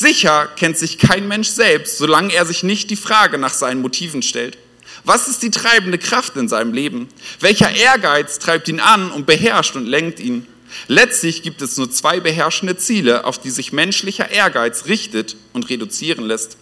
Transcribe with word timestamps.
Sicher 0.00 0.48
kennt 0.56 0.78
sich 0.78 0.96
kein 0.96 1.28
Mensch 1.28 1.48
selbst, 1.48 1.98
solange 1.98 2.32
er 2.32 2.46
sich 2.46 2.62
nicht 2.62 2.88
die 2.88 2.96
Frage 2.96 3.36
nach 3.36 3.52
seinen 3.52 3.82
Motiven 3.82 4.22
stellt. 4.22 4.56
Was 5.04 5.28
ist 5.28 5.42
die 5.42 5.50
treibende 5.50 5.98
Kraft 5.98 6.38
in 6.38 6.48
seinem 6.48 6.72
Leben? 6.72 7.06
Welcher 7.40 7.70
Ehrgeiz 7.70 8.38
treibt 8.38 8.66
ihn 8.68 8.80
an 8.80 9.10
und 9.10 9.26
beherrscht 9.26 9.76
und 9.76 9.84
lenkt 9.84 10.18
ihn? 10.18 10.46
Letztlich 10.88 11.42
gibt 11.42 11.60
es 11.60 11.76
nur 11.76 11.90
zwei 11.90 12.18
beherrschende 12.18 12.78
Ziele, 12.78 13.26
auf 13.26 13.36
die 13.36 13.50
sich 13.50 13.74
menschlicher 13.74 14.30
Ehrgeiz 14.30 14.86
richtet 14.86 15.36
und 15.52 15.68
reduzieren 15.68 16.24
lässt. 16.24 16.56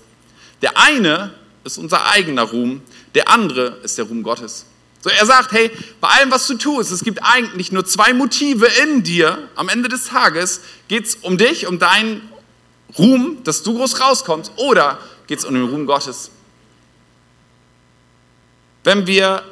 Der 0.61 0.77
eine 0.77 1.33
ist 1.63 1.79
unser 1.79 2.11
eigener 2.11 2.43
Ruhm, 2.43 2.83
der 3.15 3.29
andere 3.29 3.79
ist 3.85 3.99
der 3.99 4.07
Ruhm 4.07 4.25
Gottes. 4.25 4.67
So, 5.01 5.11
er 5.11 5.27
sagt, 5.27 5.53
hey, 5.53 5.71
bei 6.01 6.09
allem, 6.09 6.33
was 6.33 6.49
du 6.49 6.55
tust, 6.55 6.91
es 6.91 7.05
gibt 7.05 7.21
eigentlich 7.23 7.71
nur 7.71 7.85
zwei 7.85 8.13
Motive 8.15 8.67
in 8.83 9.05
dir. 9.05 9.49
Am 9.55 9.69
Ende 9.69 9.89
des 9.89 10.07
Tages 10.07 10.61
geht 10.89 11.07
es 11.07 11.15
um 11.15 11.39
dich, 11.39 11.69
um 11.69 11.79
deinen 11.79 12.29
Ruhm, 12.97 13.39
dass 13.45 13.63
du 13.63 13.75
groß 13.75 14.01
rauskommst, 14.01 14.53
oder 14.57 14.99
geht 15.27 15.41
es 15.41 15.45
um 15.45 15.55
den 15.55 15.65
Ruhm 15.65 15.87
Gottes. 15.87 16.31
Wenn 18.85 19.07
wir 19.07 19.43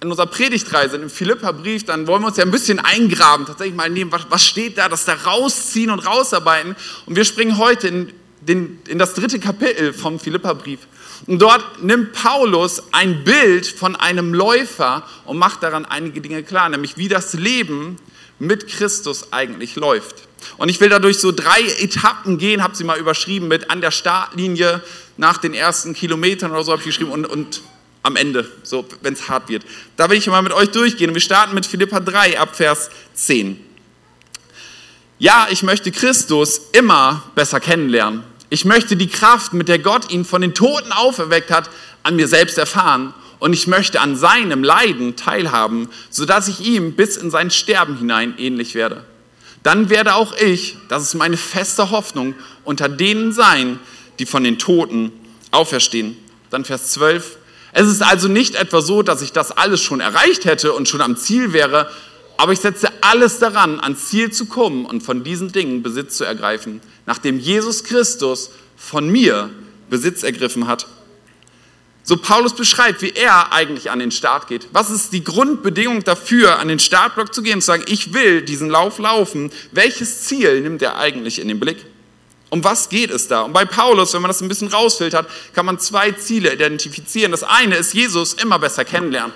in 0.00 0.10
unserer 0.10 0.26
Predigtreihe 0.26 0.88
sind, 0.88 1.02
im 1.02 1.10
Philippa-Brief, 1.10 1.84
dann 1.84 2.06
wollen 2.06 2.22
wir 2.22 2.28
uns 2.28 2.38
ja 2.38 2.44
ein 2.44 2.50
bisschen 2.50 2.78
eingraben, 2.78 3.44
tatsächlich 3.44 3.76
mal 3.76 3.90
nehmen, 3.90 4.10
was, 4.10 4.26
was 4.30 4.44
steht 4.44 4.78
da, 4.78 4.88
das 4.88 5.04
da 5.04 5.12
rausziehen 5.12 5.90
und 5.90 6.00
rausarbeiten. 6.00 6.74
Und 7.04 7.16
wir 7.16 7.24
springen 7.26 7.58
heute 7.58 7.88
in, 7.88 8.12
den, 8.40 8.80
in 8.88 8.98
das 8.98 9.12
dritte 9.12 9.38
Kapitel 9.38 9.92
vom 9.92 10.18
Philippa-Brief. 10.18 10.80
Und 11.26 11.42
dort 11.42 11.82
nimmt 11.82 12.14
Paulus 12.14 12.82
ein 12.92 13.24
Bild 13.24 13.66
von 13.66 13.94
einem 13.94 14.32
Läufer 14.32 15.06
und 15.26 15.36
macht 15.36 15.62
daran 15.62 15.84
einige 15.84 16.22
Dinge 16.22 16.42
klar, 16.42 16.70
nämlich 16.70 16.96
wie 16.96 17.08
das 17.08 17.34
Leben 17.34 17.96
mit 18.38 18.68
Christus 18.68 19.34
eigentlich 19.34 19.76
läuft. 19.76 20.29
Und 20.56 20.68
ich 20.68 20.80
will 20.80 20.88
dadurch 20.88 21.18
so 21.18 21.32
drei 21.32 21.60
Etappen 21.78 22.38
gehen, 22.38 22.62
habe 22.62 22.76
sie 22.76 22.84
mal 22.84 22.98
überschrieben 22.98 23.48
mit 23.48 23.70
an 23.70 23.80
der 23.80 23.90
Startlinie 23.90 24.82
nach 25.16 25.38
den 25.38 25.54
ersten 25.54 25.94
Kilometern 25.94 26.50
oder 26.50 26.64
so 26.64 26.72
habe 26.72 26.80
ich 26.80 26.86
geschrieben 26.86 27.10
und, 27.10 27.26
und 27.26 27.62
am 28.02 28.16
Ende, 28.16 28.50
so 28.62 28.86
wenn 29.02 29.12
es 29.12 29.28
hart 29.28 29.48
wird. 29.48 29.64
Da 29.96 30.08
will 30.08 30.16
ich 30.16 30.26
mal 30.26 30.42
mit 30.42 30.52
euch 30.52 30.70
durchgehen. 30.70 31.12
Wir 31.12 31.20
starten 31.20 31.54
mit 31.54 31.66
Philippa 31.66 32.00
3 32.00 32.38
ab 32.38 32.56
Vers 32.56 32.90
10. 33.14 33.60
Ja, 35.18 35.48
ich 35.50 35.62
möchte 35.62 35.92
Christus 35.92 36.60
immer 36.72 37.22
besser 37.34 37.60
kennenlernen. 37.60 38.22
Ich 38.48 38.64
möchte 38.64 38.96
die 38.96 39.06
Kraft, 39.06 39.52
mit 39.52 39.68
der 39.68 39.78
Gott 39.78 40.10
ihn 40.10 40.24
von 40.24 40.40
den 40.40 40.54
Toten 40.54 40.92
auferweckt 40.92 41.50
hat, 41.50 41.70
an 42.02 42.16
mir 42.16 42.26
selbst 42.26 42.56
erfahren. 42.56 43.12
Und 43.38 43.52
ich 43.52 43.66
möchte 43.66 44.00
an 44.00 44.16
seinem 44.16 44.64
Leiden 44.64 45.16
teilhaben, 45.16 45.88
sodass 46.10 46.48
ich 46.48 46.60
ihm 46.60 46.94
bis 46.94 47.16
in 47.16 47.30
sein 47.30 47.50
Sterben 47.50 47.96
hinein 47.98 48.34
ähnlich 48.38 48.74
werde. 48.74 49.04
Dann 49.62 49.90
werde 49.90 50.14
auch 50.14 50.34
ich, 50.36 50.76
das 50.88 51.02
ist 51.02 51.14
meine 51.14 51.36
feste 51.36 51.90
Hoffnung, 51.90 52.34
unter 52.64 52.88
denen 52.88 53.32
sein, 53.32 53.78
die 54.18 54.26
von 54.26 54.44
den 54.44 54.58
Toten 54.58 55.12
auferstehen. 55.50 56.16
Dann 56.50 56.64
Vers 56.64 56.92
12. 56.92 57.36
Es 57.72 57.86
ist 57.86 58.02
also 58.02 58.28
nicht 58.28 58.54
etwa 58.54 58.80
so, 58.80 59.02
dass 59.02 59.22
ich 59.22 59.32
das 59.32 59.52
alles 59.52 59.80
schon 59.80 60.00
erreicht 60.00 60.44
hätte 60.44 60.72
und 60.72 60.88
schon 60.88 61.00
am 61.00 61.16
Ziel 61.16 61.52
wäre, 61.52 61.90
aber 62.36 62.52
ich 62.52 62.60
setze 62.60 62.88
alles 63.02 63.38
daran, 63.38 63.80
ans 63.80 64.08
Ziel 64.08 64.32
zu 64.32 64.46
kommen 64.46 64.86
und 64.86 65.02
von 65.02 65.22
diesen 65.22 65.52
Dingen 65.52 65.82
Besitz 65.82 66.16
zu 66.16 66.24
ergreifen, 66.24 66.80
nachdem 67.04 67.38
Jesus 67.38 67.84
Christus 67.84 68.50
von 68.76 69.10
mir 69.10 69.50
Besitz 69.90 70.22
ergriffen 70.22 70.66
hat. 70.66 70.86
So 72.02 72.16
Paulus 72.16 72.54
beschreibt, 72.54 73.02
wie 73.02 73.10
er 73.10 73.52
eigentlich 73.52 73.90
an 73.90 73.98
den 73.98 74.10
Start 74.10 74.48
geht. 74.48 74.68
Was 74.72 74.90
ist 74.90 75.12
die 75.12 75.22
Grundbedingung 75.22 76.02
dafür, 76.02 76.58
an 76.58 76.68
den 76.68 76.78
Startblock 76.78 77.34
zu 77.34 77.42
gehen 77.42 77.54
und 77.54 77.60
zu 77.60 77.66
sagen, 77.66 77.84
ich 77.86 78.14
will 78.14 78.42
diesen 78.42 78.70
Lauf 78.70 78.98
laufen? 78.98 79.52
Welches 79.72 80.22
Ziel 80.22 80.60
nimmt 80.62 80.82
er 80.82 80.96
eigentlich 80.96 81.38
in 81.38 81.48
den 81.48 81.60
Blick? 81.60 81.84
Um 82.48 82.64
was 82.64 82.88
geht 82.88 83.10
es 83.10 83.28
da? 83.28 83.42
Und 83.42 83.52
bei 83.52 83.64
Paulus, 83.64 84.12
wenn 84.12 84.22
man 84.22 84.28
das 84.28 84.40
ein 84.40 84.48
bisschen 84.48 84.68
rausfiltert, 84.68 85.28
kann 85.54 85.66
man 85.66 85.78
zwei 85.78 86.10
Ziele 86.12 86.52
identifizieren. 86.52 87.30
Das 87.30 87.44
eine 87.44 87.76
ist 87.76 87.94
Jesus 87.94 88.34
immer 88.34 88.58
besser 88.58 88.84
kennenlernen. 88.84 89.32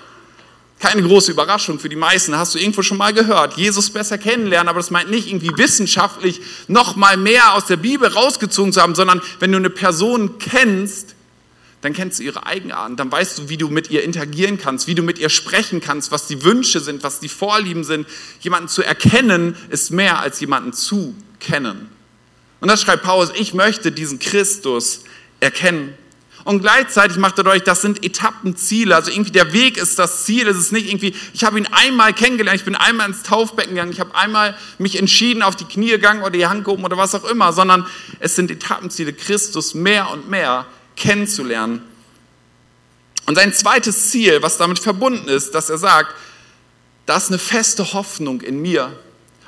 Keine 0.81 1.03
große 1.03 1.31
Überraschung 1.31 1.79
für 1.79 1.89
die 1.89 1.97
meisten, 1.97 2.37
hast 2.37 2.55
du 2.55 2.59
irgendwo 2.59 2.83
schon 2.83 2.99
mal 2.99 3.13
gehört. 3.13 3.57
Jesus 3.57 3.91
besser 3.91 4.19
kennenlernen, 4.19 4.69
aber 4.69 4.81
das 4.81 4.91
meint 4.91 5.11
nicht 5.11 5.29
irgendwie 5.29 5.57
wissenschaftlich 5.57 6.41
noch 6.67 6.97
mal 6.97 7.17
mehr 7.17 7.55
aus 7.55 7.67
der 7.67 7.77
Bibel 7.77 8.09
rausgezogen 8.09 8.73
zu 8.73 8.83
haben, 8.83 8.97
sondern 8.97 9.23
wenn 9.39 9.53
du 9.53 9.59
eine 9.59 9.71
Person 9.71 10.39
kennst, 10.39 11.14
dann 11.85 11.93
kennst 11.93 12.19
du 12.19 12.23
ihre 12.23 12.47
Eigenarten, 12.47 12.97
dann 12.97 13.13
weißt 13.13 13.39
du, 13.39 13.49
wie 13.51 13.59
du 13.59 13.69
mit 13.69 13.91
ihr 13.91 14.05
interagieren 14.05 14.57
kannst, 14.57 14.87
wie 14.87 14.95
du 14.95 15.03
mit 15.03 15.19
ihr 15.19 15.29
sprechen 15.29 15.83
kannst, 15.83 16.11
was 16.13 16.27
die 16.27 16.43
Wünsche 16.43 16.81
sind, 16.81 17.03
was 17.03 17.21
die 17.21 17.29
Vorlieben 17.29 17.85
sind. 17.85 18.09
Jemanden 18.41 18.69
zu 18.69 18.83
erkennen 18.83 19.55
ist 19.69 19.91
mehr 19.91 20.19
als 20.19 20.41
jemanden 20.41 20.73
zu 20.73 21.15
kennen. 21.41 21.91
Und 22.61 22.71
das 22.71 22.81
schreibt 22.81 23.03
Paulus, 23.03 23.33
ich 23.35 23.53
möchte 23.53 23.93
diesen 23.93 24.19
Christus 24.19 25.01
erkennen. 25.41 25.93
Und 26.45 26.61
gleichzeitig 26.61 27.19
macht 27.19 27.37
er 27.37 27.45
deutlich, 27.45 27.65
das 27.65 27.83
sind 27.83 28.03
Etappenziele. 28.03 28.95
Also 28.97 29.11
irgendwie 29.11 29.33
der 29.33 29.53
Weg 29.53 29.77
ist 29.77 29.99
das 29.99 30.25
Ziel. 30.25 30.49
Es 30.49 30.57
ist 30.57 30.73
nicht 30.73 30.89
irgendwie, 30.89 31.15
ich 31.35 31.45
habe 31.45 31.59
ihn 31.59 31.67
einmal 31.71 32.15
kennengelernt, 32.15 32.59
ich 32.59 32.65
bin 32.65 32.77
einmal 32.77 33.11
ins 33.11 33.25
Taufbecken 33.25 33.75
gegangen, 33.75 33.93
ich 33.93 34.01
habe 34.01 34.15
einmal 34.15 34.57
mich 34.79 34.99
entschieden, 34.99 35.43
auf 35.43 35.55
die 35.55 35.65
Knie 35.65 35.91
gegangen 35.91 36.23
oder 36.23 36.31
die 36.31 36.47
Hand 36.47 36.65
gehoben 36.65 36.85
oder 36.85 36.97
was 36.97 37.15
auch 37.15 37.25
immer, 37.25 37.53
sondern 37.53 37.87
es 38.21 38.37
sind 38.37 38.51
Etappenziele, 38.51 39.13
Christus 39.13 39.75
mehr 39.75 40.11
und 40.11 40.31
mehr 40.31 40.65
kennenzulernen. 40.97 41.83
Und 43.27 43.37
sein 43.37 43.53
zweites 43.53 44.11
Ziel, 44.11 44.43
was 44.43 44.59
damit 44.59 44.79
verbunden 44.79 45.29
ist, 45.29 45.55
dass 45.55 45.71
er 45.71 45.79
sagt, 45.79 46.15
da 47.07 47.17
ist 47.17 47.29
eine 47.29 47.39
feste 47.39 47.93
Hoffnung 47.93 48.41
in 48.41 48.61
mir 48.61 48.93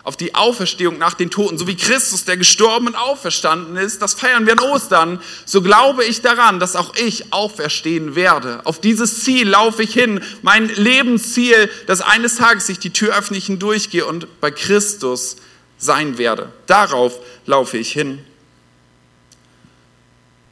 auf 0.06 0.16
die 0.16 0.36
Auferstehung 0.36 0.98
nach 0.98 1.14
den 1.14 1.32
Toten, 1.32 1.58
so 1.58 1.66
wie 1.66 1.74
Christus, 1.74 2.24
der 2.24 2.36
gestorben 2.36 2.86
und 2.86 2.94
auferstanden 2.94 3.76
ist, 3.76 4.00
das 4.00 4.14
feiern 4.14 4.46
wir 4.46 4.52
an 4.52 4.60
Ostern, 4.60 5.20
so 5.44 5.62
glaube 5.62 6.04
ich 6.04 6.22
daran, 6.22 6.60
dass 6.60 6.76
auch 6.76 6.94
ich 6.94 7.32
auferstehen 7.32 8.14
werde. 8.14 8.60
Auf 8.62 8.80
dieses 8.80 9.24
Ziel 9.24 9.48
laufe 9.48 9.82
ich 9.82 9.92
hin, 9.92 10.20
mein 10.42 10.68
Lebensziel, 10.68 11.68
dass 11.88 12.02
eines 12.02 12.36
Tages 12.36 12.68
ich 12.68 12.78
die 12.78 12.92
Tür 12.92 13.18
öffne, 13.18 13.36
ich 13.36 13.46
hindurchgehe 13.46 14.06
und 14.06 14.40
bei 14.40 14.52
Christus 14.52 15.38
sein 15.76 16.18
werde. 16.18 16.52
Darauf 16.66 17.18
laufe 17.44 17.76
ich 17.76 17.90
hin. 17.90 18.20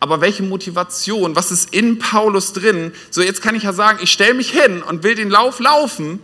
Aber 0.04 0.20
welche 0.20 0.42
Motivation, 0.42 1.34
was 1.34 1.50
ist 1.50 1.72
in 1.74 1.98
Paulus 1.98 2.52
drin? 2.52 2.92
So, 3.10 3.22
jetzt 3.22 3.40
kann 3.40 3.54
ich 3.54 3.62
ja 3.62 3.72
sagen, 3.72 4.00
ich 4.02 4.12
stelle 4.12 4.34
mich 4.34 4.50
hin 4.50 4.82
und 4.82 5.02
will 5.02 5.14
den 5.14 5.30
Lauf 5.30 5.60
laufen 5.60 6.20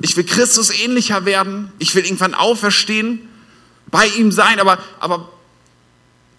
ich 0.00 0.16
will 0.16 0.24
Christus 0.24 0.70
ähnlicher 0.70 1.24
werden. 1.24 1.72
Ich 1.78 1.94
will 1.94 2.04
irgendwann 2.04 2.34
auferstehen, 2.34 3.28
bei 3.90 4.06
ihm 4.06 4.30
sein. 4.30 4.60
Aber, 4.60 4.78
aber 5.00 5.28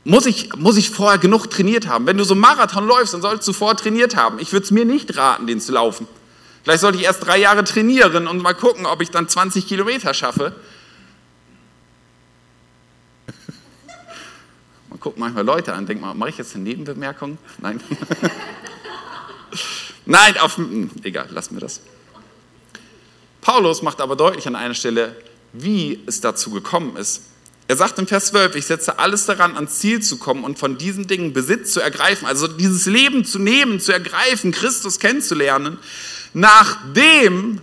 muss, 0.03 0.25
ich, 0.25 0.55
muss 0.55 0.77
ich 0.77 0.89
vorher 0.89 1.17
genug 1.17 1.49
trainiert 1.49 1.87
haben? 1.87 2.05
Wenn 2.05 2.17
du 2.17 2.23
so 2.23 2.33
einen 2.33 2.41
Marathon 2.41 2.87
läufst, 2.87 3.13
dann 3.13 3.21
solltest 3.21 3.47
du 3.47 3.53
vorher 3.53 3.75
trainiert 3.75 4.15
haben. 4.15 4.39
Ich 4.39 4.53
würde 4.53 4.63
es 4.63 4.71
mir 4.71 4.85
nicht 4.85 5.17
raten, 5.17 5.47
den 5.47 5.59
zu 5.59 5.73
laufen. 5.73 6.07
Vielleicht 6.63 6.81
sollte 6.81 6.97
ich 6.97 7.03
erst 7.03 7.25
drei 7.25 7.37
Jahre 7.37 7.63
trainieren 7.63 8.27
und 8.27 8.41
mal 8.41 8.53
gucken, 8.53 8.85
ob 8.85 9.01
ich 9.01 9.11
dann 9.11 9.27
20 9.27 9.67
Kilometer 9.67 10.13
schaffe. 10.13 10.55
Guckt 14.99 15.17
manchmal 15.17 15.45
Leute 15.45 15.73
an, 15.73 15.85
denkt 15.85 16.01
mal, 16.01 16.13
mache 16.13 16.29
ich 16.29 16.37
jetzt 16.37 16.55
eine 16.55 16.63
Nebenbemerkung? 16.63 17.37
Nein. 17.59 17.81
Nein, 20.05 20.37
auf, 20.37 20.57
hm, 20.57 20.89
egal, 21.03 21.27
lassen 21.31 21.55
wir 21.55 21.61
das. 21.61 21.81
Paulus 23.41 23.81
macht 23.81 24.01
aber 24.01 24.15
deutlich 24.15 24.47
an 24.47 24.55
einer 24.55 24.73
Stelle, 24.73 25.15
wie 25.53 25.99
es 26.05 26.21
dazu 26.21 26.51
gekommen 26.51 26.97
ist. 26.97 27.23
Er 27.67 27.77
sagt 27.77 27.99
im 27.99 28.07
Vers 28.07 28.27
12, 28.27 28.55
ich 28.55 28.65
setze 28.65 28.97
alles 28.97 29.27
daran, 29.27 29.55
ans 29.55 29.79
Ziel 29.79 30.01
zu 30.01 30.17
kommen 30.17 30.43
und 30.43 30.57
von 30.57 30.79
diesen 30.79 31.05
Dingen 31.05 31.33
Besitz 31.33 31.73
zu 31.73 31.79
ergreifen, 31.79 32.25
also 32.25 32.47
dieses 32.47 32.87
Leben 32.87 33.25
zu 33.25 33.37
nehmen, 33.37 33.79
zu 33.79 33.91
ergreifen, 33.91 34.51
Christus 34.51 34.99
kennenzulernen, 34.99 35.77
nachdem 36.33 37.61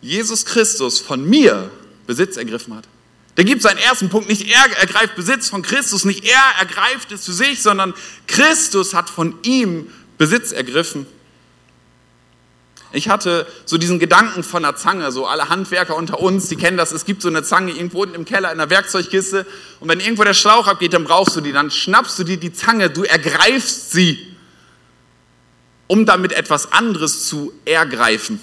Jesus 0.00 0.44
Christus 0.44 0.98
von 0.98 1.24
mir 1.24 1.70
Besitz 2.06 2.36
ergriffen 2.36 2.74
hat. 2.74 2.88
Der 3.38 3.44
gibt 3.44 3.62
seinen 3.62 3.78
ersten 3.78 4.08
Punkt, 4.08 4.28
nicht 4.28 4.48
er 4.48 4.78
ergreift 4.78 5.14
Besitz 5.14 5.48
von 5.48 5.62
Christus, 5.62 6.04
nicht 6.04 6.24
er 6.24 6.42
ergreift 6.58 7.12
es 7.12 7.24
für 7.24 7.32
sich, 7.32 7.62
sondern 7.62 7.94
Christus 8.26 8.94
hat 8.94 9.08
von 9.08 9.38
ihm 9.42 9.92
Besitz 10.18 10.50
ergriffen. 10.50 11.06
Ich 12.90 13.08
hatte 13.08 13.46
so 13.64 13.78
diesen 13.78 14.00
Gedanken 14.00 14.42
von 14.42 14.64
einer 14.64 14.74
Zange, 14.74 15.12
so 15.12 15.24
alle 15.24 15.50
Handwerker 15.50 15.94
unter 15.94 16.18
uns, 16.18 16.48
die 16.48 16.56
kennen 16.56 16.76
das, 16.76 16.90
es 16.90 17.04
gibt 17.04 17.22
so 17.22 17.28
eine 17.28 17.44
Zange 17.44 17.70
irgendwo 17.70 18.02
unten 18.02 18.16
im 18.16 18.24
Keller 18.24 18.50
in 18.50 18.58
der 18.58 18.70
Werkzeugkiste 18.70 19.46
und 19.78 19.88
wenn 19.88 20.00
irgendwo 20.00 20.24
der 20.24 20.34
Schlauch 20.34 20.66
abgeht, 20.66 20.92
dann 20.92 21.04
brauchst 21.04 21.36
du 21.36 21.40
die, 21.40 21.52
dann 21.52 21.70
schnappst 21.70 22.18
du 22.18 22.24
dir 22.24 22.38
die 22.38 22.52
Zange, 22.52 22.90
du 22.90 23.04
ergreifst 23.04 23.92
sie, 23.92 24.36
um 25.86 26.06
damit 26.06 26.32
etwas 26.32 26.72
anderes 26.72 27.28
zu 27.28 27.52
ergreifen. 27.64 28.40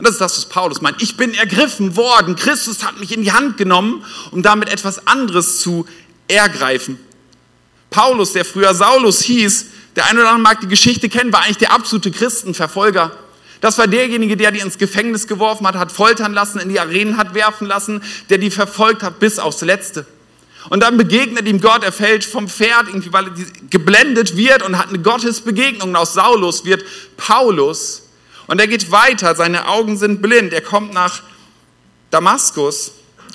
Und 0.00 0.06
das 0.06 0.14
ist 0.14 0.20
das, 0.22 0.36
was 0.38 0.46
Paulus 0.46 0.80
meint. 0.80 1.02
Ich 1.02 1.18
bin 1.18 1.34
ergriffen 1.34 1.94
worden, 1.94 2.34
Christus 2.34 2.82
hat 2.82 2.98
mich 2.98 3.14
in 3.14 3.22
die 3.22 3.32
Hand 3.32 3.58
genommen, 3.58 4.02
um 4.30 4.42
damit 4.42 4.70
etwas 4.70 5.06
anderes 5.06 5.60
zu 5.60 5.84
ergreifen. 6.26 6.98
Paulus, 7.90 8.32
der 8.32 8.46
früher 8.46 8.72
Saulus 8.72 9.20
hieß, 9.20 9.66
der 9.96 10.06
eine 10.06 10.20
oder 10.20 10.30
andere 10.30 10.42
mag 10.42 10.60
die 10.62 10.68
Geschichte 10.68 11.10
kennen, 11.10 11.34
war 11.34 11.42
eigentlich 11.42 11.58
der 11.58 11.72
absolute 11.72 12.10
Christenverfolger. 12.10 13.12
Das 13.60 13.76
war 13.76 13.88
derjenige, 13.88 14.38
der 14.38 14.52
die 14.52 14.60
ins 14.60 14.78
Gefängnis 14.78 15.26
geworfen 15.26 15.66
hat, 15.66 15.74
hat 15.74 15.92
foltern 15.92 16.32
lassen, 16.32 16.60
in 16.60 16.70
die 16.70 16.80
Arenen 16.80 17.18
hat 17.18 17.34
werfen 17.34 17.66
lassen, 17.66 18.02
der 18.30 18.38
die 18.38 18.50
verfolgt 18.50 19.02
hat 19.02 19.20
bis 19.20 19.38
aufs 19.38 19.60
Letzte. 19.60 20.06
Und 20.70 20.82
dann 20.82 20.96
begegnet 20.96 21.46
ihm 21.46 21.60
Gott, 21.60 21.84
er 21.84 21.92
fällt 21.92 22.24
vom 22.24 22.48
Pferd, 22.48 22.88
irgendwie, 22.88 23.12
weil 23.12 23.26
er 23.26 23.32
geblendet 23.68 24.34
wird 24.34 24.62
und 24.62 24.78
hat 24.78 24.88
eine 24.88 24.98
Gottesbegegnung. 24.98 25.90
Und 25.90 25.96
aus 25.96 26.14
Saulus 26.14 26.64
wird 26.64 26.86
Paulus. 27.18 28.04
Und 28.50 28.58
er 28.58 28.66
geht 28.66 28.90
weiter, 28.90 29.36
seine 29.36 29.68
Augen 29.68 29.96
sind 29.96 30.20
blind. 30.20 30.52
Er 30.52 30.60
kommt 30.60 30.92
nach 30.92 31.22
Damaskus 32.10 32.90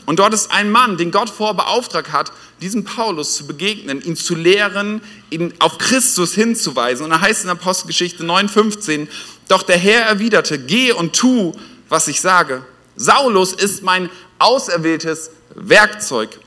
und 0.06 0.20
dort 0.20 0.34
ist 0.34 0.52
ein 0.52 0.70
Mann, 0.70 0.98
den 0.98 1.12
Gott 1.12 1.30
vorbeauftragt 1.30 2.12
hat, 2.12 2.34
diesem 2.60 2.84
Paulus 2.84 3.38
zu 3.38 3.48
begegnen, 3.48 4.02
ihn 4.02 4.18
zu 4.18 4.36
lehren, 4.36 5.00
ihn 5.30 5.54
auf 5.60 5.78
Christus 5.78 6.34
hinzuweisen. 6.34 7.06
Und 7.06 7.12
da 7.12 7.22
heißt 7.22 7.46
in 7.46 7.50
Apostelgeschichte 7.50 8.26
9,15, 8.26 9.08
doch 9.48 9.64
der 9.64 9.78
Herr 9.78 10.02
erwiderte, 10.02 10.60
geh 10.60 10.92
und 10.92 11.16
tu, 11.16 11.54
was 11.88 12.10
ich 12.10 12.20
sage. 12.20 12.66
Saulus 12.98 13.54
ist 13.54 13.84
mein 13.84 14.10
auserwähltes 14.38 15.32
Werkzeug. 15.56 16.38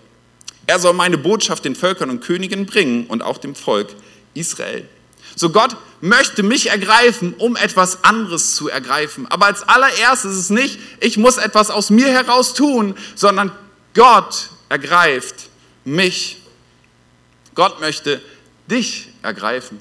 Er 0.66 0.78
soll 0.78 0.92
meine 0.92 1.16
Botschaft 1.16 1.64
den 1.64 1.74
Völkern 1.74 2.10
und 2.10 2.20
Königen 2.20 2.66
bringen 2.66 3.06
und 3.06 3.22
auch 3.22 3.38
dem 3.38 3.54
Volk 3.54 3.88
Israel. 4.34 4.86
So 5.38 5.50
Gott 5.50 5.76
möchte 6.00 6.42
mich 6.42 6.70
ergreifen, 6.70 7.32
um 7.38 7.54
etwas 7.54 8.02
anderes 8.02 8.56
zu 8.56 8.68
ergreifen. 8.68 9.30
Aber 9.30 9.46
als 9.46 9.62
allererstes 9.62 10.32
ist 10.32 10.38
es 10.38 10.50
nicht, 10.50 10.80
ich 10.98 11.16
muss 11.16 11.36
etwas 11.36 11.70
aus 11.70 11.90
mir 11.90 12.08
heraus 12.08 12.54
tun, 12.54 12.96
sondern 13.14 13.52
Gott 13.94 14.50
ergreift 14.68 15.48
mich. 15.84 16.42
Gott 17.54 17.80
möchte 17.80 18.20
dich 18.66 19.10
ergreifen. 19.22 19.80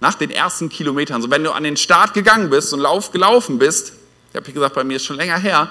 nach 0.00 0.14
den 0.14 0.32
ersten 0.32 0.68
Kilometern, 0.68 1.22
so 1.22 1.30
wenn 1.30 1.44
du 1.44 1.52
an 1.52 1.62
den 1.62 1.76
Start 1.76 2.12
gegangen 2.12 2.50
bist 2.50 2.72
und 2.72 2.80
Lauf 2.80 3.12
gelaufen 3.12 3.60
bist, 3.60 3.92
ich 4.32 4.36
habe 4.36 4.50
gesagt, 4.50 4.74
bei 4.74 4.84
mir 4.84 4.96
ist 4.96 5.04
schon 5.04 5.16
länger 5.16 5.38
her, 5.38 5.70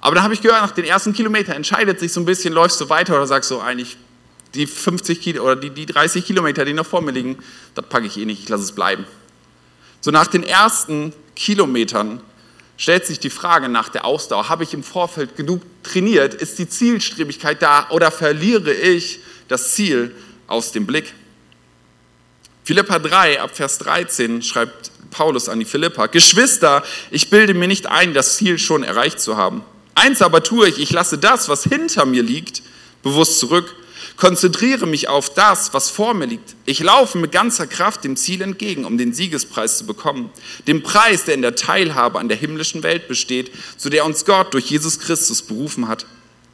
aber 0.00 0.16
da 0.16 0.22
habe 0.22 0.34
ich 0.34 0.42
gehört, 0.42 0.60
nach 0.60 0.72
den 0.72 0.84
ersten 0.84 1.12
Kilometern 1.12 1.54
entscheidet 1.54 2.00
sich 2.00 2.12
so 2.12 2.20
ein 2.20 2.26
bisschen, 2.26 2.52
läufst 2.52 2.80
du 2.80 2.88
weiter 2.88 3.14
oder 3.14 3.26
sagst 3.26 3.50
du 3.50 3.60
eigentlich, 3.60 3.96
die 4.54 4.66
50 4.66 5.20
Kilo 5.20 5.44
oder 5.44 5.56
die, 5.56 5.70
die 5.70 5.86
30 5.86 6.24
Kilometer, 6.24 6.64
die 6.64 6.72
noch 6.72 6.86
vor 6.86 7.00
mir 7.00 7.12
liegen, 7.12 7.38
das 7.74 7.86
packe 7.86 8.06
ich 8.06 8.18
eh 8.18 8.24
nicht, 8.24 8.42
ich 8.42 8.48
lasse 8.48 8.64
es 8.64 8.72
bleiben. 8.72 9.06
So 10.00 10.10
nach 10.10 10.26
den 10.26 10.42
ersten 10.42 11.12
Kilometern 11.36 12.20
stellt 12.76 13.06
sich 13.06 13.20
die 13.20 13.30
Frage 13.30 13.68
nach 13.68 13.88
der 13.88 14.04
Ausdauer, 14.04 14.48
habe 14.48 14.64
ich 14.64 14.74
im 14.74 14.82
Vorfeld 14.82 15.36
genug 15.36 15.62
trainiert, 15.82 16.34
ist 16.34 16.58
die 16.58 16.68
Zielstrebigkeit 16.68 17.62
da 17.62 17.88
oder 17.90 18.10
verliere 18.10 18.72
ich 18.72 19.20
das 19.48 19.74
Ziel 19.74 20.14
aus 20.48 20.72
dem 20.72 20.86
Blick? 20.86 21.14
Philippa 22.64 22.98
3, 22.98 23.42
ab 23.42 23.54
Vers 23.54 23.76
13 23.78 24.40
schreibt 24.40 24.90
Paulus 25.10 25.50
an 25.50 25.58
die 25.58 25.66
Philippa, 25.66 26.06
Geschwister, 26.06 26.82
ich 27.10 27.28
bilde 27.28 27.52
mir 27.52 27.68
nicht 27.68 27.86
ein, 27.86 28.14
das 28.14 28.36
Ziel 28.36 28.58
schon 28.58 28.82
erreicht 28.82 29.20
zu 29.20 29.36
haben. 29.36 29.62
Eins 29.94 30.22
aber 30.22 30.42
tue 30.42 30.68
ich, 30.68 30.78
ich 30.78 30.90
lasse 30.90 31.18
das, 31.18 31.50
was 31.50 31.64
hinter 31.64 32.06
mir 32.06 32.22
liegt, 32.22 32.62
bewusst 33.02 33.38
zurück, 33.38 33.76
konzentriere 34.16 34.86
mich 34.86 35.08
auf 35.08 35.34
das, 35.34 35.74
was 35.74 35.90
vor 35.90 36.14
mir 36.14 36.24
liegt. 36.24 36.56
Ich 36.64 36.80
laufe 36.80 37.18
mit 37.18 37.32
ganzer 37.32 37.66
Kraft 37.66 38.02
dem 38.02 38.16
Ziel 38.16 38.40
entgegen, 38.40 38.86
um 38.86 38.96
den 38.96 39.12
Siegespreis 39.12 39.76
zu 39.76 39.84
bekommen, 39.84 40.30
den 40.66 40.82
Preis, 40.82 41.24
der 41.24 41.34
in 41.34 41.42
der 41.42 41.56
Teilhabe 41.56 42.18
an 42.18 42.28
der 42.28 42.38
himmlischen 42.38 42.82
Welt 42.82 43.08
besteht, 43.08 43.52
zu 43.76 43.90
der 43.90 44.06
uns 44.06 44.24
Gott 44.24 44.54
durch 44.54 44.70
Jesus 44.70 45.00
Christus 45.00 45.42
berufen 45.42 45.86
hat. 45.86 46.06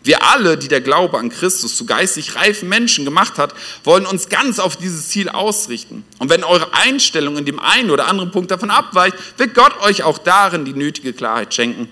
Wir 0.03 0.23
alle, 0.23 0.57
die 0.57 0.69
der 0.69 0.81
Glaube 0.81 1.19
an 1.19 1.29
Christus 1.29 1.77
zu 1.77 1.85
geistig 1.85 2.35
reifen 2.35 2.69
Menschen 2.69 3.05
gemacht 3.05 3.37
hat, 3.37 3.55
wollen 3.85 4.07
uns 4.07 4.31
ganz 4.31 4.59
auf 4.59 4.77
dieses 4.77 5.09
Ziel 5.09 5.29
ausrichten. 5.29 6.05
Und 6.19 6.31
wenn 6.31 6.43
eure 6.43 6.73
Einstellung 6.73 7.37
in 7.37 7.45
dem 7.45 7.59
einen 7.59 7.91
oder 7.91 8.09
anderen 8.09 8.31
Punkt 8.31 8.51
davon 8.51 8.71
abweicht, 8.71 9.17
wird 9.37 9.55
Gott 9.55 9.79
euch 9.83 10.03
auch 10.03 10.17
darin 10.17 10.65
die 10.65 10.73
nötige 10.73 11.13
Klarheit 11.13 11.53
schenken. 11.53 11.89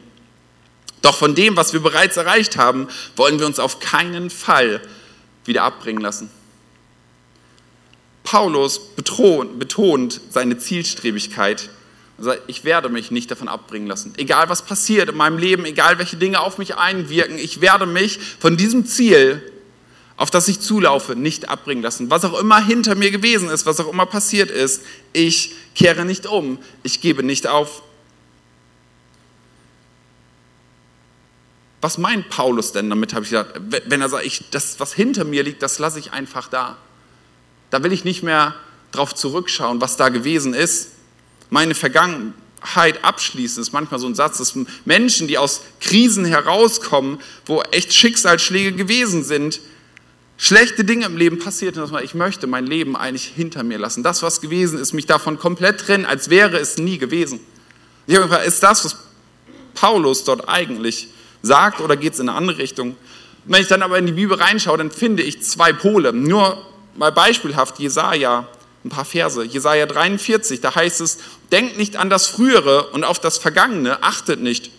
Doch 1.02 1.16
von 1.16 1.34
dem, 1.34 1.56
was 1.56 1.74
wir 1.74 1.80
bereits 1.80 2.16
erreicht 2.16 2.56
haben, 2.56 2.88
wollen 3.16 3.38
wir 3.38 3.46
uns 3.46 3.58
auf 3.58 3.78
keinen 3.78 4.30
Fall 4.30 4.80
wieder 5.44 5.62
abbringen 5.62 6.00
lassen. 6.00 6.30
Paulus 8.24 8.80
betont 8.94 10.20
seine 10.30 10.58
Zielstrebigkeit 10.58 11.70
also 12.18 12.32
ich 12.48 12.64
werde 12.64 12.88
mich 12.88 13.12
nicht 13.12 13.30
davon 13.30 13.46
abbringen 13.46 13.86
lassen. 13.86 14.12
Egal 14.16 14.48
was 14.48 14.62
passiert 14.62 15.08
in 15.08 15.16
meinem 15.16 15.38
Leben, 15.38 15.64
egal 15.64 15.98
welche 15.98 16.16
Dinge 16.16 16.40
auf 16.40 16.58
mich 16.58 16.74
einwirken, 16.74 17.38
ich 17.38 17.60
werde 17.60 17.86
mich 17.86 18.18
von 18.40 18.56
diesem 18.56 18.86
Ziel, 18.86 19.40
auf 20.16 20.30
das 20.30 20.48
ich 20.48 20.58
zulaufe, 20.58 21.14
nicht 21.14 21.48
abbringen 21.48 21.82
lassen. 21.82 22.10
Was 22.10 22.24
auch 22.24 22.38
immer 22.40 22.60
hinter 22.60 22.96
mir 22.96 23.12
gewesen 23.12 23.48
ist, 23.50 23.66
was 23.66 23.78
auch 23.78 23.92
immer 23.92 24.04
passiert 24.04 24.50
ist, 24.50 24.82
ich 25.12 25.54
kehre 25.76 26.04
nicht 26.04 26.26
um, 26.26 26.58
ich 26.82 27.00
gebe 27.00 27.22
nicht 27.22 27.46
auf. 27.46 27.82
Was 31.80 31.98
meint 31.98 32.28
Paulus 32.30 32.72
denn 32.72 32.90
damit, 32.90 33.14
habe 33.14 33.22
ich 33.22 33.30
gesagt, 33.30 33.60
wenn 33.86 34.00
er 34.00 34.08
sagt, 34.08 34.26
ich, 34.26 34.50
das, 34.50 34.80
was 34.80 34.92
hinter 34.92 35.24
mir 35.24 35.44
liegt, 35.44 35.62
das 35.62 35.78
lasse 35.78 36.00
ich 36.00 36.12
einfach 36.12 36.48
da. 36.48 36.78
Da 37.70 37.84
will 37.84 37.92
ich 37.92 38.02
nicht 38.02 38.24
mehr 38.24 38.56
drauf 38.90 39.14
zurückschauen, 39.14 39.80
was 39.80 39.96
da 39.96 40.08
gewesen 40.08 40.52
ist 40.52 40.97
meine 41.50 41.74
Vergangenheit 41.74 43.02
abschließen, 43.04 43.60
ist 43.60 43.72
manchmal 43.72 44.00
so 44.00 44.06
ein 44.06 44.14
Satz, 44.14 44.38
dass 44.38 44.54
Menschen, 44.84 45.28
die 45.28 45.38
aus 45.38 45.62
Krisen 45.80 46.24
herauskommen, 46.24 47.18
wo 47.46 47.62
echt 47.62 47.92
Schicksalsschläge 47.92 48.72
gewesen 48.72 49.24
sind, 49.24 49.60
schlechte 50.36 50.84
Dinge 50.84 51.06
im 51.06 51.16
Leben 51.16 51.38
passiert 51.38 51.76
und 51.76 52.00
ich 52.02 52.14
möchte 52.14 52.46
mein 52.46 52.66
Leben 52.66 52.96
eigentlich 52.96 53.24
hinter 53.24 53.62
mir 53.64 53.78
lassen. 53.78 54.02
Das, 54.02 54.22
was 54.22 54.40
gewesen 54.40 54.78
ist, 54.78 54.92
mich 54.92 55.06
davon 55.06 55.38
komplett 55.38 55.80
trennen, 55.80 56.06
als 56.06 56.30
wäre 56.30 56.58
es 56.58 56.78
nie 56.78 56.98
gewesen. 56.98 57.40
Ist 58.06 58.62
das, 58.62 58.84
was 58.84 58.96
Paulus 59.74 60.24
dort 60.24 60.48
eigentlich 60.48 61.08
sagt 61.42 61.80
oder 61.80 61.96
geht 61.96 62.14
es 62.14 62.20
in 62.20 62.28
eine 62.28 62.38
andere 62.38 62.58
Richtung? 62.58 62.96
Wenn 63.44 63.62
ich 63.62 63.68
dann 63.68 63.82
aber 63.82 63.98
in 63.98 64.06
die 64.06 64.12
Bibel 64.12 64.36
reinschaue, 64.36 64.78
dann 64.78 64.90
finde 64.90 65.22
ich 65.22 65.42
zwei 65.42 65.72
Pole. 65.72 66.12
Nur 66.12 66.62
mal 66.96 67.12
beispielhaft 67.12 67.78
Jesaja 67.78 68.46
ein 68.84 68.90
paar 68.90 69.04
Verse. 69.04 69.42
Jesaja 69.42 69.86
43, 69.86 70.60
da 70.60 70.74
heißt 70.74 71.00
es: 71.00 71.18
Denkt 71.52 71.78
nicht 71.78 71.96
an 71.96 72.10
das 72.10 72.26
Frühere 72.26 72.88
und 72.90 73.04
auf 73.04 73.18
das 73.18 73.38
Vergangene, 73.38 74.02
achtet 74.02 74.40
nicht. 74.40 74.70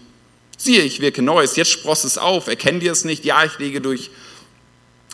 Siehe, 0.57 0.81
ich 0.83 0.99
wirke 0.99 1.21
Neues, 1.21 1.55
jetzt 1.55 1.71
spross 1.71 2.03
es 2.03 2.17
auf, 2.17 2.47
erkennt 2.47 2.83
ihr 2.83 2.91
es 2.91 3.05
nicht? 3.05 3.25
Ja, 3.25 3.43
ich 3.43 3.57
lege 3.59 3.81
durch, 3.81 4.11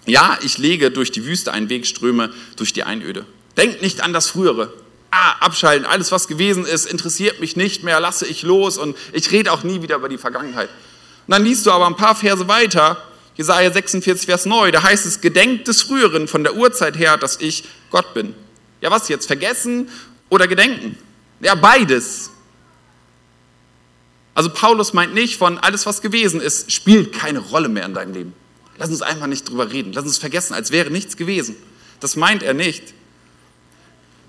ja, 0.06 0.38
ich 0.42 0.58
lege 0.58 0.92
durch 0.92 1.12
die 1.12 1.26
Wüste 1.26 1.54
einen 1.54 1.70
Wegströme 1.70 2.34
durch 2.58 2.74
die 2.74 2.84
Einöde. 2.84 3.26
Denkt 3.56 3.82
nicht 3.82 4.02
an 4.02 4.12
das 4.12 4.28
Frühere. 4.28 4.74
Ah, 5.12 5.34
abschalten, 5.40 5.86
alles 5.86 6.12
was 6.12 6.28
gewesen 6.28 6.66
ist, 6.66 6.86
interessiert 6.86 7.40
mich 7.40 7.56
nicht 7.56 7.84
mehr, 7.84 8.02
lasse 8.02 8.28
ich 8.28 8.42
los 8.42 8.78
und 8.78 8.98
ich 9.14 9.32
rede 9.32 9.52
auch 9.54 9.64
nie 9.64 9.82
wieder 9.82 9.96
über 9.96 10.10
die 10.10 10.18
Vergangenheit. 10.18 10.70
Und 11.28 11.32
dann 11.32 11.46
liest 11.46 11.66
du 11.66 11.72
aber 11.72 11.88
ein 11.88 11.96
paar 11.96 12.16
Verse 12.16 12.48
weiter, 12.50 13.02
Jesaja 13.36 13.72
46, 13.72 14.26
Vers 14.26 14.46
9, 14.46 14.72
da 14.72 14.84
heißt 14.84 15.06
es, 15.06 15.22
gedenkt 15.22 15.68
des 15.68 15.84
Früheren 15.84 16.28
von 16.28 16.44
der 16.44 16.56
Urzeit 16.56 16.98
her, 16.98 17.18
dass 17.18 17.40
ich 17.40 17.64
Gott 17.92 18.14
bin. 18.14 18.34
Ja, 18.82 18.92
was 18.92 19.08
jetzt? 19.10 19.28
Vergessen 19.28 19.90
oder 20.30 20.48
gedenken? 20.48 20.98
Ja, 21.40 21.56
beides. 21.56 22.32
Also 24.34 24.50
Paulus 24.50 24.94
meint 24.94 25.14
nicht 25.14 25.38
von 25.38 25.58
alles, 25.58 25.86
was 25.86 26.02
gewesen 26.02 26.42
ist, 26.42 26.72
spielt 26.72 27.14
keine 27.14 27.40
Rolle 27.40 27.70
mehr 27.70 27.86
in 27.86 27.94
deinem 27.94 28.14
Leben. 28.14 28.34
Lass 28.78 28.90
uns 28.90 29.02
einfach 29.02 29.28
nicht 29.28 29.50
drüber 29.50 29.72
reden. 29.72 29.94
Lass 29.94 30.04
uns 30.04 30.18
vergessen, 30.18 30.54
als 30.54 30.72
wäre 30.72 30.92
nichts 30.92 31.16
gewesen. 31.16 31.56
Das 32.02 32.16
meint 32.18 32.44
er 32.44 32.54
nicht. 32.54 32.94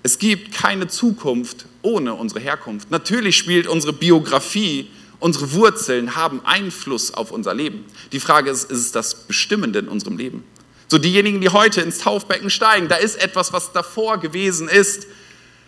Es 0.03 0.19
gibt 0.19 0.53
keine 0.53 0.87
Zukunft 0.87 1.65
ohne 1.81 2.13
unsere 2.13 2.39
Herkunft. 2.39 2.89
Natürlich 2.91 3.35
spielt 3.35 3.67
unsere 3.67 3.91
Biografie, 3.91 4.89
unsere 5.19 5.51
Wurzeln 5.51 6.15
haben 6.15 6.39
Einfluss 6.45 7.13
auf 7.13 7.31
unser 7.31 7.53
Leben. 7.53 7.83
Die 8.13 8.21
Frage 8.21 8.49
ist, 8.49 8.71
ist 8.71 8.79
es 8.79 8.91
das 8.93 9.27
Bestimmende 9.27 9.79
in 9.79 9.89
unserem 9.89 10.17
Leben? 10.17 10.45
So 10.87 10.97
diejenigen, 10.97 11.41
die 11.41 11.49
heute 11.49 11.81
ins 11.81 11.97
Taufbecken 11.97 12.49
steigen, 12.49 12.87
da 12.87 12.95
ist 12.95 13.21
etwas, 13.21 13.51
was 13.51 13.73
davor 13.73 14.19
gewesen 14.19 14.69
ist. 14.69 15.07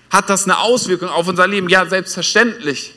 Hat 0.09 0.29
das 0.29 0.45
eine 0.45 0.59
Auswirkung 0.59 1.09
auf 1.09 1.27
unser 1.27 1.47
Leben? 1.47 1.69
Ja, 1.69 1.85
selbstverständlich. 1.85 2.95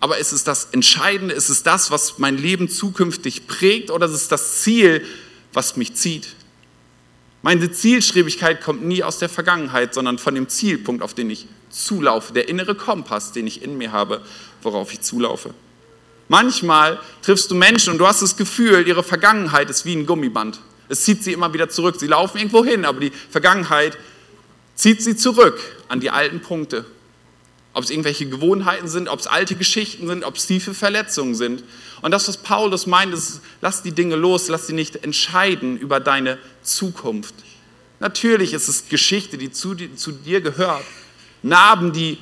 Aber 0.00 0.18
ist 0.18 0.32
es 0.32 0.42
das 0.42 0.68
Entscheidende? 0.72 1.34
Ist 1.34 1.48
es 1.48 1.62
das, 1.62 1.90
was 1.92 2.18
mein 2.18 2.36
Leben 2.36 2.68
zukünftig 2.68 3.46
prägt? 3.46 3.90
Oder 3.90 4.06
ist 4.06 4.12
es 4.12 4.28
das 4.28 4.62
Ziel, 4.62 5.06
was 5.52 5.76
mich 5.76 5.94
zieht? 5.94 6.34
Meine 7.42 7.70
Zielstrebigkeit 7.70 8.60
kommt 8.60 8.84
nie 8.84 9.02
aus 9.02 9.18
der 9.18 9.28
Vergangenheit, 9.28 9.94
sondern 9.94 10.18
von 10.18 10.34
dem 10.34 10.48
Zielpunkt, 10.48 11.02
auf 11.02 11.14
den 11.14 11.30
ich 11.30 11.46
zulaufe. 11.70 12.32
Der 12.32 12.48
innere 12.48 12.74
Kompass, 12.74 13.32
den 13.32 13.46
ich 13.46 13.62
in 13.62 13.78
mir 13.78 13.92
habe, 13.92 14.22
worauf 14.62 14.92
ich 14.92 15.00
zulaufe. 15.00 15.54
Manchmal 16.28 16.98
triffst 17.20 17.50
du 17.50 17.54
Menschen 17.54 17.92
und 17.92 17.98
du 17.98 18.06
hast 18.06 18.22
das 18.22 18.36
Gefühl, 18.36 18.86
ihre 18.86 19.02
Vergangenheit 19.02 19.70
ist 19.70 19.84
wie 19.84 19.94
ein 19.94 20.06
Gummiband. 20.06 20.60
Es 20.88 21.02
zieht 21.02 21.22
sie 21.22 21.32
immer 21.32 21.52
wieder 21.52 21.68
zurück. 21.68 21.96
Sie 21.98 22.06
laufen 22.06 22.38
irgendwo 22.38 22.64
hin, 22.64 22.84
aber 22.84 23.00
die 23.00 23.12
Vergangenheit 23.30 23.98
zieht 24.74 25.02
sie 25.02 25.16
zurück 25.16 25.58
an 25.88 26.00
die 26.00 26.10
alten 26.10 26.40
Punkte. 26.40 26.84
Ob 27.74 27.84
es 27.84 27.90
irgendwelche 27.90 28.26
Gewohnheiten 28.28 28.88
sind, 28.88 29.08
ob 29.08 29.20
es 29.20 29.26
alte 29.26 29.54
Geschichten 29.54 30.06
sind, 30.06 30.24
ob 30.24 30.36
es 30.36 30.46
tiefe 30.46 30.74
Verletzungen 30.74 31.34
sind. 31.34 31.64
Und 32.02 32.10
das, 32.10 32.28
was 32.28 32.36
Paulus 32.36 32.86
meint, 32.86 33.14
ist, 33.14 33.40
lass 33.62 33.82
die 33.82 33.92
Dinge 33.92 34.16
los, 34.16 34.48
lass 34.48 34.66
sie 34.66 34.74
nicht 34.74 34.96
entscheiden 35.04 35.78
über 35.78 35.98
deine 35.98 36.38
Zukunft. 36.62 37.34
Natürlich 37.98 38.52
ist 38.52 38.68
es 38.68 38.88
Geschichte, 38.88 39.38
die 39.38 39.52
zu, 39.52 39.74
zu 39.96 40.12
dir 40.12 40.40
gehört. 40.40 40.84
Narben, 41.42 41.92
die 41.92 42.18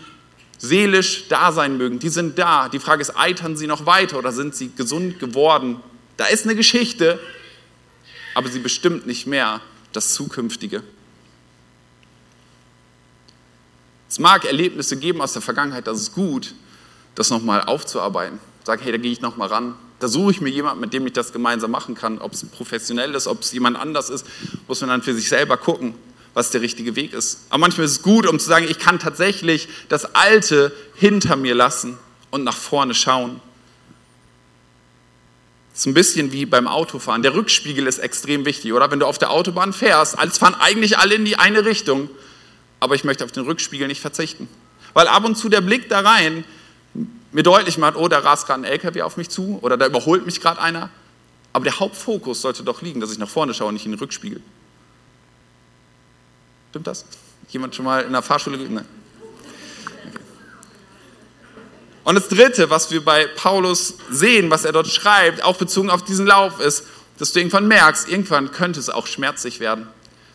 seelisch 0.58 1.26
da 1.28 1.52
sein 1.52 1.78
mögen, 1.78 1.98
die 1.98 2.10
sind 2.10 2.38
da. 2.38 2.68
Die 2.68 2.78
Frage 2.78 3.00
ist, 3.00 3.16
eitern 3.16 3.56
sie 3.56 3.66
noch 3.66 3.86
weiter 3.86 4.18
oder 4.18 4.30
sind 4.30 4.54
sie 4.54 4.70
gesund 4.76 5.18
geworden? 5.18 5.80
Da 6.16 6.26
ist 6.26 6.44
eine 6.44 6.54
Geschichte, 6.54 7.18
aber 8.34 8.48
sie 8.48 8.58
bestimmt 8.58 9.06
nicht 9.06 9.26
mehr 9.26 9.62
das 9.92 10.12
Zukünftige. 10.12 10.82
Es 14.10 14.18
mag 14.18 14.44
Erlebnisse 14.44 14.96
geben 14.96 15.22
aus 15.22 15.32
der 15.32 15.42
Vergangenheit, 15.42 15.86
das 15.86 16.00
ist 16.00 16.14
gut, 16.14 16.54
das 17.14 17.30
nochmal 17.30 17.62
aufzuarbeiten. 17.62 18.40
Sag, 18.64 18.82
hey, 18.82 18.92
da 18.92 18.98
gehe 18.98 19.12
ich 19.12 19.20
nochmal 19.20 19.48
ran. 19.48 19.74
Da 20.00 20.08
suche 20.08 20.32
ich 20.32 20.40
mir 20.40 20.50
jemanden, 20.50 20.80
mit 20.80 20.92
dem 20.92 21.06
ich 21.06 21.12
das 21.12 21.32
gemeinsam 21.32 21.70
machen 21.70 21.94
kann. 21.94 22.18
Ob 22.18 22.32
es 22.32 22.44
professionell 22.44 23.14
ist, 23.14 23.26
ob 23.26 23.42
es 23.42 23.52
jemand 23.52 23.78
anders 23.78 24.10
ist, 24.10 24.26
muss 24.66 24.80
man 24.80 24.90
dann 24.90 25.02
für 25.02 25.14
sich 25.14 25.28
selber 25.28 25.56
gucken 25.56 25.94
was 26.34 26.50
der 26.50 26.60
richtige 26.60 26.96
Weg 26.96 27.12
ist. 27.12 27.40
Aber 27.48 27.58
manchmal 27.58 27.86
ist 27.86 27.92
es 27.92 28.02
gut, 28.02 28.26
um 28.26 28.38
zu 28.38 28.46
sagen, 28.46 28.66
ich 28.68 28.78
kann 28.78 28.98
tatsächlich 28.98 29.68
das 29.88 30.14
Alte 30.14 30.72
hinter 30.94 31.36
mir 31.36 31.54
lassen 31.54 31.98
und 32.30 32.44
nach 32.44 32.56
vorne 32.56 32.94
schauen. 32.94 33.40
Das 35.72 35.80
ist 35.80 35.86
ein 35.86 35.94
bisschen 35.94 36.32
wie 36.32 36.46
beim 36.46 36.68
Autofahren. 36.68 37.22
Der 37.22 37.34
Rückspiegel 37.34 37.86
ist 37.86 37.98
extrem 37.98 38.44
wichtig, 38.44 38.72
oder? 38.72 38.90
Wenn 38.90 39.00
du 39.00 39.06
auf 39.06 39.18
der 39.18 39.30
Autobahn 39.30 39.72
fährst, 39.72 40.18
alles 40.18 40.38
fahren 40.38 40.54
eigentlich 40.54 40.98
alle 40.98 41.14
in 41.14 41.24
die 41.24 41.36
eine 41.36 41.64
Richtung, 41.64 42.10
aber 42.80 42.94
ich 42.94 43.04
möchte 43.04 43.24
auf 43.24 43.32
den 43.32 43.44
Rückspiegel 43.44 43.86
nicht 43.86 44.00
verzichten. 44.00 44.48
Weil 44.94 45.06
ab 45.06 45.24
und 45.24 45.36
zu 45.36 45.48
der 45.48 45.60
Blick 45.60 45.88
da 45.88 46.00
rein 46.00 46.44
mir 47.32 47.42
deutlich 47.42 47.78
macht, 47.78 47.96
oh, 47.96 48.08
da 48.08 48.18
rast 48.18 48.46
gerade 48.46 48.62
ein 48.62 48.64
LKW 48.64 49.02
auf 49.02 49.16
mich 49.16 49.28
zu 49.28 49.58
oder 49.62 49.76
da 49.76 49.86
überholt 49.86 50.26
mich 50.26 50.40
gerade 50.40 50.60
einer. 50.60 50.90
Aber 51.52 51.64
der 51.64 51.78
Hauptfokus 51.78 52.42
sollte 52.42 52.62
doch 52.62 52.82
liegen, 52.82 53.00
dass 53.00 53.12
ich 53.12 53.18
nach 53.18 53.28
vorne 53.28 53.54
schaue 53.54 53.68
und 53.68 53.74
nicht 53.74 53.86
in 53.86 53.92
den 53.92 54.00
Rückspiegel. 54.00 54.40
Stimmt 56.70 56.86
das? 56.86 57.04
Jemand 57.48 57.74
schon 57.74 57.84
mal 57.84 58.02
in 58.02 58.12
der 58.12 58.22
Fahrschule? 58.22 58.56
Nein. 58.56 58.86
Und 62.04 62.14
das 62.14 62.28
Dritte, 62.28 62.70
was 62.70 62.90
wir 62.90 63.04
bei 63.04 63.26
Paulus 63.26 63.94
sehen, 64.10 64.50
was 64.50 64.64
er 64.64 64.72
dort 64.72 64.88
schreibt, 64.88 65.44
auch 65.44 65.56
bezogen 65.56 65.90
auf 65.90 66.02
diesen 66.02 66.26
Lauf, 66.26 66.60
ist, 66.60 66.86
dass 67.18 67.32
du 67.32 67.40
irgendwann 67.40 67.68
merkst, 67.68 68.08
irgendwann 68.08 68.50
könnte 68.50 68.80
es 68.80 68.88
auch 68.88 69.06
schmerzlich 69.06 69.60
werden. 69.60 69.86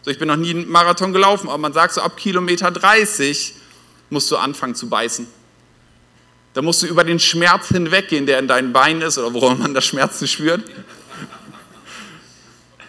So, 0.06 0.12
ich 0.12 0.20
bin 0.20 0.28
noch 0.28 0.36
nie 0.36 0.52
einen 0.52 0.70
Marathon 0.70 1.14
gelaufen, 1.14 1.50
aber 1.50 1.58
man 1.58 1.74
sagt 1.74 1.96
so, 1.96 2.02
ab 2.02 2.16
Kilometer 2.16 2.70
30 2.70 3.56
musst 4.12 4.30
du 4.30 4.38
anfangen 4.38 4.76
zu 4.76 4.88
beißen. 4.88 5.26
Da 6.54 6.62
musst 6.62 6.84
du 6.84 6.86
über 6.86 7.04
den 7.04 7.20
Schmerz 7.20 7.70
hinweggehen, 7.70 8.28
der 8.28 8.38
in 8.38 8.48
deinen 8.48 8.72
Beinen 8.72 9.02
ist 9.02 9.18
oder 9.18 9.34
woran 9.34 9.58
man 9.58 9.74
das 9.74 9.84
Schmerzen 9.84 10.28
spürt. 10.28 10.64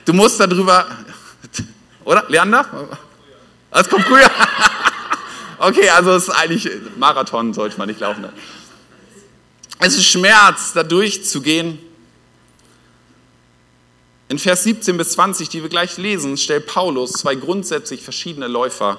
Du 0.05 0.13
musst 0.13 0.39
darüber, 0.39 0.87
oder? 2.05 2.27
Leander? 2.29 2.67
Das 3.71 3.89
kommt 3.89 4.05
früher. 4.05 4.31
Okay, 5.59 5.89
also 5.89 6.11
es 6.11 6.25
ist 6.25 6.35
eigentlich 6.35 6.71
Marathon, 6.99 7.55
sollte 7.55 7.79
man 7.79 7.89
nicht 7.89 8.01
laufen. 8.01 8.21
Ne? 8.21 8.33
Es 9.79 9.95
ist 9.95 10.05
Schmerz, 10.05 10.75
da 10.75 10.83
durchzugehen. 10.83 11.79
In 14.29 14.41
Vers 14.41 14.65
17 14.65 14.97
bis 14.97 15.11
20, 15.11 15.51
die 15.51 15.63
wir 15.63 15.69
gleich 15.69 15.99
lesen, 15.99 16.37
stellt 16.37 16.67
Paulus 16.67 17.13
zwei 17.13 17.37
grundsätzlich 17.37 18.03
verschiedene 18.03 18.49
Läufer 18.49 18.99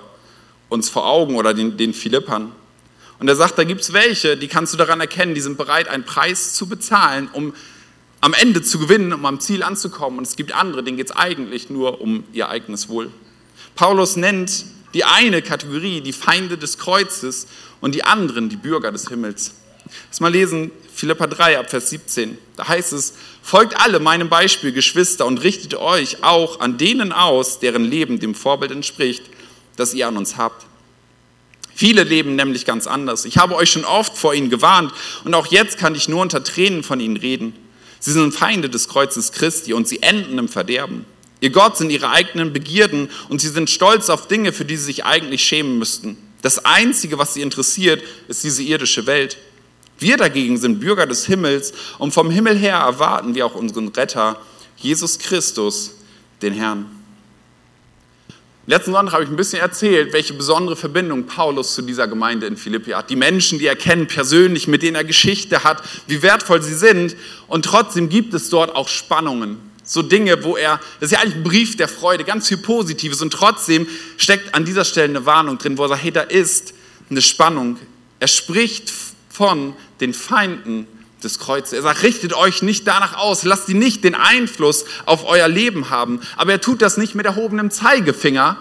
uns 0.70 0.90
vor 0.90 1.06
Augen 1.06 1.36
oder 1.36 1.54
den, 1.54 1.76
den 1.76 1.94
Philippern. 1.94 2.54
Und 3.20 3.28
er 3.28 3.36
sagt, 3.36 3.58
da 3.58 3.66
gibt 3.66 3.82
es 3.82 3.92
welche, 3.92 4.38
die 4.38 4.48
kannst 4.48 4.74
du 4.74 4.78
daran 4.78 5.02
erkennen, 5.02 5.36
die 5.36 5.42
sind 5.42 5.58
bereit, 5.58 5.90
einen 5.90 6.06
Preis 6.06 6.54
zu 6.54 6.68
bezahlen, 6.70 7.30
um 7.34 7.54
am 8.22 8.34
Ende 8.34 8.62
zu 8.62 8.80
gewinnen, 8.80 9.12
um 9.12 9.26
am 9.26 9.42
Ziel 9.42 9.64
anzukommen. 9.64 10.20
Und 10.20 10.28
es 10.28 10.38
gibt 10.38 10.54
andere, 10.54 10.82
denen 10.84 10.96
geht 10.96 11.10
es 11.10 11.16
eigentlich 11.16 11.70
nur 11.70 12.00
um 12.00 12.24
ihr 12.32 12.48
eigenes 12.48 12.88
Wohl. 12.88 13.12
Paulus 13.76 14.16
nennt 14.16 14.66
die 14.94 15.04
eine 15.04 15.42
Kategorie 15.42 16.00
die 16.00 16.14
Feinde 16.14 16.58
des 16.58 16.78
Kreuzes 16.78 17.48
und 17.82 17.96
die 17.96 18.04
anderen 18.04 18.48
die 18.48 18.56
Bürger 18.56 18.94
des 18.94 19.10
Himmels. 19.10 19.56
Lass 20.10 20.20
mal 20.20 20.32
lesen, 20.32 20.72
Philippa 20.94 21.28
3 21.28 21.60
ab 21.60 21.70
Vers 21.70 21.90
17. 21.90 22.38
Da 22.56 22.68
heißt 22.68 22.94
es, 22.94 23.14
folgt 23.42 23.80
alle 23.80 24.00
meinem 24.00 24.30
Beispiel, 24.30 24.72
Geschwister, 24.72 25.26
und 25.26 25.44
richtet 25.44 25.76
euch 25.76 26.24
auch 26.24 26.60
an 26.60 26.78
denen 26.78 27.14
aus, 27.14 27.60
deren 27.60 27.84
Leben 27.84 28.20
dem 28.20 28.36
Vorbild 28.36 28.72
entspricht, 28.72 29.24
das 29.76 29.94
ihr 29.94 30.08
an 30.08 30.18
uns 30.18 30.38
habt. 30.38 30.66
Viele 31.76 32.04
leben 32.04 32.36
nämlich 32.36 32.66
ganz 32.66 32.88
anders. 32.88 33.26
Ich 33.26 33.38
habe 33.38 33.56
euch 33.56 33.70
schon 33.70 33.86
oft 33.86 34.18
vor 34.18 34.34
ihnen 34.34 34.50
gewarnt 34.50 34.92
und 35.24 35.36
auch 35.36 35.46
jetzt 35.46 35.78
kann 35.78 35.94
ich 35.94 36.10
nur 36.10 36.22
unter 36.24 36.44
Tränen 36.44 36.82
von 36.82 37.00
ihnen 37.00 37.18
reden. 37.18 37.54
Sie 38.00 38.12
sind 38.12 38.34
Feinde 38.34 38.68
des 38.68 38.88
Kreuzes 38.88 39.32
Christi 39.32 39.74
und 39.74 39.88
sie 39.88 40.02
enden 40.02 40.40
im 40.40 40.48
Verderben. 40.48 41.06
Ihr 41.40 41.52
Gott 41.52 41.78
sind 41.78 41.92
ihre 41.92 42.10
eigenen 42.10 42.52
Begierden 42.52 43.10
und 43.30 43.42
sie 43.42 43.50
sind 43.50 43.70
stolz 43.70 44.10
auf 44.10 44.28
Dinge, 44.28 44.54
für 44.54 44.66
die 44.66 44.76
sie 44.76 44.86
sich 44.86 45.06
eigentlich 45.06 45.44
schämen 45.44 45.78
müssten. 45.78 46.18
Das 46.42 46.66
Einzige, 46.66 47.20
was 47.20 47.36
sie 47.36 47.42
interessiert, 47.42 48.02
ist 48.28 48.44
diese 48.44 48.64
irdische 48.64 49.06
Welt. 49.06 49.38
Wir 50.00 50.18
dagegen 50.18 50.58
sind 50.58 50.80
Bürger 50.80 51.08
des 51.08 51.26
Himmels 51.26 51.74
und 51.98 52.14
vom 52.14 52.30
Himmel 52.30 52.58
her 52.58 52.78
erwarten 52.78 53.36
wir 53.36 53.46
auch 53.46 53.56
unseren 53.56 53.88
Retter, 53.90 54.40
Jesus 54.78 55.18
Christus, 55.18 55.96
den 56.42 56.54
Herrn. 56.54 56.86
Letzten 58.68 58.92
Sonntag 58.92 59.14
habe 59.14 59.24
ich 59.24 59.30
ein 59.30 59.38
bisschen 59.38 59.62
erzählt, 59.62 60.12
welche 60.12 60.34
besondere 60.34 60.76
Verbindung 60.76 61.26
Paulus 61.26 61.74
zu 61.74 61.82
dieser 61.82 62.08
Gemeinde 62.08 62.48
in 62.48 62.58
Philippi 62.58 62.92
hat. 62.92 63.10
Die 63.10 63.16
Menschen, 63.16 63.60
die 63.60 63.66
er 63.66 63.78
kennt 63.78 64.10
persönlich, 64.10 64.68
mit 64.68 64.84
denen 64.84 64.96
er 64.96 65.06
Geschichte 65.06 65.64
hat, 65.64 65.82
wie 66.08 66.22
wertvoll 66.22 66.62
sie 66.62 66.76
sind. 66.76 67.16
Und 67.48 67.64
trotzdem 67.64 68.10
gibt 68.10 68.34
es 68.34 68.50
dort 68.50 68.76
auch 68.76 68.90
Spannungen 68.90 69.68
so 69.90 70.02
Dinge, 70.02 70.44
wo 70.44 70.58
er, 70.58 70.80
das 71.00 71.12
ist 71.12 71.12
ja 71.14 71.20
eigentlich 71.20 71.36
ein 71.36 71.44
Brief 71.44 71.78
der 71.78 71.88
Freude, 71.88 72.24
ganz 72.24 72.48
viel 72.48 72.58
Positives 72.58 73.22
und 73.22 73.32
trotzdem 73.32 73.88
steckt 74.18 74.54
an 74.54 74.66
dieser 74.66 74.84
Stelle 74.86 75.10
eine 75.10 75.26
Warnung 75.26 75.58
drin, 75.58 75.78
wo 75.78 75.84
er 75.84 75.90
sagt, 75.90 76.04
hey, 76.04 76.12
da 76.12 76.22
ist 76.22 76.74
eine 77.10 77.22
Spannung. 77.22 77.78
Er 78.20 78.28
spricht 78.28 78.92
von 79.30 79.74
den 80.00 80.14
Feinden 80.14 80.88
des 81.24 81.40
Kreuzes. 81.40 81.74
Er 81.74 81.82
sagt, 81.82 82.04
richtet 82.04 82.34
euch 82.34 82.62
nicht 82.62 82.88
danach 82.88 83.18
aus, 83.18 83.44
lasst 83.44 83.68
sie 83.68 83.74
nicht 83.74 84.04
den 84.04 84.16
Einfluss 84.16 84.86
auf 85.06 85.26
euer 85.26 85.48
Leben 85.48 85.90
haben. 85.90 86.22
Aber 86.36 86.52
er 86.52 86.62
tut 86.62 86.82
das 86.82 86.98
nicht 86.98 87.16
mit 87.16 87.26
erhobenem 87.26 87.72
Zeigefinger, 87.72 88.58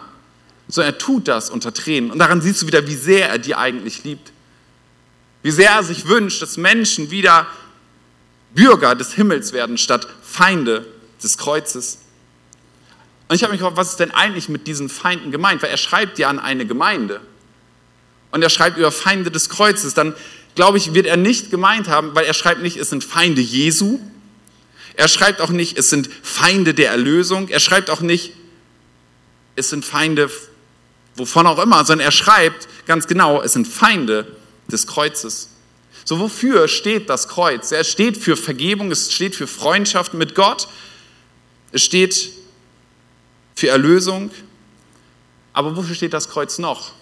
sondern 0.68 0.94
er 0.94 0.98
tut 0.98 1.28
das 1.28 1.50
unter 1.50 1.72
Tränen. 1.72 2.10
Und 2.10 2.18
daran 2.18 2.40
siehst 2.40 2.62
du 2.62 2.66
wieder, 2.66 2.86
wie 2.86 2.94
sehr 2.94 3.28
er 3.28 3.38
die 3.38 3.54
eigentlich 3.54 4.04
liebt. 4.04 4.32
Wie 5.42 5.50
sehr 5.50 5.70
er 5.70 5.82
sich 5.84 6.08
wünscht, 6.08 6.42
dass 6.42 6.56
Menschen 6.56 7.10
wieder 7.10 7.46
Bürger 8.54 8.94
des 8.94 9.12
Himmels 9.12 9.52
werden, 9.52 9.78
statt 9.78 10.08
Feinde 10.22 10.86
des 11.22 11.38
Kreuzes. 11.38 11.98
Und 13.28 13.36
ich 13.36 13.42
habe 13.42 13.52
mich 13.52 13.60
gefragt, 13.60 13.76
was 13.76 13.90
ist 13.90 14.00
denn 14.00 14.12
eigentlich 14.12 14.48
mit 14.48 14.66
diesen 14.66 14.88
Feinden 14.88 15.30
gemeint? 15.30 15.62
Weil 15.62 15.70
er 15.70 15.76
schreibt 15.76 16.18
ja 16.18 16.28
an 16.28 16.38
eine 16.38 16.66
Gemeinde. 16.66 17.20
Und 18.30 18.42
er 18.42 18.50
schreibt 18.50 18.76
über 18.78 18.92
Feinde 18.92 19.30
des 19.30 19.48
Kreuzes. 19.48 19.94
Dann, 19.94 20.14
glaube 20.56 20.78
ich, 20.78 20.94
wird 20.94 21.06
er 21.06 21.16
nicht 21.16 21.50
gemeint 21.50 21.88
haben, 21.88 22.14
weil 22.14 22.24
er 22.24 22.34
schreibt 22.34 22.62
nicht, 22.62 22.76
es 22.76 22.90
sind 22.90 23.04
Feinde 23.04 23.40
Jesu. 23.40 24.00
Er 24.94 25.06
schreibt 25.06 25.40
auch 25.40 25.50
nicht, 25.50 25.78
es 25.78 25.90
sind 25.90 26.10
Feinde 26.22 26.74
der 26.74 26.90
Erlösung. 26.90 27.48
Er 27.48 27.60
schreibt 27.60 27.90
auch 27.90 28.00
nicht, 28.00 28.32
es 29.54 29.70
sind 29.70 29.84
Feinde 29.84 30.28
wovon 31.16 31.46
auch 31.46 31.58
immer, 31.58 31.84
sondern 31.84 32.06
er 32.06 32.12
schreibt 32.12 32.68
ganz 32.86 33.06
genau, 33.06 33.42
es 33.42 33.54
sind 33.54 33.66
Feinde 33.66 34.36
des 34.68 34.86
Kreuzes. 34.86 35.48
So, 36.04 36.20
wofür 36.20 36.68
steht 36.68 37.10
das 37.10 37.26
Kreuz? 37.26 37.72
Er 37.72 37.84
steht 37.84 38.16
für 38.16 38.36
Vergebung, 38.36 38.90
es 38.92 39.12
steht 39.12 39.34
für 39.34 39.46
Freundschaft 39.46 40.14
mit 40.14 40.34
Gott, 40.34 40.68
es 41.72 41.82
steht 41.82 42.30
für 43.54 43.68
Erlösung. 43.68 44.30
Aber 45.52 45.74
wofür 45.74 45.94
steht 45.94 46.12
das 46.12 46.28
Kreuz 46.28 46.58
noch? 46.58 46.92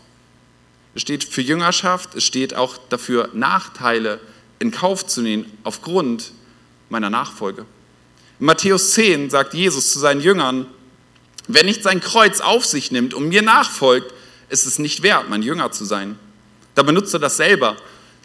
Es 0.95 1.03
steht 1.03 1.25
für 1.25 1.43
Jüngerschaft, 1.43 2.15
es 2.15 2.25
steht 2.25 2.55
auch 2.55 2.77
dafür, 2.89 3.31
Nachteile 3.33 4.21
in 4.59 4.71
Kauf 4.71 5.07
zu 5.07 5.23
nehmen 5.23 5.47
aufgrund 5.65 6.33
meiner 6.89 7.11
Nachfolge. 7.11 7.67
In 8.39 8.47
Matthäus 8.47 8.93
10 8.93 9.31
sagt 9.31 9.55
Jesus 9.55 9.93
zu 9.93 9.99
seinen 9.99 10.21
Jüngern, 10.21 10.67
wer 11.49 11.65
nicht 11.65 11.83
sein 11.83 12.01
Kreuz 12.01 12.41
auf 12.41 12.65
sich 12.65 12.91
nimmt 12.91 13.15
und 13.15 13.29
mir 13.29 13.43
nachfolgt, 13.43 14.13
ist 14.49 14.67
es 14.67 14.79
nicht 14.79 15.03
wert, 15.03 15.29
mein 15.29 15.43
Jünger 15.43 15.73
zu 15.73 15.85
sein. 15.85 16.19
Da 16.75 16.83
benutzt 16.83 17.15
er 17.15 17.21
das 17.21 17.37
selber, 17.37 17.77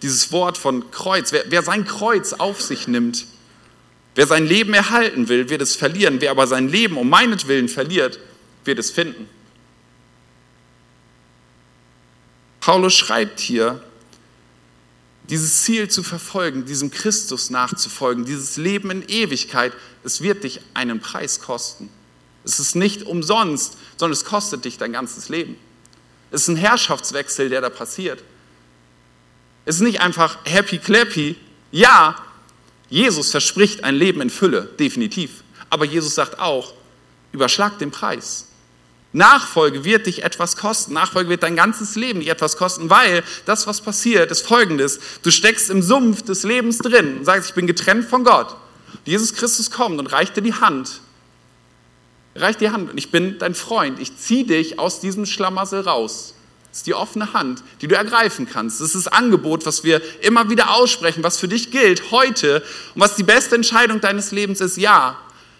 dieses 0.02 0.32
Wort 0.32 0.58
von 0.58 0.92
Kreuz. 0.92 1.32
Wer, 1.32 1.46
wer 1.50 1.64
sein 1.64 1.86
Kreuz 1.86 2.34
auf 2.34 2.62
sich 2.62 2.88
nimmt, 2.88 3.26
Wer 4.20 4.28
sein 4.28 4.46
Leben 4.46 4.74
erhalten 4.74 5.30
will, 5.30 5.50
wird 5.50 5.62
es 5.62 5.78
verlieren. 5.78 6.20
Wer 6.20 6.32
aber 6.32 6.46
sein 6.46 6.68
Leben 6.68 6.98
um 6.98 7.10
meinetwillen 7.10 7.70
verliert, 7.70 8.20
wird 8.66 8.78
es 8.78 8.92
finden. 8.92 9.30
Paulus 12.60 12.94
schreibt 12.94 13.40
hier, 13.40 13.84
dieses 15.30 15.64
Ziel 15.64 15.90
zu 15.90 16.02
verfolgen, 16.02 16.66
diesem 16.66 16.92
Christus 16.92 17.50
nachzufolgen, 17.50 18.26
dieses 18.26 18.58
Leben 18.58 18.90
in 18.90 19.08
Ewigkeit, 19.08 19.74
es 20.04 20.22
wird 20.22 20.44
dich 20.44 20.60
einen 20.74 21.00
Preis 21.00 21.40
kosten. 21.40 21.90
Es 22.44 22.60
ist 22.60 22.76
nicht 22.76 23.04
umsonst, 23.04 23.78
sondern 23.98 24.14
es 24.14 24.26
kostet 24.26 24.66
dich 24.66 24.78
dein 24.78 24.92
ganzes 24.92 25.30
Leben. 25.30 25.56
Es 26.32 26.44
ist 26.44 26.48
ein 26.48 26.56
Herrschaftswechsel, 26.56 27.50
der 27.50 27.62
da 27.62 27.70
passiert. 27.70 28.24
Es 29.66 29.76
ist 29.76 29.82
nicht 29.82 30.02
einfach 30.02 30.38
happy 30.46 30.80
clappy. 30.80 31.36
Ja, 31.72 32.16
Jesus 32.90 33.32
verspricht 33.32 33.84
ein 33.84 33.96
Leben 33.96 34.22
in 34.22 34.30
Fülle, 34.32 34.64
definitiv. 34.80 35.44
Aber 35.70 35.86
Jesus 35.86 36.16
sagt 36.16 36.40
auch, 36.40 36.74
überschlag 37.32 37.78
den 37.78 37.92
Preis. 37.92 38.48
Nachfolge 39.12 39.84
wird 39.84 40.06
dich 40.06 40.24
etwas 40.24 40.56
kosten. 40.56 40.94
Nachfolge 40.94 41.30
wird 41.30 41.44
dein 41.44 41.56
ganzes 41.56 41.96
Leben 41.96 42.20
dich 42.20 42.30
etwas 42.30 42.58
kosten, 42.58 42.90
weil 42.90 43.24
das, 43.46 43.66
was 43.66 43.82
passiert, 43.82 44.30
ist 44.30 44.46
folgendes. 44.46 45.00
Du 45.24 45.32
steckst 45.32 45.70
im 45.70 45.82
Sumpf 45.82 46.22
des 46.22 46.44
Lebens 46.44 46.78
drin 46.78 47.18
und 47.18 47.26
sagst, 47.26 47.50
ich 47.50 47.56
bin 47.56 47.66
getrennt 47.66 48.06
von 48.06 48.24
Gott. 48.24 48.56
Jesus 49.06 49.34
Christus 49.34 49.72
kommt 49.72 50.00
und 50.00 50.08
reicht 50.08 50.38
dir 50.38 50.42
die 50.42 50.54
Hand. 50.54 51.02
Reicht 52.36 52.62
die 52.62 52.70
Hand 52.70 52.92
und 52.92 52.98
ich 52.98 53.12
bin 53.12 53.40
dein 53.40 53.56
Freund. 53.56 54.00
Ich 54.00 54.16
ziehe 54.18 54.46
dich 54.46 54.78
aus 54.78 55.00
diesem 55.00 55.26
Schlamassel 55.26 55.82
raus. 55.82 56.36
Das 56.70 56.80
ist 56.80 56.88
die 56.88 56.94
offene 56.94 57.34
Hand, 57.34 57.64
die 57.82 57.88
du 57.88 57.96
ergreifen 57.96 58.48
kannst. 58.48 58.80
Das 58.80 58.94
ist 58.94 59.08
das 59.08 59.08
Angebot, 59.08 59.66
was 59.66 59.84
wir 59.84 60.02
immer 60.22 60.52
wieder 60.52 60.70
aussprechen, 60.76 61.24
was 61.24 61.40
für 61.40 61.48
dich 61.48 61.72
gilt 61.72 62.12
heute 62.12 62.64
und 62.94 63.02
was 63.02 63.16
die 63.16 63.24
beste 63.24 63.56
Entscheidung 63.56 64.02
deines 64.02 64.32
Lebens 64.32 64.62
ist. 64.62 64.78
Ja, 64.78 65.18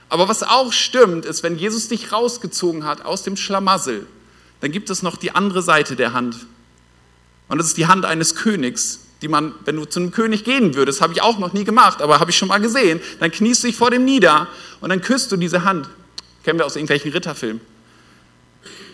aber 0.10 0.28
was 0.28 0.44
auch 0.44 0.74
stimmt, 0.74 1.26
ist, 1.26 1.44
wenn 1.44 1.58
Jesus 1.58 1.88
dich 1.88 2.12
rausgezogen 2.12 2.84
hat 2.84 3.06
aus 3.06 3.24
dem 3.24 3.38
Schlamassel, 3.38 4.08
dann 4.62 4.72
gibt 4.72 4.90
es 4.90 5.04
noch 5.04 5.16
die 5.16 5.32
andere 5.32 5.62
Seite 5.62 5.96
der 5.96 6.14
Hand. 6.14 6.36
Und 7.48 7.58
das 7.60 7.68
ist 7.68 7.78
die 7.78 7.88
Hand 7.88 8.06
eines 8.06 8.36
Königs, 8.36 9.02
die 9.22 9.28
man, 9.28 9.54
wenn 9.66 9.76
du 9.76 9.86
zu 9.86 10.00
einem 10.00 10.12
König 10.12 10.44
gehen 10.44 10.76
würdest, 10.76 11.02
habe 11.02 11.14
ich 11.14 11.22
auch 11.22 11.40
noch 11.40 11.54
nie 11.54 11.64
gemacht, 11.64 12.02
aber 12.02 12.20
habe 12.20 12.32
ich 12.32 12.38
schon 12.38 12.48
mal 12.48 12.60
gesehen, 12.60 13.00
dann 13.20 13.32
kniest 13.32 13.64
du 13.64 13.68
dich 13.68 13.76
vor 13.76 13.92
dem 13.92 14.06
nieder 14.06 14.48
und 14.82 14.90
dann 14.90 15.02
küsst 15.02 15.32
du 15.32 15.38
diese 15.38 15.64
Hand. 15.64 15.90
Kennen 16.44 16.58
wir 16.58 16.66
aus 16.66 16.76
irgendwelchen 16.76 17.12
Ritterfilmen. 17.12 17.62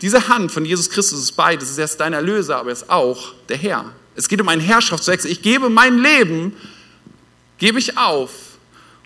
Diese 0.02 0.28
Hand 0.28 0.52
von 0.52 0.66
Jesus 0.66 0.90
Christus 0.90 1.20
ist 1.20 1.32
beides. 1.34 1.66
Es 1.66 1.72
ist 1.72 1.78
erst 1.78 2.00
dein 2.00 2.14
Erlöser, 2.14 2.58
aber 2.58 2.70
er 2.70 2.74
ist 2.74 2.90
auch 2.90 3.34
der 3.50 3.58
Herr. 3.58 3.86
Es 4.16 4.28
geht 4.28 4.42
um 4.42 4.50
einen 4.50 4.62
Herrschaftswechsel. 4.62 5.32
Ich 5.32 5.42
gebe 5.42 5.70
mein 5.70 5.98
Leben, 6.00 6.56
gebe 7.58 7.80
ich 7.80 7.98
auf 7.98 8.32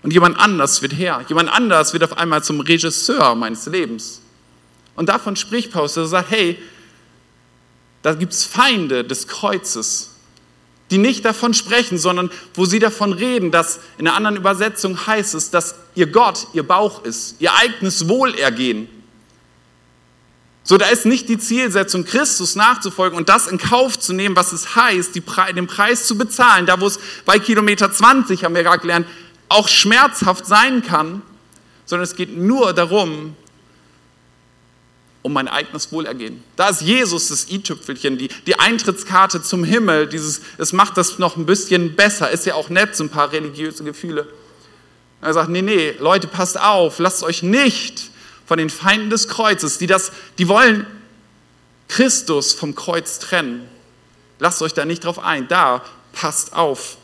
und 0.02 0.12
jemand 0.12 0.38
anders 0.38 0.80
wird 0.82 0.94
Herr. 0.96 1.24
Jemand 1.28 1.50
anders 1.50 1.92
wird 1.92 2.04
auf 2.04 2.16
einmal 2.16 2.42
zum 2.42 2.60
Regisseur 2.60 3.34
meines 3.34 3.66
Lebens. 3.66 4.22
Und 4.96 5.08
davon 5.08 5.36
spricht 5.36 5.72
Paulus, 5.72 5.96
er 5.96 6.06
sagt, 6.06 6.30
hey, 6.30 6.58
da 8.02 8.14
gibt 8.14 8.32
es 8.32 8.44
Feinde 8.44 9.04
des 9.04 9.28
Kreuzes, 9.28 10.16
die 10.90 10.98
nicht 10.98 11.24
davon 11.24 11.54
sprechen, 11.54 11.98
sondern 11.98 12.30
wo 12.54 12.64
sie 12.64 12.78
davon 12.78 13.12
reden, 13.12 13.50
dass 13.50 13.80
in 13.98 14.08
einer 14.08 14.16
anderen 14.16 14.36
Übersetzung 14.36 15.06
heißt 15.06 15.34
es, 15.34 15.50
dass 15.50 15.74
ihr 15.94 16.06
Gott 16.06 16.48
ihr 16.54 16.66
Bauch 16.66 17.04
ist, 17.04 17.36
ihr 17.38 17.54
eigenes 17.54 18.08
Wohlergehen. 18.08 18.88
So, 20.62 20.76
da 20.76 20.86
ist 20.86 21.06
nicht 21.06 21.28
die 21.28 21.38
Zielsetzung, 21.38 22.04
Christus 22.04 22.54
nachzufolgen 22.54 23.16
und 23.16 23.28
das 23.28 23.46
in 23.46 23.58
Kauf 23.58 23.98
zu 23.98 24.12
nehmen, 24.12 24.36
was 24.36 24.52
es 24.52 24.76
heißt, 24.76 25.24
Pre 25.26 25.52
den 25.54 25.66
Preis 25.66 26.06
zu 26.06 26.16
bezahlen. 26.16 26.66
Da, 26.66 26.80
wo 26.80 26.86
es 26.86 26.98
bei 27.24 27.38
Kilometer 27.38 27.92
20, 27.92 28.44
haben 28.44 28.54
wir 28.54 28.62
gerade 28.62 28.80
gelernt, 28.80 29.06
auch 29.50 29.68
schmerzhaft 29.68 30.46
sein 30.46 30.82
kann, 30.82 31.22
sondern 31.84 32.04
es 32.04 32.16
geht 32.16 32.36
nur 32.36 32.72
darum, 32.72 33.36
um 35.22 35.32
mein 35.32 35.48
eigenes 35.48 35.92
Wohlergehen. 35.92 36.42
Da 36.56 36.68
ist 36.68 36.80
Jesus 36.80 37.28
das 37.28 37.50
i-Tüpfelchen, 37.50 38.16
die, 38.16 38.28
die 38.46 38.58
Eintrittskarte 38.58 39.42
zum 39.42 39.64
Himmel, 39.64 40.06
dieses, 40.06 40.40
es 40.56 40.72
macht 40.72 40.96
das 40.96 41.18
noch 41.18 41.36
ein 41.36 41.44
bisschen 41.44 41.94
besser, 41.94 42.30
ist 42.30 42.46
ja 42.46 42.54
auch 42.54 42.70
nett, 42.70 42.96
so 42.96 43.04
ein 43.04 43.10
paar 43.10 43.32
religiöse 43.32 43.84
Gefühle. 43.84 44.26
Er 45.20 45.34
sagt, 45.34 45.50
nee, 45.50 45.62
nee, 45.62 45.94
Leute, 45.98 46.26
passt 46.26 46.58
auf, 46.58 46.98
lasst 46.98 47.22
euch 47.22 47.42
nicht 47.42 48.10
von 48.46 48.56
den 48.56 48.70
Feinden 48.70 49.10
des 49.10 49.28
Kreuzes, 49.28 49.76
die 49.76 49.86
das, 49.86 50.12
die 50.38 50.48
wollen 50.48 50.86
Christus 51.88 52.54
vom 52.54 52.74
Kreuz 52.74 53.18
trennen. 53.18 53.68
Lasst 54.38 54.62
euch 54.62 54.72
da 54.72 54.86
nicht 54.86 55.04
drauf 55.04 55.18
ein, 55.18 55.48
da 55.48 55.82
passt 56.12 56.54
auf. 56.54 56.96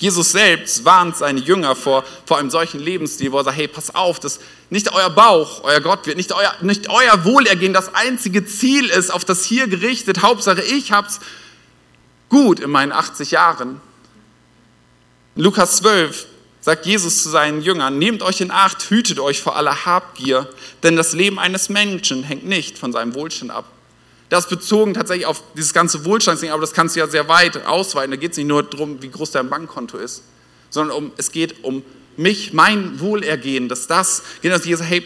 Jesus 0.00 0.32
selbst 0.32 0.86
warnt 0.86 1.14
seine 1.14 1.40
Jünger 1.40 1.76
vor, 1.76 2.04
vor 2.24 2.38
einem 2.38 2.48
solchen 2.48 2.80
Lebensstil, 2.80 3.32
wo 3.32 3.38
er 3.38 3.44
sagt, 3.44 3.58
hey, 3.58 3.68
pass 3.68 3.94
auf, 3.94 4.18
dass 4.18 4.40
nicht 4.70 4.90
euer 4.94 5.10
Bauch, 5.10 5.62
euer 5.62 5.80
Gott 5.80 6.06
wird, 6.06 6.16
nicht 6.16 6.32
euer, 6.32 6.54
nicht 6.62 6.88
euer 6.88 7.24
Wohlergehen 7.26 7.74
das 7.74 7.94
einzige 7.94 8.46
Ziel 8.46 8.86
ist, 8.86 9.12
auf 9.12 9.26
das 9.26 9.44
hier 9.44 9.68
gerichtet. 9.68 10.22
Hauptsache, 10.22 10.62
ich 10.62 10.90
hab's 10.90 11.20
gut 12.30 12.60
in 12.60 12.70
meinen 12.70 12.92
80 12.92 13.32
Jahren. 13.32 13.78
In 15.36 15.42
Lukas 15.42 15.76
12 15.76 16.26
sagt 16.62 16.86
Jesus 16.86 17.22
zu 17.22 17.28
seinen 17.28 17.60
Jüngern, 17.60 17.98
nehmt 17.98 18.22
euch 18.22 18.40
in 18.40 18.50
Acht, 18.50 18.88
hütet 18.88 19.20
euch 19.20 19.42
vor 19.42 19.56
aller 19.56 19.84
Habgier, 19.84 20.48
denn 20.82 20.96
das 20.96 21.12
Leben 21.12 21.38
eines 21.38 21.68
Menschen 21.68 22.22
hängt 22.22 22.46
nicht 22.46 22.78
von 22.78 22.90
seinem 22.90 23.14
Wohlstand 23.14 23.50
ab. 23.50 23.66
Das 24.30 24.48
bezogen 24.48 24.94
tatsächlich 24.94 25.26
auf 25.26 25.42
dieses 25.56 25.74
ganze 25.74 26.04
Wohlstandsding, 26.04 26.52
aber 26.52 26.60
das 26.60 26.72
kannst 26.72 26.94
du 26.94 27.00
ja 27.00 27.08
sehr 27.08 27.28
weit 27.28 27.66
ausweiten. 27.66 28.12
Da 28.12 28.16
geht 28.16 28.30
es 28.30 28.36
nicht 28.38 28.46
nur 28.46 28.62
darum, 28.62 29.02
wie 29.02 29.10
groß 29.10 29.32
dein 29.32 29.50
Bankkonto 29.50 29.98
ist, 29.98 30.22
sondern 30.70 30.96
um, 30.96 31.12
es 31.16 31.32
geht 31.32 31.64
um 31.64 31.82
mich, 32.16 32.52
mein 32.52 33.00
Wohlergehen, 33.00 33.68
dass 33.68 33.88
das, 33.88 34.22
genau, 34.40 34.56
dass 34.56 34.64
Jesus, 34.64 34.86
hey, 34.86 35.04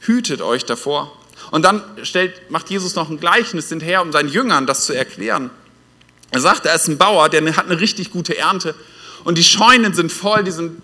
hütet 0.00 0.40
euch 0.40 0.64
davor. 0.64 1.12
Und 1.50 1.64
dann 1.64 1.82
stellt, 2.04 2.50
macht 2.50 2.70
Jesus 2.70 2.94
noch 2.94 3.10
ein 3.10 3.18
Gleichnis 3.18 3.68
hinterher, 3.68 4.02
um 4.02 4.12
seinen 4.12 4.28
Jüngern 4.28 4.66
das 4.66 4.86
zu 4.86 4.92
erklären. 4.92 5.50
Er 6.30 6.40
sagt, 6.40 6.64
er 6.64 6.74
ist 6.74 6.88
ein 6.88 6.96
Bauer, 6.96 7.28
der 7.28 7.56
hat 7.56 7.66
eine 7.66 7.80
richtig 7.80 8.12
gute 8.12 8.38
Ernte 8.38 8.74
und 9.24 9.36
die 9.36 9.44
Scheunen 9.44 9.94
sind 9.94 10.12
voll, 10.12 10.44
die 10.44 10.50
sind 10.52 10.80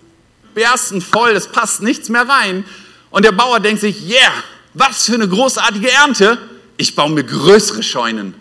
bersten 0.53 1.01
voll, 1.01 1.31
es 1.31 1.47
passt 1.47 1.81
nichts 1.81 2.09
mehr 2.09 2.27
rein. 2.27 2.65
Und 3.11 3.23
der 3.23 3.31
Bauer 3.31 3.59
denkt 3.61 3.81
sich, 3.81 4.09
yeah, 4.09 4.33
was 4.73 5.05
für 5.05 5.13
eine 5.13 5.27
großartige 5.27 5.89
Ernte 5.89 6.37
ich 6.77 6.95
baue 6.95 7.11
mir 7.11 7.23
größere 7.23 7.83
Scheunen, 7.83 8.33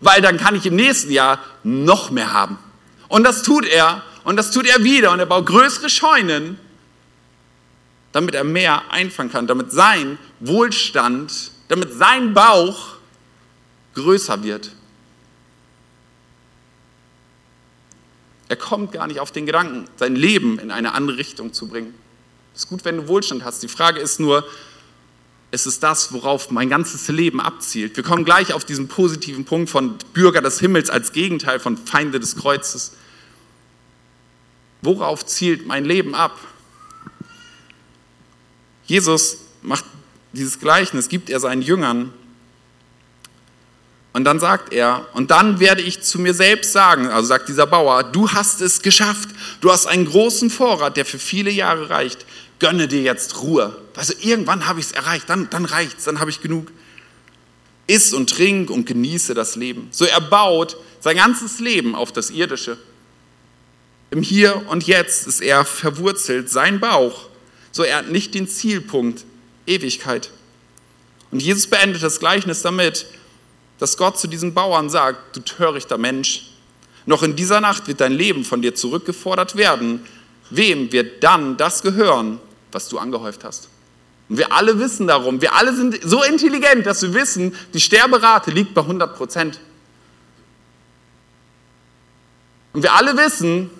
weil 0.00 0.20
dann 0.22 0.38
kann 0.38 0.54
ich 0.54 0.66
im 0.66 0.76
nächsten 0.76 1.10
Jahr 1.10 1.40
noch 1.62 2.10
mehr 2.10 2.32
haben. 2.32 2.58
Und 3.08 3.24
das 3.24 3.42
tut 3.42 3.66
er 3.66 4.02
und 4.24 4.36
das 4.36 4.50
tut 4.50 4.66
er 4.66 4.82
wieder 4.82 5.12
und 5.12 5.20
er 5.20 5.26
baut 5.26 5.46
größere 5.46 5.90
Scheunen, 5.90 6.58
damit 8.12 8.34
er 8.34 8.44
mehr 8.44 8.90
einfangen 8.90 9.30
kann, 9.30 9.46
damit 9.46 9.72
sein 9.72 10.18
Wohlstand, 10.40 11.50
damit 11.68 11.92
sein 11.92 12.32
Bauch 12.32 12.96
größer 13.94 14.42
wird. 14.42 14.70
Er 18.48 18.56
kommt 18.56 18.92
gar 18.92 19.06
nicht 19.06 19.20
auf 19.20 19.32
den 19.32 19.46
Gedanken, 19.46 19.88
sein 19.96 20.16
Leben 20.16 20.58
in 20.58 20.70
eine 20.70 20.92
andere 20.92 21.16
Richtung 21.16 21.52
zu 21.52 21.68
bringen. 21.68 21.94
Es 22.54 22.64
ist 22.64 22.68
gut, 22.68 22.84
wenn 22.84 22.98
du 22.98 23.08
Wohlstand 23.08 23.44
hast. 23.44 23.62
Die 23.62 23.68
Frage 23.68 24.00
ist 24.00 24.20
nur, 24.20 24.46
es 25.54 25.66
ist 25.66 25.84
das, 25.84 26.12
worauf 26.12 26.50
mein 26.50 26.68
ganzes 26.68 27.06
Leben 27.06 27.40
abzielt. 27.40 27.96
Wir 27.96 28.02
kommen 28.02 28.24
gleich 28.24 28.52
auf 28.52 28.64
diesen 28.64 28.88
positiven 28.88 29.44
Punkt 29.44 29.70
von 29.70 29.96
Bürger 30.12 30.42
des 30.42 30.58
Himmels 30.58 30.90
als 30.90 31.12
Gegenteil 31.12 31.60
von 31.60 31.76
Feinde 31.76 32.18
des 32.18 32.34
Kreuzes. 32.34 32.92
Worauf 34.82 35.24
zielt 35.24 35.64
mein 35.64 35.84
Leben 35.84 36.16
ab? 36.16 36.36
Jesus 38.86 39.38
macht 39.62 39.84
dieses 40.32 40.58
Gleichnis, 40.58 41.08
gibt 41.08 41.30
er 41.30 41.38
seinen 41.38 41.62
Jüngern. 41.62 42.12
Und 44.12 44.24
dann 44.24 44.40
sagt 44.40 44.72
er, 44.72 45.06
und 45.14 45.30
dann 45.30 45.60
werde 45.60 45.82
ich 45.82 46.02
zu 46.02 46.18
mir 46.18 46.34
selbst 46.34 46.72
sagen, 46.72 47.06
also 47.06 47.28
sagt 47.28 47.48
dieser 47.48 47.66
Bauer, 47.66 48.02
du 48.02 48.28
hast 48.32 48.60
es 48.60 48.82
geschafft, 48.82 49.28
du 49.60 49.70
hast 49.70 49.86
einen 49.86 50.06
großen 50.06 50.50
Vorrat, 50.50 50.96
der 50.96 51.04
für 51.04 51.20
viele 51.20 51.50
Jahre 51.50 51.90
reicht 51.90 52.26
gönne 52.64 52.88
dir 52.88 53.02
jetzt 53.02 53.42
Ruhe. 53.42 53.76
Also 53.94 54.14
irgendwann 54.22 54.66
habe 54.66 54.80
ich 54.80 54.86
es 54.86 54.92
erreicht, 54.92 55.28
dann, 55.28 55.50
dann 55.50 55.66
es, 55.66 56.04
dann 56.04 56.18
habe 56.18 56.30
ich 56.30 56.40
genug. 56.40 56.72
Iss 57.86 58.14
und 58.14 58.30
trink 58.30 58.70
und 58.70 58.86
genieße 58.86 59.34
das 59.34 59.54
Leben. 59.54 59.88
So 59.90 60.06
er 60.06 60.22
baut 60.22 60.78
sein 61.00 61.18
ganzes 61.18 61.60
Leben 61.60 61.94
auf 61.94 62.10
das 62.10 62.30
Irdische. 62.30 62.78
Im 64.10 64.22
Hier 64.22 64.66
und 64.70 64.86
Jetzt 64.86 65.26
ist 65.26 65.42
er 65.42 65.66
verwurzelt, 65.66 66.48
sein 66.48 66.80
Bauch. 66.80 67.28
So 67.70 67.82
er 67.82 67.98
hat 67.98 68.10
nicht 68.10 68.32
den 68.32 68.48
Zielpunkt 68.48 69.26
Ewigkeit. 69.66 70.30
Und 71.30 71.42
Jesus 71.42 71.66
beendet 71.66 72.02
das 72.02 72.18
Gleichnis 72.18 72.62
damit, 72.62 73.04
dass 73.78 73.98
Gott 73.98 74.18
zu 74.18 74.26
diesen 74.26 74.54
Bauern 74.54 74.88
sagt, 74.88 75.36
du 75.36 75.40
törichter 75.40 75.98
Mensch, 75.98 76.52
noch 77.04 77.22
in 77.22 77.36
dieser 77.36 77.60
Nacht 77.60 77.88
wird 77.88 78.00
dein 78.00 78.14
Leben 78.14 78.42
von 78.42 78.62
dir 78.62 78.74
zurückgefordert 78.74 79.54
werden. 79.56 80.06
Wem 80.48 80.92
wird 80.92 81.22
dann 81.22 81.58
das 81.58 81.82
gehören, 81.82 82.40
was 82.74 82.88
du 82.88 82.98
angehäuft 82.98 83.44
hast. 83.44 83.68
Und 84.28 84.38
wir 84.38 84.52
alle 84.52 84.78
wissen 84.78 85.06
darum, 85.06 85.40
wir 85.40 85.54
alle 85.54 85.74
sind 85.74 85.98
so 86.02 86.22
intelligent, 86.22 86.86
dass 86.86 87.02
wir 87.02 87.14
wissen, 87.14 87.54
die 87.72 87.80
Sterberate 87.80 88.50
liegt 88.50 88.74
bei 88.74 88.80
100 88.80 89.16
Prozent. 89.16 89.60
Und 92.72 92.82
wir 92.82 92.94
alle 92.94 93.16
wissen, 93.16 93.70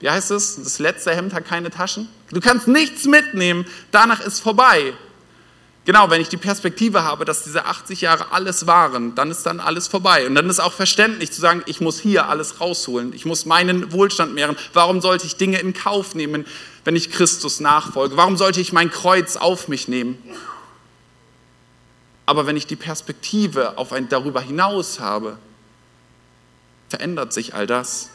wie 0.00 0.10
heißt 0.10 0.30
es, 0.32 0.56
das 0.56 0.78
letzte 0.78 1.14
Hemd 1.14 1.32
hat 1.32 1.46
keine 1.46 1.70
Taschen. 1.70 2.08
Du 2.30 2.40
kannst 2.40 2.66
nichts 2.66 3.04
mitnehmen, 3.04 3.66
danach 3.90 4.20
ist 4.20 4.40
vorbei. 4.40 4.94
Genau, 5.86 6.08
wenn 6.08 6.20
ich 6.22 6.30
die 6.30 6.38
Perspektive 6.38 7.02
habe, 7.02 7.26
dass 7.26 7.44
diese 7.44 7.66
80 7.66 8.00
Jahre 8.00 8.32
alles 8.32 8.66
waren, 8.66 9.14
dann 9.14 9.30
ist 9.30 9.44
dann 9.44 9.60
alles 9.60 9.86
vorbei. 9.86 10.26
Und 10.26 10.34
dann 10.34 10.48
ist 10.48 10.58
auch 10.58 10.72
verständlich 10.72 11.30
zu 11.30 11.42
sagen, 11.42 11.62
ich 11.66 11.82
muss 11.82 12.00
hier 12.00 12.28
alles 12.28 12.60
rausholen. 12.60 13.12
Ich 13.12 13.26
muss 13.26 13.44
meinen 13.44 13.92
Wohlstand 13.92 14.34
mehren. 14.34 14.56
Warum 14.72 15.02
sollte 15.02 15.26
ich 15.26 15.36
Dinge 15.36 15.58
in 15.58 15.74
Kauf 15.74 16.14
nehmen, 16.14 16.46
wenn 16.84 16.96
ich 16.96 17.10
Christus 17.10 17.60
nachfolge? 17.60 18.16
Warum 18.16 18.38
sollte 18.38 18.62
ich 18.62 18.72
mein 18.72 18.90
Kreuz 18.90 19.36
auf 19.36 19.68
mich 19.68 19.86
nehmen? 19.86 20.16
Aber 22.24 22.46
wenn 22.46 22.56
ich 22.56 22.66
die 22.66 22.76
Perspektive 22.76 23.76
auf 23.76 23.92
ein 23.92 24.08
darüber 24.08 24.40
hinaus 24.40 25.00
habe, 25.00 25.36
verändert 26.88 27.34
sich 27.34 27.54
all 27.54 27.66
das. 27.66 28.08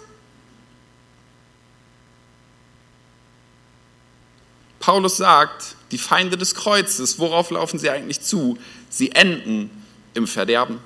Paulus 4.79 5.17
sagt, 5.17 5.75
die 5.91 5.97
Feinde 5.97 6.37
des 6.37 6.55
Kreuzes, 6.55 7.19
worauf 7.19 7.51
laufen 7.51 7.79
sie 7.79 7.89
eigentlich 7.89 8.21
zu? 8.21 8.57
Sie 8.89 9.11
enden 9.11 9.69
im 10.13 10.27
Verderben. 10.27 10.79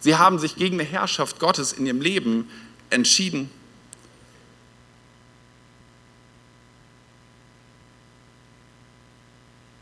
Sie 0.00 0.16
haben 0.16 0.38
sich 0.38 0.56
gegen 0.56 0.80
eine 0.80 0.88
Herrschaft 0.88 1.40
Gottes 1.40 1.72
in 1.72 1.86
ihrem 1.86 2.00
Leben 2.00 2.48
entschieden. 2.90 3.50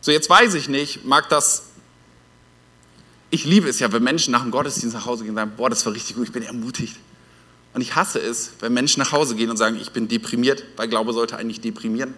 So, 0.01 0.13
jetzt 0.13 0.31
weiß 0.31 0.55
ich 0.55 0.69
nicht, 0.69 1.05
mag 1.05 1.29
das. 1.29 1.65
Ich 3.29 3.45
liebe 3.45 3.69
es 3.69 3.81
ja, 3.81 3.91
wenn 3.93 4.05
Menschen 4.05 4.31
nach 4.31 4.43
dem 4.43 4.53
Gottesdienst 4.53 4.95
nach 4.95 5.05
Hause 5.05 5.25
gehen 5.25 5.31
und 5.31 5.37
sagen: 5.37 5.53
Boah, 5.57 5.69
das 5.69 5.85
war 5.85 5.93
richtig 5.93 6.15
gut, 6.15 6.27
ich 6.29 6.33
bin 6.33 6.45
ermutigt. 6.45 6.97
Und 7.75 7.81
ich 7.81 7.95
hasse 7.97 8.21
es, 8.21 8.53
wenn 8.61 8.73
Menschen 8.73 9.01
nach 9.01 9.11
Hause 9.11 9.35
gehen 9.35 9.51
und 9.51 9.57
sagen: 9.57 9.77
Ich 9.81 9.91
bin 9.91 10.07
deprimiert, 10.07 10.63
weil 10.77 10.87
Glaube 10.89 11.13
sollte 11.13 11.37
eigentlich 11.37 11.61
deprimieren. 11.61 12.15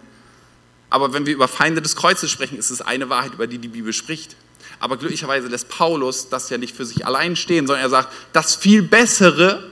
Aber 0.89 1.13
wenn 1.13 1.25
wir 1.25 1.33
über 1.33 1.47
Feinde 1.47 1.81
des 1.81 1.95
Kreuzes 1.95 2.31
sprechen, 2.31 2.57
ist 2.57 2.71
es 2.71 2.81
eine 2.81 3.09
Wahrheit, 3.09 3.33
über 3.33 3.47
die 3.47 3.59
die 3.59 3.67
Bibel 3.67 3.93
spricht. 3.93 4.35
Aber 4.79 4.97
glücklicherweise 4.97 5.47
lässt 5.47 5.69
Paulus 5.69 6.29
das 6.29 6.49
ja 6.49 6.57
nicht 6.57 6.75
für 6.75 6.85
sich 6.85 7.05
allein 7.05 7.35
stehen, 7.35 7.67
sondern 7.67 7.83
er 7.83 7.89
sagt, 7.89 8.13
das 8.33 8.55
viel 8.55 8.81
Bessere, 8.81 9.69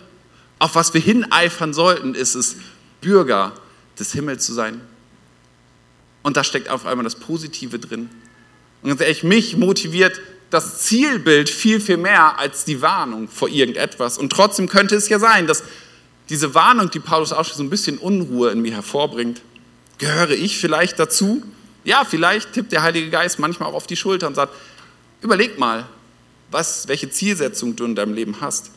auf 0.59 0.75
was 0.75 0.93
wir 0.93 1.01
hineifern 1.01 1.73
sollten, 1.73 2.13
ist 2.13 2.35
es, 2.35 2.57
Bürger 3.01 3.53
des 3.99 4.11
Himmels 4.11 4.45
zu 4.45 4.53
sein. 4.53 4.81
Und 6.23 6.35
da 6.35 6.43
steckt 6.43 6.69
auf 6.69 6.85
einmal 6.85 7.03
das 7.03 7.15
Positive 7.15 7.79
drin. 7.79 8.09
Und 8.81 8.89
ganz 8.89 9.01
ehrlich, 9.01 9.23
mich 9.23 9.55
motiviert 9.55 10.19
das 10.49 10.79
Zielbild 10.79 11.49
viel, 11.49 11.79
viel 11.79 11.97
mehr 11.97 12.39
als 12.39 12.65
die 12.65 12.81
Warnung 12.81 13.27
vor 13.27 13.49
irgendetwas. 13.49 14.17
Und 14.17 14.31
trotzdem 14.31 14.67
könnte 14.67 14.95
es 14.95 15.09
ja 15.09 15.19
sein, 15.19 15.47
dass 15.47 15.63
diese 16.29 16.53
Warnung, 16.53 16.89
die 16.89 16.99
Paulus 16.99 17.31
ausspricht, 17.31 17.57
so 17.57 17.63
ein 17.63 17.69
bisschen 17.69 17.97
Unruhe 17.97 18.51
in 18.51 18.61
mir 18.61 18.73
hervorbringt. 18.73 19.41
Gehöre 19.97 20.31
ich 20.31 20.57
vielleicht 20.57 20.99
dazu? 20.99 21.43
Ja, 21.83 22.05
vielleicht 22.05 22.53
tippt 22.53 22.71
der 22.71 22.83
Heilige 22.83 23.09
Geist 23.09 23.39
manchmal 23.39 23.69
auch 23.69 23.73
auf 23.73 23.87
die 23.87 23.95
Schulter 23.95 24.27
und 24.27 24.35
sagt, 24.35 24.53
überleg 25.21 25.57
mal, 25.57 25.87
was, 26.51 26.87
welche 26.87 27.09
Zielsetzung 27.09 27.75
du 27.75 27.85
in 27.85 27.95
deinem 27.95 28.13
Leben 28.13 28.41
hast. 28.41 28.71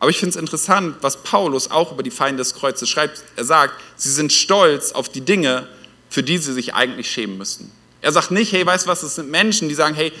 Aber 0.00 0.10
ich 0.10 0.18
finde 0.18 0.30
es 0.30 0.36
interessant, 0.36 0.96
was 1.00 1.22
Paulus 1.22 1.70
auch 1.70 1.92
über 1.92 2.02
die 2.02 2.10
Feinde 2.10 2.38
des 2.38 2.54
Kreuzes 2.54 2.88
schreibt. 2.88 3.24
Er 3.36 3.44
sagt, 3.44 3.74
sie 3.96 4.10
sind 4.10 4.32
stolz 4.32 4.92
auf 4.92 5.08
die 5.08 5.22
Dinge, 5.22 5.68
für 6.10 6.22
die 6.22 6.38
sie 6.38 6.52
sich 6.52 6.74
eigentlich 6.74 7.10
schämen 7.10 7.38
müssten. 7.38 7.70
Er 8.02 8.12
sagt 8.12 8.30
nicht, 8.30 8.52
hey, 8.52 8.66
weißt 8.66 8.84
du 8.84 8.90
was, 8.90 9.02
es 9.02 9.14
sind 9.14 9.30
Menschen, 9.30 9.68
die 9.68 9.74
sagen, 9.74 9.94
hey, 9.94 10.12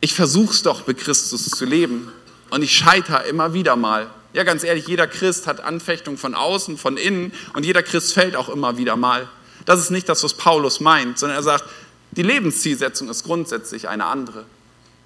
ich 0.00 0.14
versuche 0.14 0.52
es 0.52 0.62
doch 0.62 0.86
mit 0.86 0.98
Christus 0.98 1.48
zu 1.48 1.64
leben 1.64 2.10
und 2.50 2.62
ich 2.62 2.76
scheitere 2.76 3.26
immer 3.28 3.54
wieder 3.54 3.76
mal. 3.76 4.10
Ja, 4.34 4.42
ganz 4.42 4.64
ehrlich, 4.64 4.88
jeder 4.88 5.06
Christ 5.06 5.46
hat 5.46 5.60
Anfechtung 5.60 6.18
von 6.18 6.34
außen, 6.34 6.76
von 6.76 6.96
innen 6.96 7.32
und 7.54 7.64
jeder 7.64 7.84
Christ 7.84 8.14
fällt 8.14 8.34
auch 8.34 8.48
immer 8.48 8.76
wieder 8.76 8.96
mal. 8.96 9.28
Das 9.64 9.78
ist 9.80 9.90
nicht 9.90 10.08
das, 10.08 10.24
was 10.24 10.34
Paulus 10.34 10.80
meint, 10.80 11.18
sondern 11.20 11.38
er 11.38 11.42
sagt, 11.42 11.64
die 12.10 12.22
Lebenszielsetzung 12.22 13.08
ist 13.08 13.22
grundsätzlich 13.22 13.88
eine 13.88 14.06
andere. 14.06 14.44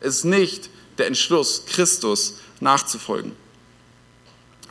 Es 0.01 0.17
ist 0.17 0.25
nicht 0.25 0.71
der 0.97 1.07
Entschluss, 1.07 1.65
Christus 1.67 2.41
nachzufolgen. 2.61 3.33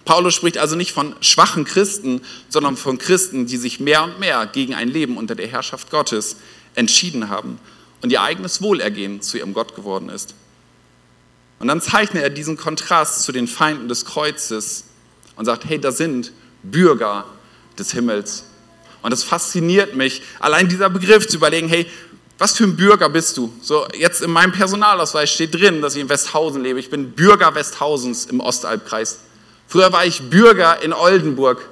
Paulus 0.06 0.34
spricht 0.34 0.58
also 0.58 0.76
nicht 0.76 0.91
von 0.91 1.15
schwachen 1.22 1.63
Christen, 1.63 2.22
sondern 2.50 2.78
von 2.78 2.98
Christen, 2.98 3.46
die 3.46 3.58
sich 3.58 3.80
mehr 3.80 4.04
und 4.06 4.20
mehr 4.20 4.48
gegen 4.48 4.74
ein 4.74 4.89
Leben 4.89 5.17
unter 5.17 5.36
der 5.36 5.48
Herrschaft 5.48 5.91
Gottes 5.91 6.38
entschieden 6.74 7.30
haben 7.30 7.60
und 8.02 8.12
ihr 8.12 8.24
eigenes 8.24 8.62
Wohlergehen 8.62 9.22
zu 9.22 9.38
ihrem 9.38 9.54
Gott 9.54 9.76
geworden 9.76 10.10
ist. 10.10 10.34
Und 11.60 11.67
dann 11.67 11.82
zeichnet 11.82 12.24
er 12.24 12.30
diesen 12.30 12.58
Kontrast 12.58 13.24
zu 13.24 13.32
den 13.32 13.48
Feinden 13.48 13.88
des 13.88 14.06
Kreuzes 14.06 14.86
und 15.36 15.46
sagt, 15.46 15.65
hey, 15.65 15.80
da 15.80 15.91
sind 15.91 16.32
Bürger 16.63 17.26
des 17.78 17.91
Himmels. 17.91 18.43
Und 19.02 19.12
es 19.12 19.24
fasziniert 19.24 19.96
mich, 19.96 20.22
allein 20.39 20.67
dieser 20.67 20.89
Begriff 20.89 21.28
zu 21.28 21.38
überlegen, 21.38 21.67
hey, 21.67 21.88
was 22.38 22.56
für 22.56 22.65
ein 22.65 22.76
Bürger 22.76 23.10
bist 23.10 23.38
du? 23.38 23.52
So, 23.62 23.88
jetzt 23.98 24.22
in 24.22 24.30
meinem 24.30 24.52
Personalausweis 24.52 25.32
steht 25.32 25.56
drin, 25.56 25.82
dass 25.82 25.96
ich 25.96 26.02
in 26.02 26.10
Westhausen 26.10 26.62
lebe. 26.62 26.80
Ich 26.80 26.89
bin 26.89 27.12
Bürger 27.12 27.56
Westhausens 27.56 28.26
im 28.26 28.39
Ostalbkreis. 28.39 29.20
Früher 29.67 29.91
war 29.91 30.06
ich 30.06 30.30
Bürger 30.30 30.82
in 30.84 30.93
Oldenburg. 30.93 31.67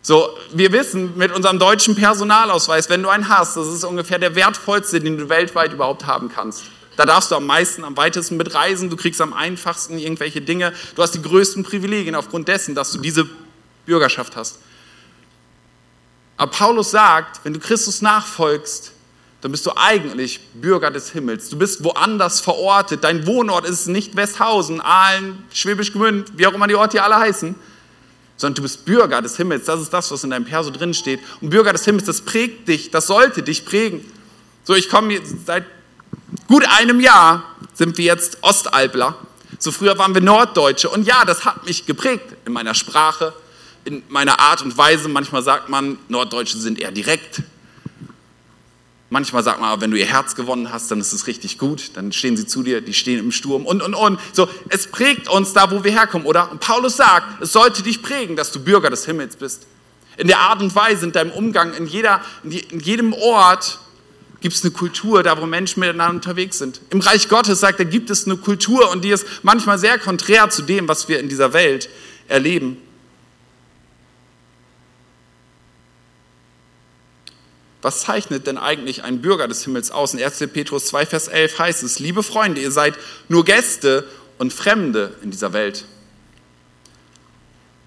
So, 0.00 0.30
wir 0.52 0.72
wissen 0.72 1.16
mit 1.16 1.32
unserem 1.32 1.58
deutschen 1.58 1.94
Personalausweis, 1.94 2.88
wenn 2.90 3.02
du 3.02 3.08
einen 3.08 3.28
hast, 3.28 3.56
das 3.56 3.68
ist 3.68 3.84
ungefähr 3.84 4.18
der 4.18 4.34
wertvollste, 4.34 5.00
den 5.00 5.16
du 5.16 5.28
weltweit 5.28 5.72
überhaupt 5.72 6.06
haben 6.06 6.28
kannst. 6.28 6.64
Da 6.96 7.04
darfst 7.04 7.30
du 7.30 7.36
am 7.36 7.46
meisten, 7.46 7.84
am 7.84 7.96
weitesten 7.96 8.36
mitreisen, 8.36 8.90
du 8.90 8.96
kriegst 8.96 9.20
am 9.20 9.32
einfachsten 9.32 9.98
irgendwelche 9.98 10.40
Dinge, 10.40 10.72
du 10.94 11.02
hast 11.02 11.12
die 11.12 11.22
größten 11.22 11.64
Privilegien 11.64 12.14
aufgrund 12.14 12.48
dessen, 12.48 12.74
dass 12.74 12.92
du 12.92 12.98
diese 12.98 13.28
Bürgerschaft 13.86 14.36
hast. 14.36 14.58
Aber 16.36 16.50
Paulus 16.50 16.90
sagt, 16.90 17.44
wenn 17.44 17.52
du 17.52 17.60
Christus 17.60 18.02
nachfolgst, 18.02 18.92
dann 19.40 19.52
bist 19.52 19.66
du 19.66 19.72
eigentlich 19.76 20.40
Bürger 20.54 20.90
des 20.90 21.10
Himmels. 21.10 21.50
Du 21.50 21.58
bist 21.58 21.84
woanders 21.84 22.40
verortet. 22.40 23.04
Dein 23.04 23.26
Wohnort 23.26 23.66
ist 23.66 23.86
nicht 23.88 24.16
Westhausen, 24.16 24.80
Aalen, 24.80 25.44
Schwäbisch 25.52 25.92
Gmünd, 25.92 26.32
wie 26.38 26.46
auch 26.46 26.54
immer 26.54 26.66
die 26.66 26.74
Orte 26.74 26.92
hier 26.92 27.04
alle 27.04 27.18
heißen, 27.18 27.54
sondern 28.38 28.54
du 28.54 28.62
bist 28.62 28.86
Bürger 28.86 29.20
des 29.20 29.36
Himmels. 29.36 29.66
Das 29.66 29.82
ist 29.82 29.92
das, 29.92 30.10
was 30.10 30.24
in 30.24 30.30
deinem 30.30 30.46
Perso 30.46 30.70
drin 30.70 30.94
steht. 30.94 31.20
Und 31.42 31.50
Bürger 31.50 31.72
des 31.72 31.84
Himmels, 31.84 32.06
das 32.06 32.22
prägt 32.22 32.68
dich, 32.68 32.90
das 32.90 33.06
sollte 33.06 33.42
dich 33.42 33.66
prägen. 33.66 34.10
So, 34.64 34.74
ich 34.74 34.88
komme 34.88 35.12
jetzt 35.12 35.34
seit 35.44 35.66
gut 36.48 36.64
einem 36.78 37.00
Jahr 37.00 37.44
sind 37.74 37.98
wir 37.98 38.04
jetzt 38.04 38.38
Ostalbler. 38.42 39.16
So 39.58 39.72
früher 39.72 39.98
waren 39.98 40.14
wir 40.14 40.20
Norddeutsche. 40.20 40.90
Und 40.90 41.06
ja, 41.06 41.24
das 41.24 41.44
hat 41.44 41.66
mich 41.66 41.86
geprägt 41.86 42.36
in 42.44 42.52
meiner 42.52 42.74
Sprache, 42.74 43.32
in 43.84 44.02
meiner 44.08 44.40
Art 44.40 44.62
und 44.62 44.76
Weise. 44.76 45.08
Manchmal 45.08 45.42
sagt 45.42 45.68
man, 45.68 45.98
Norddeutsche 46.08 46.58
sind 46.58 46.80
eher 46.80 46.92
direkt, 46.92 47.42
Manchmal 49.14 49.44
sagt 49.44 49.60
man, 49.60 49.80
wenn 49.80 49.92
du 49.92 49.96
ihr 49.96 50.06
Herz 50.06 50.34
gewonnen 50.34 50.72
hast, 50.72 50.90
dann 50.90 50.98
ist 50.98 51.12
es 51.12 51.28
richtig 51.28 51.56
gut, 51.56 51.92
dann 51.94 52.10
stehen 52.10 52.36
sie 52.36 52.46
zu 52.46 52.64
dir, 52.64 52.80
die 52.80 52.92
stehen 52.92 53.20
im 53.20 53.30
Sturm 53.30 53.64
und, 53.64 53.80
und, 53.80 53.94
und. 53.94 54.18
So, 54.32 54.48
es 54.70 54.88
prägt 54.88 55.28
uns 55.28 55.52
da, 55.52 55.70
wo 55.70 55.84
wir 55.84 55.92
herkommen, 55.92 56.26
oder? 56.26 56.50
Und 56.50 56.58
Paulus 56.58 56.96
sagt, 56.96 57.40
es 57.40 57.52
sollte 57.52 57.84
dich 57.84 58.02
prägen, 58.02 58.34
dass 58.34 58.50
du 58.50 58.58
Bürger 58.58 58.90
des 58.90 59.06
Himmels 59.06 59.36
bist. 59.36 59.68
In 60.16 60.26
der 60.26 60.40
Art 60.40 60.60
und 60.60 60.74
Weise, 60.74 61.04
in 61.04 61.12
deinem 61.12 61.30
Umgang, 61.30 61.74
in, 61.74 61.86
jeder, 61.86 62.22
in 62.42 62.80
jedem 62.80 63.12
Ort 63.12 63.78
gibt 64.44 64.56
es 64.56 64.62
eine 64.62 64.72
Kultur, 64.72 65.22
da 65.22 65.40
wo 65.40 65.46
Menschen 65.46 65.80
miteinander 65.80 66.16
unterwegs 66.16 66.58
sind. 66.58 66.78
Im 66.90 67.00
Reich 67.00 67.30
Gottes, 67.30 67.60
sagt 67.60 67.78
er, 67.78 67.86
gibt 67.86 68.10
es 68.10 68.26
eine 68.26 68.36
Kultur 68.36 68.90
und 68.90 69.02
die 69.02 69.08
ist 69.08 69.26
manchmal 69.42 69.78
sehr 69.78 69.98
konträr 69.98 70.50
zu 70.50 70.60
dem, 70.60 70.86
was 70.86 71.08
wir 71.08 71.18
in 71.18 71.30
dieser 71.30 71.54
Welt 71.54 71.88
erleben. 72.28 72.76
Was 77.80 78.00
zeichnet 78.00 78.46
denn 78.46 78.58
eigentlich 78.58 79.02
ein 79.02 79.22
Bürger 79.22 79.48
des 79.48 79.64
Himmels 79.64 79.90
aus? 79.90 80.12
In 80.12 80.22
1. 80.22 80.40
Petrus 80.52 80.84
2, 80.88 81.06
Vers 81.06 81.28
11 81.28 81.58
heißt 81.58 81.82
es, 81.82 81.98
liebe 81.98 82.22
Freunde, 82.22 82.60
ihr 82.60 82.70
seid 82.70 82.98
nur 83.30 83.46
Gäste 83.46 84.06
und 84.36 84.52
Fremde 84.52 85.14
in 85.22 85.30
dieser 85.30 85.54
Welt. 85.54 85.86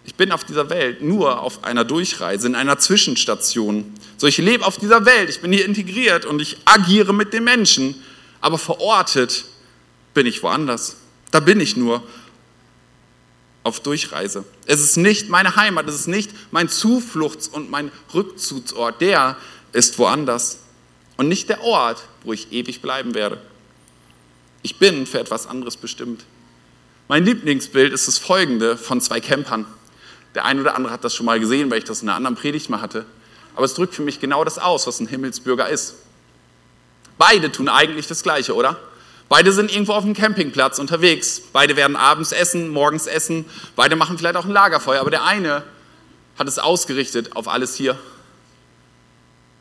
Ich 0.08 0.16
bin 0.16 0.32
auf 0.32 0.46
dieser 0.46 0.70
Welt 0.70 1.04
nur 1.04 1.42
auf 1.42 1.66
einer 1.66 1.84
Durchreise, 1.84 2.48
in 2.48 2.56
einer 2.56 2.80
Zwischenstation. 2.80 3.94
So, 4.16 4.26
ich 4.26 4.38
lebe 4.38 4.66
auf 4.66 4.78
dieser 4.78 5.06
Welt, 5.06 5.30
ich 5.30 5.42
bin 5.42 5.52
hier 5.52 5.66
integriert 5.66 6.26
und 6.26 6.42
ich 6.42 6.58
agiere 6.64 7.14
mit 7.14 7.34
den 7.34 7.44
Menschen, 7.44 7.94
aber 8.40 8.58
verortet 8.58 9.44
bin 10.14 10.26
ich 10.26 10.42
woanders. 10.42 10.96
Da 11.32 11.42
bin 11.42 11.60
ich 11.60 11.76
nur 11.76 12.02
auf 13.64 13.82
Durchreise. 13.82 14.46
Es 14.66 14.80
ist 14.80 14.96
nicht 14.96 15.28
meine 15.28 15.58
Heimat, 15.58 15.90
es 15.90 15.96
ist 15.96 16.08
nicht 16.08 16.32
mein 16.52 16.70
Zufluchts- 16.70 17.50
und 17.50 17.70
mein 17.70 17.92
Rückzugsort, 18.14 19.02
der, 19.02 19.36
ist 19.74 20.00
woanders 20.00 20.60
und 21.18 21.28
nicht 21.28 21.50
der 21.50 21.62
Ort, 21.64 22.02
wo 22.24 22.32
ich 22.32 22.54
ewig 22.54 22.82
bleiben 22.82 23.14
werde. 23.14 23.42
Ich 24.64 24.80
bin 24.80 25.06
für 25.06 25.20
etwas 25.20 25.48
anderes 25.48 25.76
bestimmt. 25.76 26.24
Mein 27.10 27.26
Lieblingsbild 27.26 27.92
ist 27.92 28.08
das 28.08 28.18
folgende 28.18 28.78
von 28.78 29.02
zwei 29.02 29.20
Campern. 29.20 29.66
Der 30.38 30.46
eine 30.46 30.62
oder 30.62 30.76
andere 30.76 30.94
hat 30.94 31.04
das 31.04 31.14
schon 31.14 31.26
mal 31.26 31.40
gesehen, 31.40 31.70
weil 31.70 31.80
ich 31.80 31.84
das 31.84 32.02
in 32.02 32.08
einer 32.08 32.16
anderen 32.16 32.38
Predigt 32.38 32.70
mal 32.70 32.80
hatte. 32.80 33.06
Aber 33.56 33.66
es 33.66 33.74
drückt 33.74 33.94
für 33.94 34.04
mich 34.04 34.20
genau 34.20 34.44
das 34.44 34.58
aus, 34.60 34.88
was 34.88 35.00
ein 35.00 35.08
Himmelsbürger 35.08 35.68
ist. 35.68 35.96
Beide 37.18 37.52
tun 37.52 37.68
eigentlich 37.68 38.08
das 38.08 38.24
Gleiche, 38.24 38.56
oder? 38.56 38.78
Beide 39.28 39.52
sind 39.52 39.72
irgendwo 39.72 39.94
auf 39.94 40.04
dem 40.04 40.14
Campingplatz 40.14 40.80
unterwegs. 40.80 41.42
Beide 41.52 41.76
werden 41.76 41.96
abends 41.98 42.32
essen, 42.32 42.70
morgens 42.70 43.08
essen. 43.08 43.46
Beide 43.76 43.98
machen 43.98 44.18
vielleicht 44.18 44.38
auch 44.38 44.46
ein 44.46 44.52
Lagerfeuer. 44.52 45.02
Aber 45.02 45.10
der 45.10 45.26
eine 45.26 45.64
hat 46.40 46.48
es 46.48 46.60
ausgerichtet 46.60 47.36
auf 47.36 47.48
alles 47.48 47.76
hier 47.76 47.98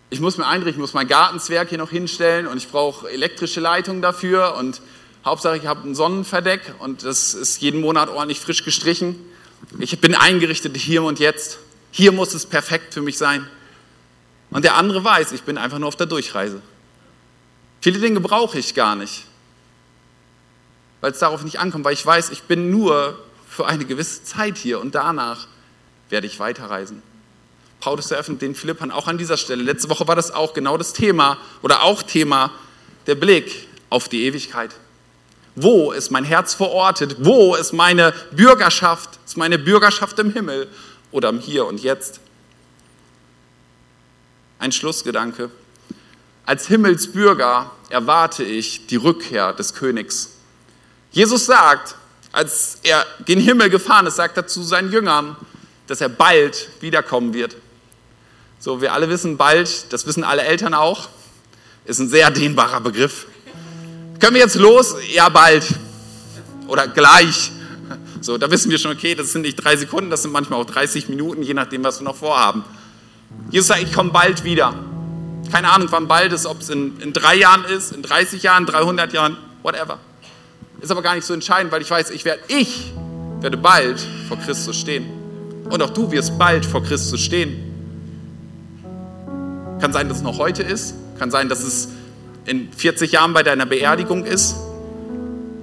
ich 0.09 0.21
muss 0.21 0.39
mir 0.39 0.47
einrichten, 0.47 0.75
ich 0.75 0.81
muss 0.81 0.95
mein 0.95 1.09
Gartenzwerg 1.09 1.69
hier 1.69 1.79
noch 1.79 1.91
hinstellen 1.91 2.47
und 2.47 2.59
ich 2.59 2.69
brauche 2.69 3.11
elektrische 3.11 3.61
Leitungen 3.61 4.03
dafür 4.03 4.55
und 4.57 4.81
Hauptsache 5.25 5.57
ich 5.57 5.67
habe 5.67 5.89
ein 5.89 5.97
Sonnenverdeck 5.97 6.75
und 6.79 7.03
das 7.03 7.35
ist 7.35 7.61
jeden 7.61 7.81
Monat 7.81 8.09
ordentlich 8.09 8.39
frisch 8.39 8.65
gestrichen. 8.65 9.17
Ich 9.79 10.01
bin 10.01 10.15
eingerichtet 10.15 10.77
hier 10.77 11.03
und 11.03 11.19
jetzt. 11.19 11.59
Hier 11.91 12.13
muss 12.13 12.35
es 12.35 12.47
perfekt 12.47 12.95
für 12.95 13.01
mich 13.01 13.19
sein. 13.19 13.49
Und 14.51 14.65
der 14.65 14.77
andere 14.77 15.03
weiß, 15.03 15.33
ich 15.33 15.43
bin 15.43 15.59
einfach 15.59 15.79
nur 15.79 15.89
auf 15.89 15.97
der 15.97 16.07
Durchreise. 16.07 16.61
Viele 17.81 17.99
Dinge 17.99 18.21
brauche 18.21 18.59
ich 18.59 18.75
gar 18.75 18.97
nicht, 18.97 19.25
weil 21.01 21.13
es 21.13 21.19
darauf 21.19 21.45
nicht 21.45 21.61
ankommt, 21.61 21.85
weil 21.85 21.93
ich 21.93 22.05
weiß, 22.05 22.31
ich 22.31 22.43
bin 22.43 22.71
nur 22.71 23.19
für 23.49 23.67
eine 23.67 23.85
gewisse 23.85 24.25
Zeit 24.25 24.59
hier 24.59 24.81
und 24.81 24.95
danach 24.95 25.47
werde 26.11 26.27
ich 26.27 26.39
weiterreisen. 26.39 27.03
Paulus 27.81 28.11
eröffnet 28.11 28.43
den 28.43 28.55
Philippern 28.55 28.91
auch 28.91 29.07
an 29.07 29.19
dieser 29.19 29.37
Stelle. 29.37 29.63
Letzte 29.63 29.89
Woche 29.89 30.09
war 30.09 30.17
das 30.17 30.31
auch 30.31 30.55
genau 30.55 30.77
das 30.77 30.93
Thema 30.93 31.39
oder 31.63 31.83
auch 31.83 32.03
Thema 32.03 32.51
der 33.07 33.15
Blick 33.15 33.69
auf 33.91 34.09
die 34.09 34.25
Ewigkeit. 34.25 34.75
Wo 35.57 35.91
ist 35.91 36.11
mein 36.11 36.25
Herz 36.25 36.53
verortet? 36.55 37.17
Wo 37.19 37.55
ist 37.55 37.73
meine 37.73 38.13
Bürgerschaft? 38.31 39.19
Ist 39.25 39.39
meine 39.39 39.59
Bürgerschaft 39.59 40.19
im 40.19 40.31
Himmel 40.31 40.69
oder 41.11 41.31
im 41.31 41.41
Hier 41.41 41.65
und 41.65 41.83
Jetzt? 41.83 42.21
Ein 44.59 44.71
Schlussgedanke. 44.71 45.51
Als 46.45 46.67
Himmelsbürger 46.69 47.71
erwarte 47.89 48.45
ich 48.45 48.87
die 48.87 48.97
Rückkehr 48.97 49.55
des 49.55 49.73
Königs. 49.75 50.33
Jesus 51.11 51.47
sagt, 51.47 51.97
als 52.33 52.79
er 52.83 53.07
gen 53.25 53.41
Himmel 53.41 53.71
gefahren 53.71 54.07
ist, 54.07 54.17
sagt 54.17 54.37
er 54.37 54.47
zu 54.47 54.63
seinen 54.63 54.93
Jüngern, 54.93 55.37
dass 55.87 56.03
er 56.03 56.11
bald 56.11 56.69
wiederkommen 56.81 57.33
wird. 57.33 57.57
So, 58.59 58.83
wir 58.83 58.93
alle 58.93 59.09
wissen 59.09 59.39
bald, 59.39 59.91
das 59.93 60.07
wissen 60.07 60.23
alle 60.23 60.43
Eltern 60.43 60.75
auch, 60.75 61.09
ist 61.87 61.99
ein 61.99 62.09
sehr 62.09 62.31
dehnbarer 62.31 62.81
Begriff. 62.81 63.27
Können 64.19 64.35
wir 64.35 64.43
jetzt 64.43 64.57
los? 64.57 64.95
Ja, 65.13 65.29
bald. 65.29 65.67
Oder 66.69 66.89
gleich. 66.89 67.53
So, 68.21 68.39
da 68.39 68.51
wissen 68.51 68.71
wir 68.71 68.79
schon, 68.79 68.93
okay, 68.93 69.15
das 69.15 69.33
sind 69.33 69.43
nicht 69.43 69.57
drei 69.57 69.77
Sekunden, 69.77 70.11
das 70.11 70.23
sind 70.23 70.33
manchmal 70.33 70.61
auch 70.61 70.65
30 70.65 71.09
Minuten, 71.09 71.43
je 71.43 71.55
nachdem, 71.55 71.85
was 71.85 72.01
wir 72.01 72.05
noch 72.05 72.17
vorhaben. 72.17 72.65
Jesus 73.51 73.69
sagt, 73.69 73.83
ich 73.83 73.93
komme 73.93 74.11
bald 74.11 74.43
wieder. 74.43 74.75
Keine 75.53 75.71
Ahnung, 75.71 75.89
wann 75.91 76.09
bald 76.09 76.33
ist, 76.33 76.47
ob 76.47 76.61
es 76.61 76.71
in, 76.71 76.99
in 77.01 77.13
drei 77.13 77.37
Jahren 77.37 77.65
ist, 77.65 77.93
in 77.93 78.03
30 78.03 78.43
Jahren, 78.43 78.67
300 78.67 79.13
Jahren, 79.13 79.37
whatever. 79.63 79.99
Ist 80.81 80.91
aber 80.91 81.03
gar 81.03 81.15
nicht 81.15 81.25
so 81.25 81.35
entscheidend, 81.35 81.71
weil 81.73 81.83
ich 81.83 81.91
weiß, 81.91 82.11
ich 82.11 82.25
werde, 82.25 82.43
ich 82.49 82.93
werde 83.41 83.57
bald 83.57 84.05
vor 84.29 84.39
Christus 84.39 84.77
stehen. 84.77 85.07
Und 85.71 85.83
auch 85.83 85.91
du 85.91 86.11
wirst 86.11 86.39
bald 86.39 86.67
vor 86.67 86.83
Christus 86.83 87.21
stehen. 87.21 87.63
Kann 89.81 89.93
sein, 89.93 90.09
dass 90.09 90.19
es 90.19 90.23
noch 90.25 90.39
heute 90.39 90.63
ist. 90.63 90.95
Kann 91.19 91.31
sein, 91.31 91.49
dass 91.49 91.63
es 91.63 91.89
in 92.47 92.73
40 92.73 93.13
Jahren 93.13 93.33
bei 93.33 93.43
deiner 93.43 93.67
Beerdigung 93.67 94.25
ist. 94.25 94.57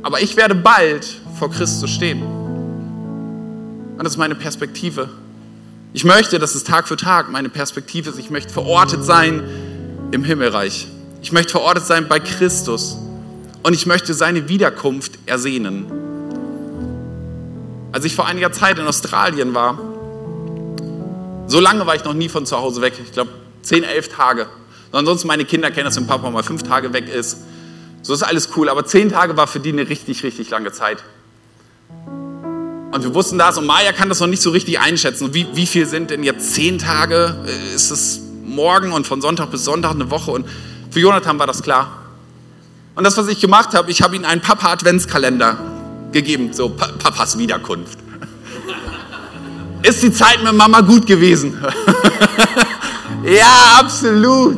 Aber 0.03 0.21
ich 0.21 0.35
werde 0.35 0.55
bald 0.55 1.21
vor 1.39 1.49
Christus 1.49 1.89
stehen. 1.89 2.21
Und 2.21 4.03
das 4.03 4.13
ist 4.13 4.17
meine 4.17 4.35
Perspektive. 4.35 5.09
Ich 5.93 6.03
möchte, 6.03 6.39
dass 6.39 6.55
es 6.55 6.63
Tag 6.63 6.87
für 6.87 6.97
Tag 6.97 7.31
meine 7.31 7.49
Perspektive 7.49 8.09
ist. 8.09 8.19
Ich 8.19 8.29
möchte 8.29 8.51
verortet 8.51 9.05
sein 9.05 9.43
im 10.11 10.23
Himmelreich. 10.23 10.87
Ich 11.21 11.31
möchte 11.31 11.51
verortet 11.51 11.85
sein 11.85 12.07
bei 12.07 12.19
Christus. 12.19 12.97
Und 13.61 13.73
ich 13.73 13.85
möchte 13.85 14.13
seine 14.13 14.49
Wiederkunft 14.49 15.19
ersehnen. 15.25 15.85
Als 17.93 18.03
ich 18.05 18.15
vor 18.15 18.27
einiger 18.27 18.51
Zeit 18.51 18.77
in 18.79 18.87
Australien 18.87 19.53
war, 19.53 19.77
so 21.47 21.59
lange 21.59 21.85
war 21.85 21.95
ich 21.95 22.03
noch 22.03 22.13
nie 22.13 22.27
von 22.27 22.45
zu 22.45 22.57
Hause 22.57 22.81
weg. 22.81 22.93
Ich 23.01 23.11
glaube, 23.13 23.29
10, 23.61 23.83
11 23.83 24.09
Tage. 24.09 24.47
Ansonsten 24.99 25.27
meine 25.27 25.45
Kinder 25.45 25.71
kennen 25.71 25.86
das, 25.86 25.95
wenn 25.97 26.08
Papa 26.08 26.29
mal 26.29 26.43
fünf 26.43 26.63
Tage 26.63 26.93
weg 26.93 27.10
ist. 27.10 27.38
So 28.03 28.13
ist 28.13 28.23
alles 28.23 28.49
cool. 28.56 28.69
Aber 28.69 28.86
zehn 28.86 29.10
Tage 29.10 29.36
war 29.38 29.47
für 29.47 29.60
die 29.60 29.71
eine 29.71 29.88
richtig, 29.89 30.23
richtig 30.23 30.49
lange 30.49 30.71
Zeit. 30.71 31.03
Und 32.91 33.03
wir 33.03 33.15
wussten 33.15 33.39
das 33.39 33.58
und 33.58 33.65
Maya 33.65 33.91
kann 33.91 34.08
das 34.10 34.19
noch 34.19 34.27
nicht 34.27 34.43
so 34.43 34.51
richtig 34.51 34.79
einschätzen. 34.79 35.34
Wie, 35.34 35.47
wie 35.53 35.65
viel 35.65 35.88
sind 35.88 36.12
denn 36.12 36.21
jetzt 36.21 36.53
zehn 36.53 36.77
Tage? 36.77 37.36
Äh, 37.47 37.75
ist 37.75 37.89
es 37.89 38.21
morgen 38.45 38.91
und 38.91 39.08
von 39.08 39.19
Sonntag 39.19 39.49
bis 39.49 39.63
Sonntag 39.63 39.91
eine 39.91 40.12
Woche? 40.12 40.29
Und 40.29 40.45
für 40.91 40.99
Jonathan 40.99 41.39
war 41.39 41.47
das 41.47 41.63
klar. 41.63 42.03
Und 42.93 43.03
das, 43.03 43.17
was 43.17 43.27
ich 43.29 43.39
gemacht 43.39 43.73
habe, 43.73 43.89
ich 43.89 44.03
habe 44.03 44.15
ihm 44.15 44.25
einen 44.25 44.41
Papa-Adventskalender 44.41 45.58
gegeben, 46.12 46.53
so 46.53 46.69
Papas 46.69 47.39
Wiederkunft. 47.39 47.97
Ist 49.82 50.03
die 50.03 50.12
Zeit 50.12 50.43
mit 50.43 50.53
Mama 50.53 50.82
gut 50.82 51.08
gewesen? 51.08 51.58
ja, 53.25 53.79
absolut. 53.79 54.58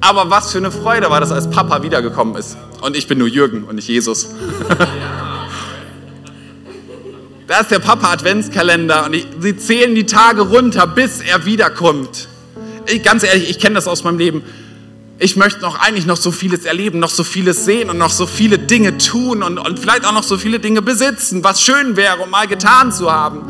Aber 0.00 0.30
was 0.30 0.52
für 0.52 0.58
eine 0.58 0.70
Freude 0.70 1.10
war 1.10 1.20
das, 1.20 1.32
als 1.32 1.50
Papa 1.50 1.82
wiedergekommen 1.82 2.36
ist. 2.36 2.56
Und 2.80 2.96
ich 2.96 3.08
bin 3.08 3.18
nur 3.18 3.28
Jürgen 3.28 3.64
und 3.64 3.76
nicht 3.76 3.88
Jesus. 3.88 4.28
Da 7.46 7.60
ist 7.60 7.70
der 7.70 7.78
Papa 7.78 8.10
Adventskalender 8.10 9.06
und 9.06 9.14
ich, 9.14 9.26
sie 9.38 9.56
zählen 9.56 9.94
die 9.94 10.04
Tage 10.04 10.42
runter, 10.42 10.86
bis 10.86 11.20
er 11.20 11.46
wiederkommt. 11.46 12.26
Ich, 12.88 13.04
ganz 13.04 13.22
ehrlich, 13.22 13.48
ich 13.48 13.60
kenne 13.60 13.76
das 13.76 13.86
aus 13.86 14.02
meinem 14.02 14.18
Leben. 14.18 14.42
Ich 15.18 15.36
möchte 15.36 15.60
noch 15.60 15.80
eigentlich 15.80 16.06
noch 16.06 16.16
so 16.16 16.32
vieles 16.32 16.64
erleben, 16.64 16.98
noch 16.98 17.10
so 17.10 17.22
vieles 17.22 17.64
sehen 17.64 17.88
und 17.88 17.98
noch 17.98 18.10
so 18.10 18.26
viele 18.26 18.58
Dinge 18.58 18.98
tun 18.98 19.44
und, 19.44 19.58
und 19.58 19.78
vielleicht 19.78 20.04
auch 20.04 20.12
noch 20.12 20.24
so 20.24 20.36
viele 20.36 20.58
Dinge 20.58 20.82
besitzen, 20.82 21.44
was 21.44 21.62
schön 21.62 21.96
wäre, 21.96 22.18
um 22.18 22.30
mal 22.30 22.48
getan 22.48 22.92
zu 22.92 23.10
haben. 23.12 23.42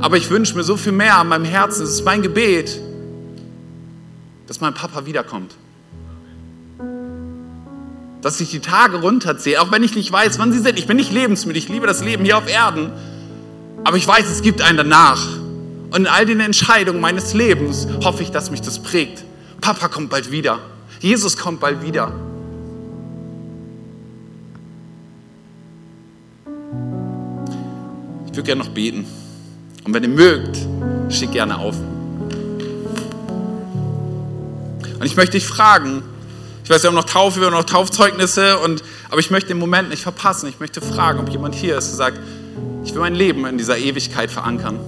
Aber 0.00 0.16
ich 0.18 0.30
wünsche 0.30 0.54
mir 0.56 0.64
so 0.64 0.76
viel 0.76 0.92
mehr 0.92 1.16
an 1.16 1.28
meinem 1.28 1.44
Herzen. 1.46 1.84
Es 1.84 1.90
ist 1.90 2.04
mein 2.04 2.20
Gebet, 2.22 2.78
dass 4.48 4.60
mein 4.60 4.74
Papa 4.74 5.06
wiederkommt 5.06 5.54
dass 8.22 8.40
ich 8.40 8.50
die 8.50 8.60
Tage 8.60 9.00
runterzähle, 9.00 9.60
auch 9.60 9.70
wenn 9.70 9.82
ich 9.82 9.94
nicht 9.94 10.10
weiß, 10.10 10.38
wann 10.38 10.52
sie 10.52 10.58
sind. 10.58 10.78
Ich 10.78 10.86
bin 10.86 10.96
nicht 10.96 11.12
lebensmüde, 11.12 11.58
ich 11.58 11.68
liebe 11.68 11.86
das 11.86 12.02
Leben 12.02 12.24
hier 12.24 12.38
auf 12.38 12.48
Erden, 12.48 12.92
aber 13.84 13.96
ich 13.96 14.06
weiß, 14.06 14.28
es 14.28 14.42
gibt 14.42 14.60
einen 14.60 14.76
danach. 14.76 15.24
Und 15.90 16.02
in 16.02 16.06
all 16.06 16.26
den 16.26 16.40
Entscheidungen 16.40 17.00
meines 17.00 17.32
Lebens 17.32 17.88
hoffe 18.04 18.22
ich, 18.22 18.30
dass 18.30 18.50
mich 18.50 18.60
das 18.60 18.82
prägt. 18.82 19.24
Papa 19.60 19.88
kommt 19.88 20.10
bald 20.10 20.30
wieder. 20.30 20.58
Jesus 21.00 21.36
kommt 21.36 21.60
bald 21.60 21.82
wieder. 21.82 22.12
Ich 28.26 28.32
würde 28.32 28.42
gerne 28.42 28.62
noch 28.62 28.70
beten. 28.70 29.06
Und 29.84 29.94
wenn 29.94 30.02
ihr 30.02 30.10
mögt, 30.10 30.58
steht 31.08 31.32
gerne 31.32 31.56
auf. 31.56 31.76
Und 34.98 35.06
ich 35.06 35.16
möchte 35.16 35.32
dich 35.32 35.46
fragen, 35.46 36.02
ich 36.64 36.70
weiß, 36.70 36.82
wir 36.82 36.88
haben 36.88 36.96
noch 36.96 37.04
Taufe, 37.04 37.40
wir 37.40 37.46
haben 37.46 37.54
noch 37.54 37.64
Taufzeugnisse, 37.64 38.58
und, 38.58 38.82
aber 39.10 39.20
ich 39.20 39.30
möchte 39.30 39.48
den 39.48 39.58
Moment 39.58 39.88
nicht 39.88 40.02
verpassen. 40.02 40.48
Ich 40.48 40.60
möchte 40.60 40.80
fragen, 40.80 41.18
ob 41.18 41.28
jemand 41.30 41.54
hier 41.54 41.78
ist 41.78 41.90
und 41.90 41.96
sagt, 41.96 42.20
ich 42.84 42.92
will 42.92 43.00
mein 43.00 43.14
Leben 43.14 43.46
in 43.46 43.58
dieser 43.58 43.78
Ewigkeit 43.78 44.30
verankern. 44.30 44.78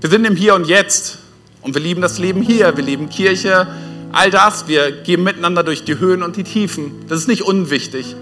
Wir 0.00 0.10
sind 0.10 0.24
im 0.24 0.36
Hier 0.36 0.54
und 0.54 0.66
Jetzt 0.66 1.18
und 1.60 1.74
wir 1.74 1.82
lieben 1.82 2.00
das 2.00 2.18
Leben 2.18 2.40
hier, 2.40 2.76
wir 2.76 2.84
lieben 2.84 3.08
Kirche, 3.08 3.66
all 4.12 4.30
das. 4.30 4.68
Wir 4.68 4.92
gehen 4.92 5.22
miteinander 5.22 5.64
durch 5.64 5.84
die 5.84 5.98
Höhen 5.98 6.22
und 6.22 6.36
die 6.36 6.44
Tiefen. 6.44 7.06
Das 7.08 7.18
ist 7.18 7.28
nicht 7.28 7.42
unwichtig. 7.42 8.14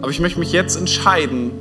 Aber 0.00 0.10
ich 0.10 0.20
möchte 0.20 0.38
mich 0.40 0.52
jetzt 0.52 0.76
entscheiden, 0.76 1.52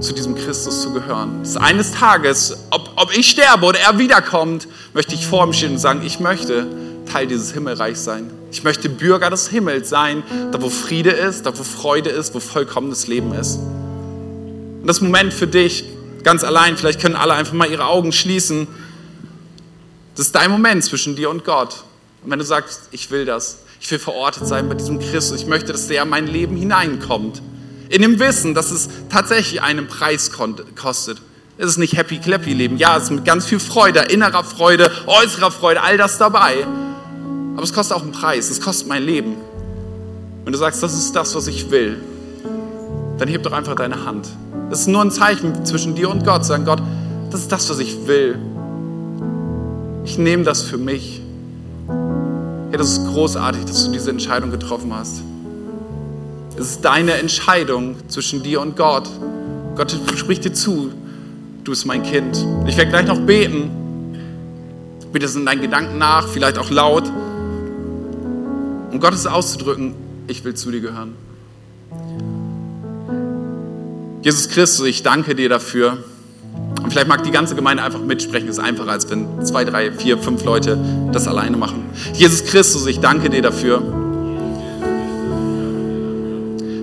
zu 0.00 0.14
diesem 0.14 0.34
Christus 0.34 0.82
zu 0.82 0.92
gehören. 0.92 1.40
Dass 1.42 1.56
eines 1.56 1.92
Tages, 1.92 2.56
ob, 2.70 2.90
ob 2.96 3.16
ich 3.16 3.30
sterbe 3.30 3.66
oder 3.66 3.78
er 3.78 3.98
wiederkommt, 3.98 4.66
möchte 4.94 5.14
ich 5.14 5.26
vor 5.26 5.44
ihm 5.44 5.52
stehen 5.52 5.72
und 5.72 5.78
sagen, 5.78 6.02
ich 6.04 6.20
möchte 6.20 6.66
Teil 7.10 7.26
dieses 7.26 7.52
Himmelreichs 7.52 8.04
sein. 8.04 8.30
Ich 8.50 8.64
möchte 8.64 8.88
Bürger 8.88 9.30
des 9.30 9.48
Himmels 9.48 9.88
sein, 9.88 10.22
da 10.52 10.60
wo 10.60 10.70
Friede 10.70 11.10
ist, 11.10 11.46
da 11.46 11.56
wo 11.56 11.62
Freude 11.62 12.10
ist, 12.10 12.34
wo 12.34 12.40
vollkommenes 12.40 13.06
Leben 13.06 13.32
ist. 13.34 13.56
Und 13.56 14.86
das 14.86 15.00
Moment 15.00 15.32
für 15.32 15.46
dich, 15.46 15.84
ganz 16.24 16.42
allein, 16.44 16.76
vielleicht 16.76 17.00
können 17.00 17.16
alle 17.16 17.34
einfach 17.34 17.52
mal 17.52 17.70
ihre 17.70 17.84
Augen 17.84 18.12
schließen. 18.12 18.66
Das 20.16 20.26
ist 20.26 20.34
dein 20.34 20.50
Moment 20.50 20.84
zwischen 20.84 21.16
dir 21.16 21.30
und 21.30 21.44
Gott. 21.44 21.84
Und 22.24 22.30
wenn 22.30 22.38
du 22.38 22.44
sagst, 22.44 22.88
ich 22.90 23.10
will 23.10 23.24
das, 23.24 23.58
ich 23.80 23.90
will 23.90 23.98
verortet 23.98 24.46
sein 24.46 24.68
bei 24.68 24.74
diesem 24.74 24.98
Christus, 24.98 25.40
ich 25.40 25.46
möchte, 25.46 25.72
dass 25.72 25.86
der 25.86 26.02
in 26.02 26.08
mein 26.08 26.26
Leben 26.26 26.56
hineinkommt. 26.56 27.40
In 27.90 28.02
dem 28.02 28.20
Wissen, 28.20 28.54
dass 28.54 28.70
es 28.70 28.88
tatsächlich 29.08 29.62
einen 29.62 29.88
Preis 29.88 30.30
kostet. 30.30 31.20
Es 31.58 31.66
ist 31.66 31.76
nicht 31.76 31.96
Happy 31.96 32.18
Clappy 32.18 32.54
Leben. 32.54 32.76
Ja, 32.76 32.96
es 32.96 33.04
ist 33.04 33.10
mit 33.10 33.24
ganz 33.24 33.46
viel 33.46 33.58
Freude, 33.58 33.98
innerer 34.02 34.44
Freude, 34.44 34.92
äußerer 35.08 35.50
Freude, 35.50 35.82
all 35.82 35.98
das 35.98 36.16
dabei. 36.16 36.64
Aber 37.54 37.64
es 37.64 37.72
kostet 37.72 37.96
auch 37.96 38.02
einen 38.02 38.12
Preis, 38.12 38.48
es 38.48 38.60
kostet 38.60 38.86
mein 38.86 39.02
Leben. 39.02 39.34
Wenn 40.44 40.52
du 40.52 40.58
sagst, 40.58 40.80
das 40.84 40.94
ist 40.94 41.16
das, 41.16 41.34
was 41.34 41.48
ich 41.48 41.72
will, 41.72 42.00
dann 43.18 43.28
heb 43.28 43.42
doch 43.42 43.52
einfach 43.52 43.74
deine 43.74 44.04
Hand. 44.04 44.28
Das 44.70 44.82
ist 44.82 44.86
nur 44.86 45.02
ein 45.02 45.10
Zeichen 45.10 45.66
zwischen 45.66 45.96
dir 45.96 46.10
und 46.10 46.24
Gott. 46.24 46.44
Sagen, 46.46 46.64
Gott, 46.64 46.80
das 47.32 47.40
ist 47.40 47.50
das, 47.50 47.68
was 47.70 47.80
ich 47.80 48.06
will. 48.06 48.38
Ich 50.04 50.16
nehme 50.16 50.44
das 50.44 50.62
für 50.62 50.78
mich. 50.78 51.20
Ja, 52.70 52.78
das 52.78 52.92
ist 52.92 53.06
großartig, 53.08 53.64
dass 53.64 53.86
du 53.86 53.90
diese 53.90 54.10
Entscheidung 54.10 54.52
getroffen 54.52 54.94
hast. 54.94 55.24
Es 56.60 56.72
ist 56.72 56.84
deine 56.84 57.14
Entscheidung 57.14 57.96
zwischen 58.08 58.42
dir 58.42 58.60
und 58.60 58.76
Gott. 58.76 59.08
Gott 59.76 59.96
spricht 60.16 60.44
dir 60.44 60.52
zu, 60.52 60.92
du 61.64 61.72
bist 61.72 61.86
mein 61.86 62.02
Kind. 62.02 62.44
Ich 62.66 62.76
werde 62.76 62.90
gleich 62.90 63.06
noch 63.06 63.20
beten. 63.20 63.70
Bitte 65.12 65.26
sind 65.26 65.46
deinen 65.46 65.62
Gedanken 65.62 65.98
nach, 65.98 66.28
vielleicht 66.28 66.58
auch 66.58 66.70
laut 66.70 67.10
um 68.90 68.98
Gottes 68.98 69.26
auszudrücken, 69.26 69.94
ich 70.26 70.44
will 70.44 70.54
zu 70.54 70.70
dir 70.70 70.80
gehören. 70.80 71.14
Jesus 74.22 74.48
Christus, 74.48 74.86
ich 74.86 75.02
danke 75.02 75.34
dir 75.34 75.48
dafür. 75.48 76.04
Und 76.82 76.90
vielleicht 76.90 77.08
mag 77.08 77.22
die 77.22 77.30
ganze 77.30 77.54
Gemeinde 77.54 77.82
einfach 77.82 78.00
mitsprechen, 78.00 78.48
das 78.48 78.58
ist 78.58 78.64
einfacher, 78.64 78.90
als 78.90 79.08
wenn 79.10 79.44
zwei, 79.44 79.64
drei, 79.64 79.92
vier, 79.92 80.18
fünf 80.18 80.44
Leute 80.44 80.78
das 81.12 81.28
alleine 81.28 81.56
machen. 81.56 81.84
Jesus 82.14 82.44
Christus, 82.44 82.86
ich 82.86 83.00
danke 83.00 83.30
dir 83.30 83.42
dafür, 83.42 83.99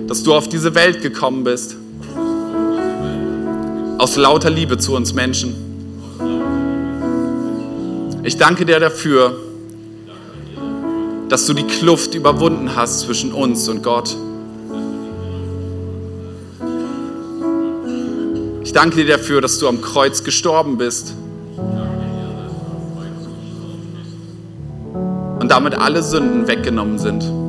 dass 0.08 0.22
du 0.22 0.34
auf 0.34 0.48
diese 0.48 0.74
Welt 0.74 1.02
gekommen 1.02 1.44
bist. 1.44 1.76
aus 3.98 4.14
lauter 4.14 4.48
Liebe 4.48 4.78
zu 4.78 4.94
uns 4.94 5.12
Menschen. 5.12 5.54
Ich 8.22 8.36
danke 8.36 8.64
dir 8.64 8.78
dafür, 8.78 9.36
dass 11.28 11.46
du 11.46 11.52
die 11.52 11.64
Kluft 11.64 12.14
überwunden 12.14 12.76
hast 12.76 13.00
zwischen 13.00 13.32
uns 13.32 13.68
und 13.68 13.82
Gott. 13.82 14.16
Ich 18.62 18.72
danke 18.72 19.04
dir 19.04 19.16
dafür, 19.16 19.40
dass 19.40 19.58
du 19.58 19.66
am 19.66 19.82
Kreuz 19.82 20.22
gestorben 20.22 20.78
bist. 20.78 21.14
Und 25.40 25.48
damit 25.50 25.74
alle 25.74 26.02
Sünden 26.04 26.46
weggenommen 26.46 26.98
sind. 26.98 27.47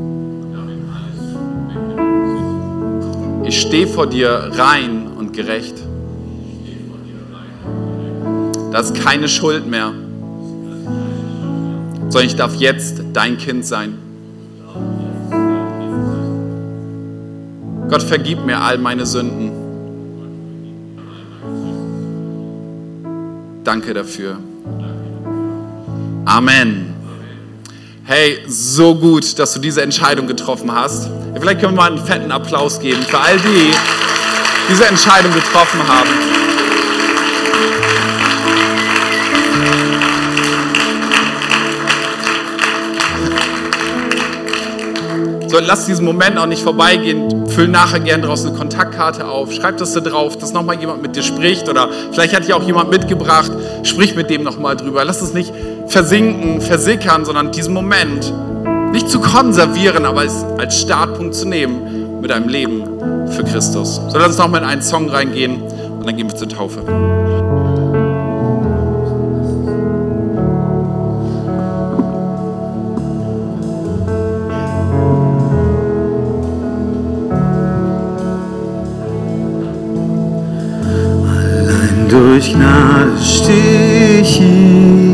Ich 3.50 3.62
stehe 3.62 3.88
vor 3.88 4.06
dir 4.06 4.52
rein 4.54 5.08
und 5.18 5.34
gerecht. 5.34 5.74
Da 8.72 8.80
ist 8.80 8.94
keine 8.94 9.28
Schuld 9.28 9.66
mehr, 9.66 9.92
sondern 12.10 12.26
ich 12.28 12.36
darf 12.36 12.54
jetzt 12.58 13.02
dein 13.12 13.40
Kind 13.40 13.66
sein. 13.66 13.98
Gott, 17.90 18.04
vergib 18.04 18.46
mir 18.46 18.60
all 18.62 18.78
meine 18.78 19.08
Sünden. 19.08 19.50
Danke 23.64 23.96
dafür. 23.96 24.38
Amen. 26.26 26.94
Hey, 28.04 28.44
so 28.48 28.94
gut, 28.94 29.40
dass 29.40 29.56
du 29.56 29.60
diese 29.60 29.82
Entscheidung 29.82 30.28
getroffen 30.28 30.72
hast. 30.72 31.10
Vielleicht 31.40 31.62
können 31.62 31.74
wir 31.74 31.84
mal 31.84 31.92
einen 31.92 32.06
fetten 32.06 32.32
Applaus 32.32 32.80
geben 32.80 33.02
für 33.04 33.20
all 33.20 33.38
die, 33.38 33.72
die 33.72 33.72
diese 34.70 34.86
Entscheidung 34.86 35.34
getroffen 35.34 35.80
haben. 35.88 36.10
So, 45.48 45.58
lass 45.60 45.88
diesen 45.88 46.06
Moment 46.06 46.38
auch 46.38 46.46
nicht 46.46 46.62
vorbeigehen. 46.62 47.48
Füll 47.48 47.68
nachher 47.68 48.00
gern 48.00 48.22
draußen 48.22 48.50
eine 48.50 48.58
Kontaktkarte 48.58 49.28
auf. 49.28 49.52
Schreib 49.52 49.78
das 49.78 49.94
da 49.94 50.00
drauf, 50.00 50.38
dass 50.38 50.54
nochmal 50.54 50.80
jemand 50.80 51.02
mit 51.02 51.16
dir 51.16 51.24
spricht. 51.24 51.68
Oder 51.68 51.90
vielleicht 52.12 52.36
hat 52.36 52.44
dich 52.44 52.54
auch 52.54 52.62
jemand 52.62 52.92
mitgebracht. 52.92 53.52
Sprich 53.82 54.16
mit 54.16 54.30
dem 54.30 54.44
nochmal 54.44 54.76
drüber. 54.76 55.04
Lass 55.06 55.24
es 55.24 55.34
nicht 55.34 55.52
versinken, 55.88 56.62
versickern, 56.62 57.26
sondern 57.26 57.52
diesen 57.52 57.74
Moment 57.74 58.32
nicht 58.92 59.10
zu 59.10 59.20
konservieren, 59.20 60.06
aber 60.06 60.26
es 60.26 60.44
als 60.58 60.80
Startpunkt 60.82 61.36
zu 61.36 61.48
nehmen 61.48 62.22
mit 62.22 62.32
deinem 62.32 62.50
Leben 62.50 62.84
für 63.32 63.44
Christus. 63.44 63.96
So, 63.96 64.18
lass 64.18 64.30
uns 64.30 64.38
nochmal 64.38 64.62
in 64.62 64.68
einen 64.68 64.82
Song 64.82 65.10
reingehen 65.10 65.62
und 65.62 66.08
dann 66.08 66.16
gehen 66.16 66.28
wir 66.28 66.36
zur 66.36 66.50
Taufe. 66.50 66.82
durch 82.10 82.54
Gnade 82.54 83.12
steh 83.22 84.22
ich 84.22 84.38
hier 84.38 85.09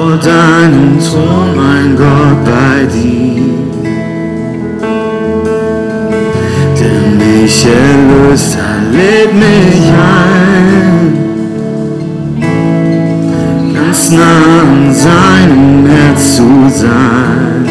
vor 0.00 0.16
deinem 0.16 0.98
Thron, 0.98 1.54
mein 1.54 1.94
Gott, 1.94 2.38
bei 2.46 2.86
dir. 2.94 3.42
Der 6.78 7.02
mich 7.22 7.66
erlöst 7.66 8.56
hat, 8.56 8.84
lädt 8.94 9.34
mich 9.34 9.84
ein, 9.92 11.06
ganz 13.74 14.10
nah 14.10 14.62
an 14.62 14.94
seinem 14.94 15.86
Herz 15.86 16.36
zu 16.36 16.48
sein. 16.74 17.66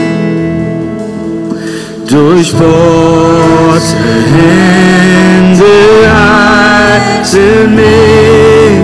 Durchbohrte 2.08 2.68
Hände 4.34 5.76
halte 6.14 7.46
mich, 7.78 8.79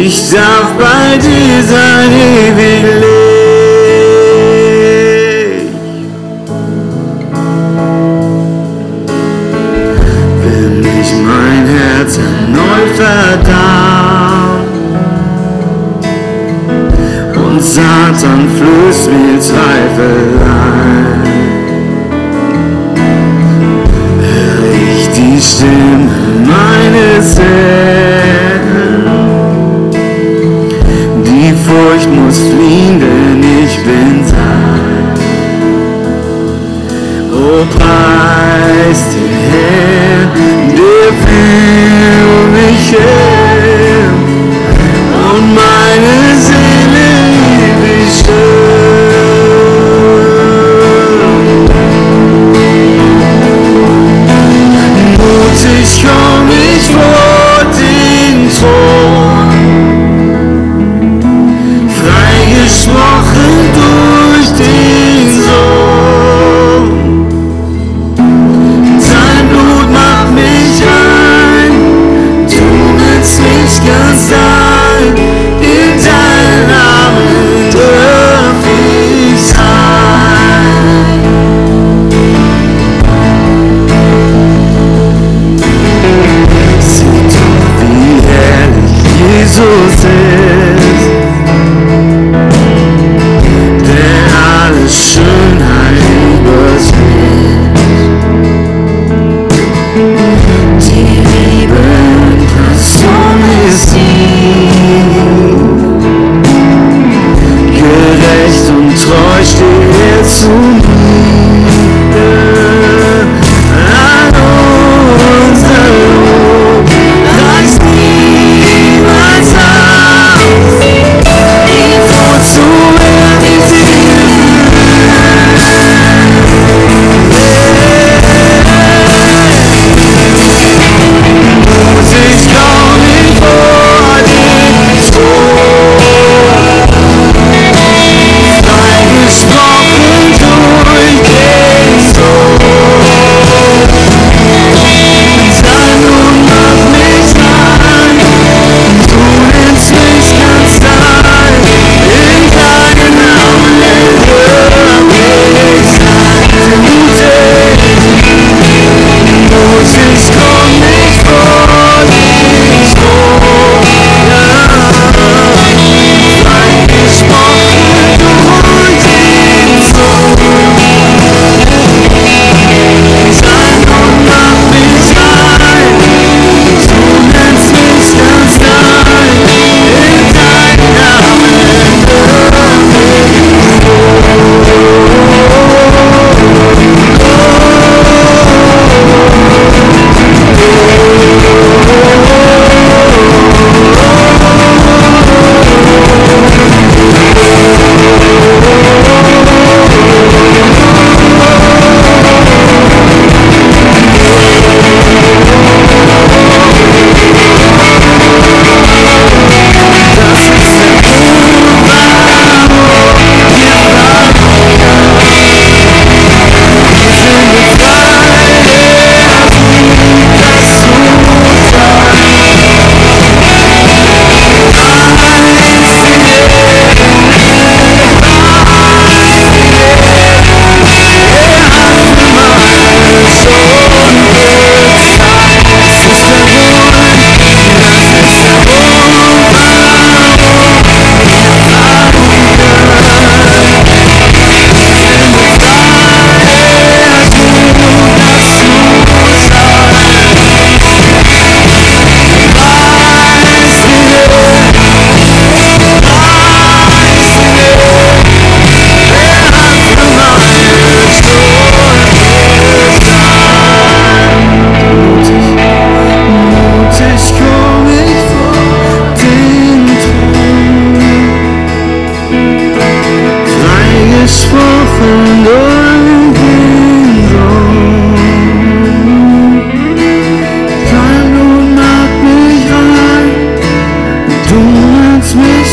ich 0.00 0.30
darf 0.30 0.72
bei 0.78 1.18
dir 1.18 1.62
sein 1.62 2.10
ewiglich. 2.10 3.04
Wenn 10.42 10.84
ich 11.00 11.12
mein 11.22 11.66
Herz 11.66 12.18
erneut 12.18 12.90
verdammt 12.96 14.68
und 17.36 17.62
Satan 17.62 18.48
flößt 18.56 19.10
mir 19.10 19.38
Zweifel 19.38 20.39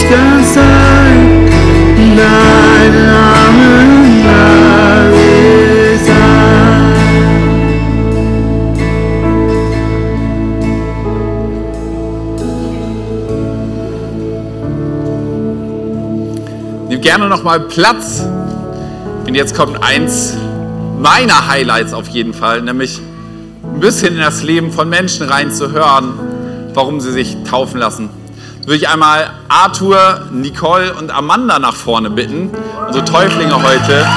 da 0.09 0.43
sein, 0.43 1.49
dein 2.15 2.93
Name 3.05 3.87
wahre 4.25 5.97
sein. 6.05 6.47
Gerne 17.01 17.29
nochmal 17.29 17.61
Platz. 17.61 18.23
Und 19.25 19.33
jetzt 19.33 19.55
kommt 19.55 19.81
eins 19.81 20.35
meiner 20.99 21.47
Highlights 21.47 21.93
auf 21.93 22.09
jeden 22.09 22.33
Fall, 22.33 22.61
nämlich 22.61 23.01
ein 23.63 23.79
bisschen 23.79 24.15
in 24.15 24.21
das 24.21 24.43
Leben 24.43 24.71
von 24.71 24.89
Menschen 24.89 25.27
reinzuhören, 25.27 26.13
warum 26.73 26.99
sie 26.99 27.11
sich 27.11 27.37
taufen 27.49 27.79
lassen. 27.79 28.09
Würde 28.65 28.75
ich 28.75 28.89
einmal 28.89 29.31
Arthur, 29.59 30.27
Nicole 30.31 30.93
und 30.93 31.09
Amanda 31.09 31.57
nach 31.57 31.75
vorne 31.75 32.11
bitten, 32.11 32.51
unsere 32.85 33.03
Täuflinge 33.05 33.55
heute. 33.55 34.07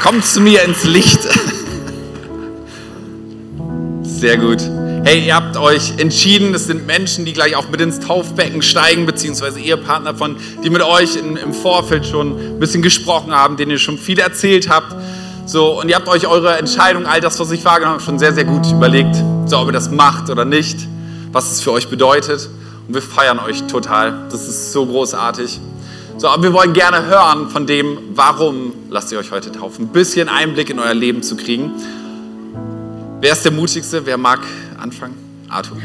Kommt 0.00 0.24
zu 0.24 0.40
mir 0.42 0.62
ins 0.62 0.84
Licht. 0.84 1.18
Sehr 4.02 4.36
gut. 4.36 4.60
Hey, 5.04 5.26
ihr 5.26 5.34
habt 5.34 5.56
euch 5.56 5.98
entschieden, 5.98 6.54
es 6.54 6.66
sind 6.66 6.86
Menschen, 6.86 7.24
die 7.24 7.32
gleich 7.32 7.56
auch 7.56 7.68
mit 7.68 7.80
ins 7.80 7.98
Taufbecken 7.98 8.62
steigen, 8.62 9.06
beziehungsweise 9.06 9.58
Ehepartner 9.58 10.14
von, 10.14 10.36
die 10.64 10.70
mit 10.70 10.82
euch 10.82 11.16
in, 11.16 11.36
im 11.36 11.52
Vorfeld 11.52 12.06
schon 12.06 12.54
ein 12.54 12.60
bisschen 12.60 12.80
gesprochen 12.80 13.34
haben, 13.34 13.56
denen 13.56 13.72
ihr 13.72 13.78
schon 13.78 13.98
viel 13.98 14.20
erzählt 14.20 14.70
habt. 14.70 14.94
So, 15.46 15.78
und 15.78 15.88
ihr 15.90 15.96
habt 15.96 16.08
euch 16.08 16.26
eure 16.26 16.56
Entscheidung, 16.58 17.06
all 17.06 17.20
das, 17.20 17.38
was 17.38 17.50
ich 17.50 17.64
wahrgenommen 17.64 17.96
habe, 17.96 18.04
schon 18.04 18.18
sehr, 18.18 18.32
sehr 18.32 18.44
gut 18.44 18.70
überlegt, 18.72 19.14
so, 19.44 19.58
ob 19.58 19.66
ihr 19.66 19.72
das 19.72 19.90
macht 19.90 20.30
oder 20.30 20.46
nicht, 20.46 20.88
was 21.32 21.52
es 21.52 21.60
für 21.60 21.72
euch 21.72 21.88
bedeutet. 21.88 22.48
Und 22.88 22.94
wir 22.94 23.02
feiern 23.02 23.38
euch 23.38 23.62
total. 23.64 24.26
Das 24.30 24.48
ist 24.48 24.72
so 24.72 24.86
großartig. 24.86 25.60
So, 26.16 26.28
aber 26.28 26.44
wir 26.44 26.52
wollen 26.54 26.72
gerne 26.72 27.04
hören 27.04 27.50
von 27.50 27.66
dem, 27.66 27.98
warum 28.14 28.72
lasst 28.88 29.12
ihr 29.12 29.18
euch 29.18 29.32
heute 29.32 29.52
taufen. 29.52 29.86
Ein 29.86 29.88
bisschen 29.88 30.30
Einblick 30.30 30.70
in 30.70 30.78
euer 30.78 30.94
Leben 30.94 31.22
zu 31.22 31.36
kriegen. 31.36 31.72
Wer 33.20 33.32
ist 33.32 33.44
der 33.44 33.52
Mutigste? 33.52 34.06
Wer 34.06 34.16
mag 34.16 34.40
anfangen? 34.78 35.14
Arthur. 35.50 35.76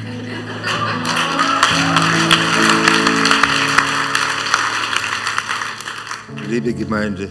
Liebe 6.47 6.73
Gemeinde, 6.73 7.29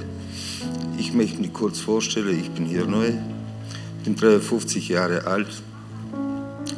ich 0.99 1.15
möchte 1.15 1.41
mich 1.41 1.53
kurz 1.53 1.79
vorstellen, 1.79 2.39
ich 2.41 2.51
bin 2.51 2.67
hier 2.67 2.85
neu, 2.85 3.13
bin 4.05 4.17
53 4.17 4.89
Jahre 4.89 5.27
alt, 5.27 5.49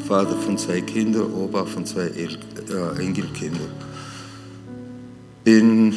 Vater 0.07 0.37
von 0.37 0.59
zwei 0.59 0.81
Kindern, 0.81 1.33
Opa 1.33 1.65
von 1.65 1.87
zwei 1.87 2.03
El 2.03 2.39
äh, 2.69 3.03
Enkelkindern. 3.03 3.71
Bin 5.45 5.95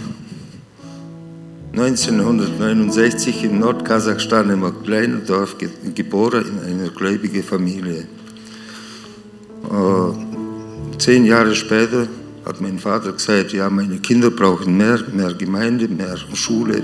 1969 1.74 3.44
in 3.44 3.60
Nordkasachstan 3.60 4.52
im 4.52 4.84
kleinen 4.84 5.26
Dorf 5.26 5.58
ge 5.58 5.70
geboren 5.96 6.46
in 6.68 6.80
einer 6.80 6.90
gläubigen 6.90 7.44
Familie. 7.44 8.08
Äh, 9.70 10.98
zehn 11.00 11.26
Jahre 11.26 11.56
später 11.56 12.08
hat 12.46 12.62
mein 12.62 12.80
Vater 12.80 13.14
gesagt, 13.14 13.54
ja, 13.54 13.70
meine 13.70 13.98
Kinder 13.98 14.30
brauchen 14.30 14.78
mehr, 14.78 15.00
mehr 15.12 15.34
Gemeinde, 15.34 15.88
mehr 15.88 16.16
Schule, 16.34 16.84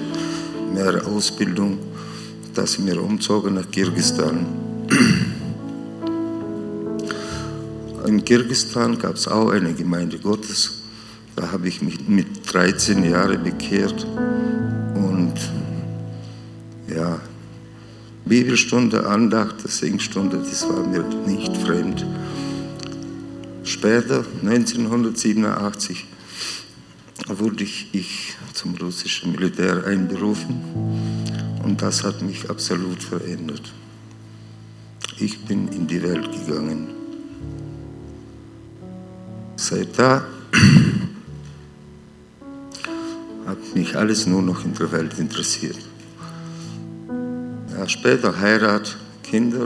mehr 0.73 1.05
Ausbildung, 1.05 1.77
dass 2.53 2.73
sie 2.73 2.81
mir 2.81 3.01
umzogen 3.01 3.55
nach 3.55 3.69
Kirgisistan. 3.69 4.45
In 8.05 8.25
Kirgisistan 8.25 8.97
gab 8.97 9.15
es 9.15 9.27
auch 9.27 9.49
eine 9.49 9.73
Gemeinde 9.73 10.17
Gottes. 10.17 10.71
Da 11.35 11.51
habe 11.51 11.67
ich 11.67 11.81
mich 11.81 12.07
mit 12.07 12.27
13 12.51 13.03
Jahren 13.03 13.43
bekehrt 13.43 14.05
und 14.95 15.33
ja, 16.93 17.19
Bibelstunde, 18.25 19.07
Andacht, 19.07 19.61
Singstunde, 19.67 20.37
das 20.37 20.67
war 20.67 20.85
mir 20.85 21.03
nicht 21.25 21.55
fremd. 21.57 22.05
Später, 23.63 24.25
1987, 24.43 26.05
wurde 27.37 27.63
ich, 27.63 28.35
zum 28.53 28.75
russischen 28.75 29.31
Militär 29.33 29.85
einberufen 29.85 30.61
und 31.63 31.81
das 31.81 32.03
hat 32.03 32.21
mich 32.21 32.49
absolut 32.49 33.03
verändert. 33.03 33.73
Ich 35.19 35.45
bin 35.45 35.67
in 35.67 35.85
die 35.85 36.01
Welt 36.01 36.27
gegangen. 36.31 36.87
Seit 39.55 39.99
da 39.99 40.25
hat 43.45 43.75
mich 43.75 43.95
alles 43.95 44.25
nur 44.25 44.41
noch 44.41 44.63
in 44.65 44.73
der 44.73 44.91
Welt 44.91 45.19
interessiert. 45.19 45.77
Ja, 47.77 47.87
später 47.87 48.39
Heirat, 48.39 48.97
Kinder, 49.23 49.65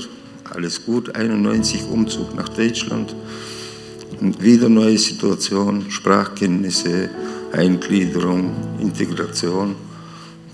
alles 0.49 0.86
gut, 0.86 1.16
91 1.16 1.86
Umzug 1.86 2.36
nach 2.36 2.49
Deutschland 2.49 3.16
und 4.20 4.41
wieder 4.41 4.70
neue 4.70 4.97
Situation, 4.97 5.89
Sprachkenntnisse, 5.89 7.09
Eingliederung, 7.53 8.51
Integration. 8.79 9.75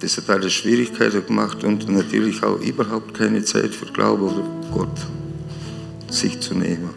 Das 0.02 0.18
hat 0.18 0.30
alles 0.30 0.54
Schwierigkeiten 0.54 1.26
gemacht 1.26 1.64
und 1.64 1.90
natürlich 1.90 2.44
auch 2.44 2.60
überhaupt 2.60 3.14
keine 3.14 3.44
Zeit 3.44 3.74
für 3.74 3.86
Glaube 3.86 4.26
oder 4.26 4.44
Gott 4.72 5.00
sich 6.10 6.40
zu 6.40 6.54
nehmen. 6.54 6.90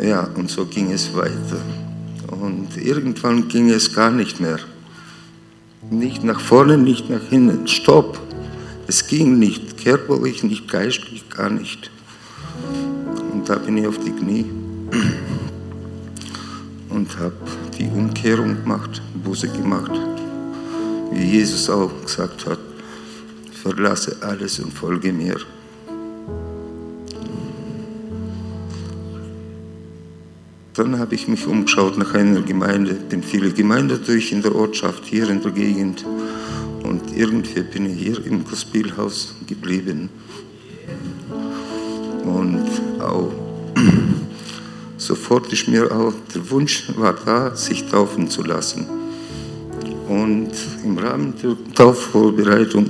Ja, 0.00 0.28
und 0.34 0.50
so 0.50 0.66
ging 0.66 0.90
es 0.92 1.14
weiter. 1.14 1.60
Und 2.30 2.76
irgendwann 2.76 3.48
ging 3.48 3.70
es 3.70 3.94
gar 3.94 4.10
nicht 4.10 4.40
mehr. 4.40 4.58
Nicht 5.90 6.24
nach 6.24 6.40
vorne, 6.40 6.78
nicht 6.78 7.10
nach 7.10 7.22
hinten. 7.28 7.68
Stopp. 7.68 8.18
Es 8.86 9.06
ging 9.06 9.38
nicht, 9.38 9.82
körperlich, 9.82 10.42
nicht 10.42 10.70
geistlich, 10.70 11.28
gar 11.28 11.50
nicht. 11.50 11.90
Und 13.32 13.48
da 13.48 13.56
bin 13.56 13.76
ich 13.76 13.86
auf 13.86 13.98
die 13.98 14.10
Knie 14.10 14.46
und 17.02 17.18
habe 17.18 17.34
die 17.76 17.86
Umkehrung 17.86 18.62
gemacht, 18.62 19.02
Buße 19.24 19.48
gemacht, 19.48 19.90
wie 21.10 21.24
Jesus 21.24 21.68
auch 21.68 21.90
gesagt 22.00 22.46
hat, 22.46 22.60
verlasse 23.60 24.16
alles 24.20 24.60
und 24.60 24.72
folge 24.72 25.12
mir. 25.12 25.36
Dann 30.74 30.96
habe 31.00 31.16
ich 31.16 31.26
mich 31.26 31.44
umgeschaut 31.44 31.98
nach 31.98 32.14
einer 32.14 32.40
Gemeinde, 32.42 32.94
bin 32.94 33.24
viele 33.24 33.50
Gemeinden 33.50 34.00
durch 34.06 34.30
in 34.30 34.40
der 34.40 34.54
Ortschaft, 34.54 35.04
hier 35.04 35.28
in 35.28 35.42
der 35.42 35.50
Gegend. 35.50 36.04
Und 36.84 37.16
irgendwie 37.16 37.62
bin 37.62 37.86
ich 37.86 37.98
hier 38.00 38.24
im 38.26 38.44
Gospelhaus 38.44 39.34
geblieben. 39.48 40.08
Und 42.24 42.64
auch 43.00 43.41
sofort 45.06 45.52
ist 45.52 45.68
mir 45.68 45.90
auch 45.90 46.14
der 46.34 46.48
Wunsch 46.50 46.84
war 46.96 47.14
da, 47.24 47.54
sich 47.56 47.84
taufen 47.88 48.30
zu 48.30 48.42
lassen. 48.42 48.86
Und 50.08 50.52
im 50.84 50.98
Rahmen 50.98 51.34
der 51.42 51.56
Taufvorbereitung 51.74 52.86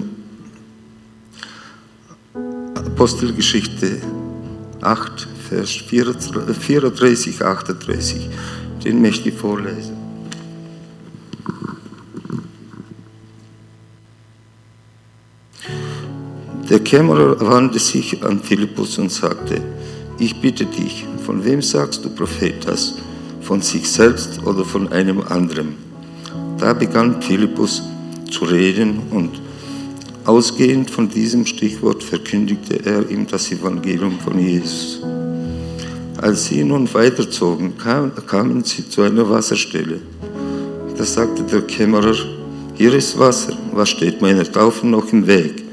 Apostelgeschichte 2.74 4.00
8, 4.80 5.28
Vers 5.48 5.70
34, 5.70 7.42
38, 7.42 8.30
den 8.84 9.00
möchte 9.00 9.28
ich 9.28 9.34
vorlesen. 9.34 9.96
Der 16.68 16.80
Kämmerer 16.80 17.40
wandte 17.40 17.78
sich 17.78 18.22
an 18.22 18.40
Philippus 18.40 18.98
und 18.98 19.12
sagte, 19.12 19.60
ich 20.22 20.40
bitte 20.40 20.66
dich, 20.66 21.04
von 21.26 21.44
wem 21.44 21.60
sagst 21.62 22.04
du 22.04 22.08
Prophet 22.08 22.54
das? 22.64 22.94
Von 23.40 23.60
sich 23.60 23.90
selbst 23.90 24.40
oder 24.46 24.64
von 24.64 24.92
einem 24.92 25.20
anderen? 25.20 25.74
Da 26.58 26.72
begann 26.74 27.20
Philippus 27.20 27.82
zu 28.30 28.44
reden 28.44 29.00
und 29.10 29.30
ausgehend 30.24 30.92
von 30.92 31.08
diesem 31.08 31.44
Stichwort 31.44 32.04
verkündigte 32.04 32.86
er 32.86 33.10
ihm 33.10 33.26
das 33.26 33.50
Evangelium 33.50 34.20
von 34.20 34.38
Jesus. 34.38 35.00
Als 36.18 36.46
sie 36.46 36.62
nun 36.62 36.92
weiterzogen, 36.94 37.72
kamen 37.76 38.62
sie 38.62 38.88
zu 38.88 39.02
einer 39.02 39.28
Wasserstelle. 39.28 40.00
Da 40.96 41.04
sagte 41.04 41.42
der 41.42 41.62
Kämmerer, 41.62 42.14
hier 42.74 42.94
ist 42.94 43.18
Wasser, 43.18 43.54
was 43.72 43.88
steht 43.88 44.22
meiner 44.22 44.44
Taufe 44.44 44.86
noch 44.86 45.12
im 45.12 45.26
Weg? 45.26 45.64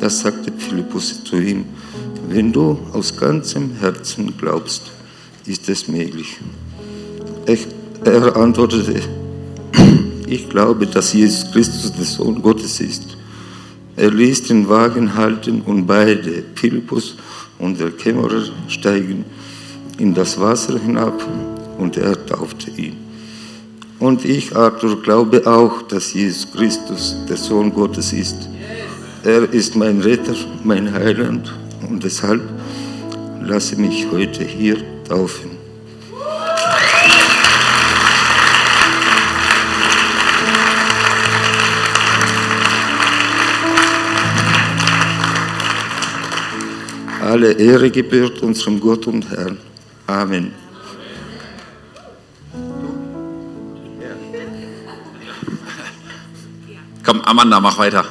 Da 0.00 0.10
sagte 0.10 0.50
Philippus 0.58 1.22
zu 1.22 1.36
ihm, 1.36 1.66
wenn 2.32 2.52
du 2.52 2.78
aus 2.92 3.16
ganzem 3.16 3.72
Herzen 3.80 4.32
glaubst, 4.38 4.82
ist 5.46 5.68
es 5.68 5.88
möglich. 5.88 6.38
Er 8.04 8.36
antwortete, 8.36 9.00
ich 10.28 10.48
glaube, 10.48 10.86
dass 10.86 11.12
Jesus 11.12 11.50
Christus 11.50 11.92
der 11.92 12.04
Sohn 12.04 12.40
Gottes 12.40 12.80
ist. 12.80 13.16
Er 13.96 14.12
ließ 14.12 14.44
den 14.44 14.68
Wagen 14.68 15.16
halten 15.16 15.62
und 15.62 15.86
beide, 15.86 16.44
Philippus 16.54 17.16
und 17.58 17.80
der 17.80 17.90
Kämmerer, 17.90 18.44
steigen 18.68 19.24
in 19.98 20.14
das 20.14 20.38
Wasser 20.40 20.78
hinab 20.78 21.20
und 21.78 21.96
er 21.96 22.24
taufte 22.26 22.70
ihn. 22.70 22.96
Und 23.98 24.24
ich, 24.24 24.54
Arthur, 24.54 25.02
glaube 25.02 25.44
auch, 25.48 25.82
dass 25.82 26.14
Jesus 26.14 26.50
Christus 26.52 27.16
der 27.28 27.36
Sohn 27.36 27.74
Gottes 27.74 28.12
ist. 28.12 28.48
Er 29.24 29.52
ist 29.52 29.74
mein 29.74 30.00
Retter, 30.00 30.36
mein 30.62 30.90
Heiland 30.92 31.52
Und 31.90 32.04
deshalb 32.04 32.40
lasse 33.42 33.74
mich 33.74 34.06
heute 34.12 34.44
hier 34.44 34.76
taufen. 35.08 35.50
Alle 47.20 47.52
Ehre 47.52 47.90
gebührt 47.90 48.40
unserem 48.42 48.78
Gott 48.78 49.08
und 49.08 49.28
Herrn. 49.28 49.58
Amen. 50.06 50.52
Komm, 57.04 57.20
Amanda, 57.22 57.58
mach 57.58 57.78
weiter. 57.78 58.04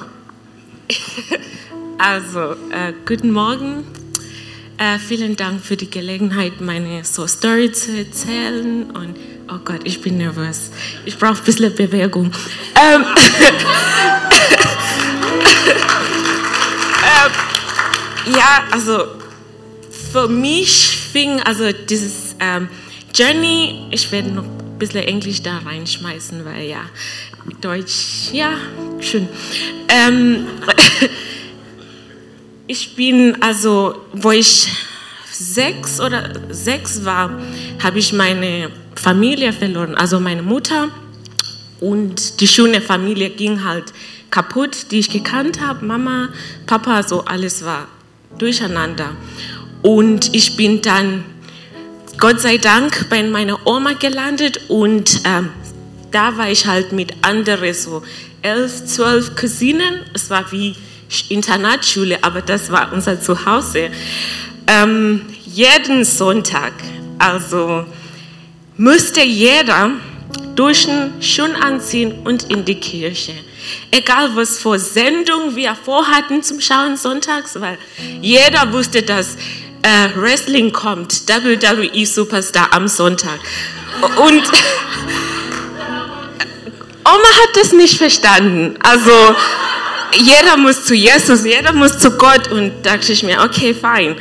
Also, 1.99 2.53
äh, 2.71 2.93
guten 3.05 3.31
Morgen. 3.31 3.83
Äh, 4.77 4.99
vielen 4.99 5.35
Dank 5.35 5.61
für 5.61 5.75
die 5.75 5.89
Gelegenheit, 5.89 6.61
meine 6.61 7.03
so 7.03 7.27
Story 7.27 7.73
zu 7.73 7.91
erzählen. 7.91 8.89
Und 8.91 9.17
oh 9.51 9.57
Gott, 9.65 9.81
ich 9.83 10.01
bin 10.01 10.17
nervös. 10.17 10.71
Ich 11.03 11.17
brauche 11.17 11.39
ein 11.39 11.43
bisschen 11.43 11.75
Bewegung. 11.75 12.31
Ähm, 12.77 13.03
ähm, 17.03 17.31
ja, 18.33 18.63
also 18.71 19.07
für 20.13 20.29
mich 20.29 20.97
fing 21.11 21.41
also 21.41 21.73
dieses 21.73 22.37
ähm, 22.39 22.69
Journey, 23.13 23.89
ich 23.91 24.09
werde 24.13 24.29
noch 24.29 24.45
ein 24.45 24.77
bisschen 24.79 25.03
Englisch 25.03 25.41
da 25.41 25.57
reinschmeißen, 25.57 26.45
weil 26.45 26.63
ja, 26.63 26.85
Deutsch, 27.59 28.31
ja, 28.31 28.53
schön. 29.01 29.27
Ähm, 29.89 30.47
ich 32.69 32.95
bin 32.95 33.41
also, 33.41 33.95
wo 34.13 34.29
ich 34.29 34.69
sechs 35.31 35.99
oder 35.99 36.29
sechs 36.51 37.03
war, 37.03 37.31
habe 37.81 37.97
ich 37.97 38.13
meine 38.13 38.69
Familie 38.93 39.51
verloren, 39.53 39.95
also 39.95 40.19
meine 40.19 40.43
Mutter 40.43 40.89
und 41.79 42.39
die 42.39 42.47
schöne 42.47 42.79
Familie 42.79 43.31
ging 43.31 43.63
halt 43.63 43.85
kaputt, 44.29 44.91
die 44.91 44.99
ich 44.99 45.09
gekannt 45.09 45.59
habe, 45.59 45.83
Mama, 45.83 46.29
Papa, 46.67 47.01
so 47.01 47.25
alles 47.25 47.65
war 47.65 47.87
durcheinander. 48.37 49.15
Und 49.81 50.35
ich 50.35 50.55
bin 50.55 50.83
dann, 50.83 51.23
Gott 52.19 52.39
sei 52.39 52.59
Dank, 52.59 53.09
bei 53.09 53.23
meiner 53.23 53.65
Oma 53.65 53.93
gelandet 53.93 54.69
und 54.69 55.21
ähm, 55.25 55.49
da 56.11 56.37
war 56.37 56.51
ich 56.51 56.67
halt 56.67 56.91
mit 56.91 57.13
anderen, 57.23 57.73
so 57.73 58.03
elf, 58.43 58.85
zwölf 58.85 59.35
Cousinen. 59.35 60.01
Es 60.13 60.29
war 60.29 60.51
wie 60.51 60.75
Internatsschule, 61.29 62.19
aber 62.21 62.41
das 62.41 62.71
war 62.71 62.91
unser 62.93 63.21
Zuhause. 63.21 63.89
Ähm, 64.67 65.25
jeden 65.45 66.05
Sonntag, 66.05 66.73
also 67.17 67.85
müsste 68.77 69.21
jeder 69.21 69.91
Duschen 70.55 71.21
schon 71.21 71.55
anziehen 71.55 72.19
und 72.23 72.43
in 72.51 72.65
die 72.65 72.75
Kirche. 72.75 73.33
Egal 73.91 74.35
was 74.35 74.59
für 74.59 74.77
Sendung 74.77 75.55
wir 75.55 75.75
vorhatten 75.75 76.43
zum 76.43 76.61
Schauen 76.61 76.97
sonntags, 76.97 77.59
weil 77.59 77.77
jeder 78.21 78.71
wusste, 78.71 79.01
dass 79.01 79.35
äh, 79.81 80.09
Wrestling 80.15 80.71
kommt, 80.71 81.27
WWE 81.27 82.05
Superstar 82.05 82.73
am 82.73 82.87
Sonntag. 82.87 83.39
Und 84.17 84.43
Oma 87.05 87.29
hat 87.41 87.55
das 87.55 87.73
nicht 87.73 87.97
verstanden. 87.97 88.77
Also 88.81 89.11
jeder 90.15 90.57
muss 90.57 90.85
zu 90.85 90.95
Jesus, 90.95 91.45
jeder 91.45 91.73
muss 91.73 91.99
zu 91.99 92.11
Gott 92.11 92.51
und 92.51 92.71
da 92.83 92.97
dachte 92.97 93.11
ich 93.11 93.23
mir, 93.23 93.41
okay, 93.41 93.73
fein. 93.73 94.15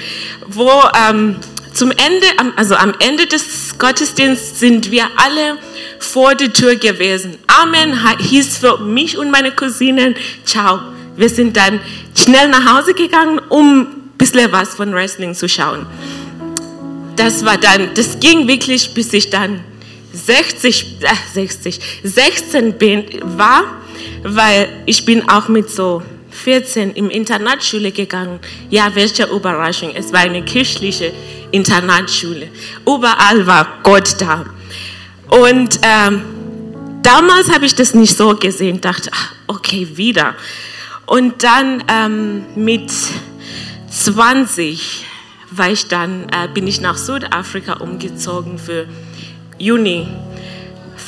Wo 0.46 0.70
ähm, 1.08 1.36
zum 1.72 1.90
Ende, 1.90 2.26
also 2.56 2.74
am 2.74 2.94
Ende 2.98 3.26
des 3.26 3.78
Gottesdienstes 3.78 4.58
sind 4.58 4.90
wir 4.90 5.04
alle 5.16 5.58
vor 6.00 6.34
der 6.34 6.52
Tür 6.52 6.76
gewesen. 6.76 7.36
Amen 7.46 7.96
hieß 8.18 8.58
für 8.58 8.78
mich 8.78 9.16
und 9.16 9.30
meine 9.30 9.52
Cousinen, 9.52 10.16
ciao. 10.44 10.80
Wir 11.16 11.28
sind 11.28 11.56
dann 11.56 11.80
schnell 12.16 12.48
nach 12.48 12.76
Hause 12.76 12.94
gegangen, 12.94 13.40
um 13.48 13.80
ein 13.80 14.12
bisschen 14.18 14.50
was 14.52 14.74
von 14.74 14.92
Wrestling 14.92 15.34
zu 15.34 15.48
schauen. 15.48 15.86
Das 17.16 17.44
war 17.44 17.58
dann, 17.58 17.90
das 17.94 18.20
ging 18.20 18.46
wirklich, 18.46 18.94
bis 18.94 19.12
ich 19.12 19.30
dann 19.30 19.60
60, 20.12 20.98
äh 21.00 21.06
60, 21.34 21.80
16 22.04 22.78
bin, 22.78 23.04
war, 23.36 23.64
weil 24.22 24.68
ich 24.86 25.04
bin 25.04 25.28
auch 25.28 25.48
mit 25.48 25.70
so 25.70 26.02
14 26.30 26.92
im 26.92 27.10
Internatsschule 27.10 27.92
gegangen. 27.92 28.38
Ja, 28.70 28.94
welche 28.94 29.24
Überraschung. 29.24 29.92
Es 29.94 30.12
war 30.12 30.20
eine 30.20 30.44
kirchliche 30.44 31.12
Internatsschule. 31.50 32.48
Überall 32.86 33.46
war 33.46 33.66
Gott 33.82 34.16
da. 34.20 34.44
Und 35.30 35.80
ähm, 35.82 36.22
damals 37.02 37.52
habe 37.52 37.66
ich 37.66 37.74
das 37.74 37.94
nicht 37.94 38.16
so 38.16 38.34
gesehen, 38.34 38.80
dachte, 38.80 39.10
ach, 39.12 39.32
okay, 39.46 39.88
wieder. 39.96 40.34
Und 41.06 41.42
dann 41.42 41.82
ähm, 41.88 42.44
mit 42.54 42.90
20 43.90 45.06
war 45.50 45.70
ich 45.70 45.88
dann, 45.88 46.24
äh, 46.28 46.48
bin 46.52 46.66
ich 46.66 46.80
nach 46.80 46.96
Südafrika 46.96 47.74
umgezogen 47.74 48.58
für 48.58 48.86
Juni. 49.58 50.06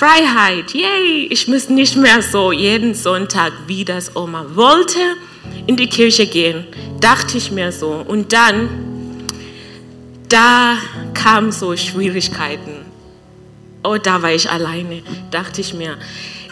Freiheit, 0.00 0.72
yay! 0.72 1.26
Ich 1.28 1.46
muss 1.46 1.68
nicht 1.68 1.94
mehr 1.94 2.22
so 2.22 2.52
jeden 2.52 2.94
Sonntag, 2.94 3.52
wie 3.66 3.84
das 3.84 4.16
Oma 4.16 4.46
wollte, 4.54 4.98
in 5.66 5.76
die 5.76 5.88
Kirche 5.88 6.26
gehen. 6.26 6.64
Dachte 7.02 7.36
ich 7.36 7.50
mir 7.50 7.70
so. 7.70 8.02
Und 8.08 8.32
dann, 8.32 8.70
da 10.26 10.78
kamen 11.12 11.52
so 11.52 11.76
Schwierigkeiten. 11.76 12.76
Oh, 13.84 13.98
da 13.98 14.22
war 14.22 14.32
ich 14.32 14.48
alleine. 14.48 15.02
Dachte 15.30 15.60
ich 15.60 15.74
mir, 15.74 15.98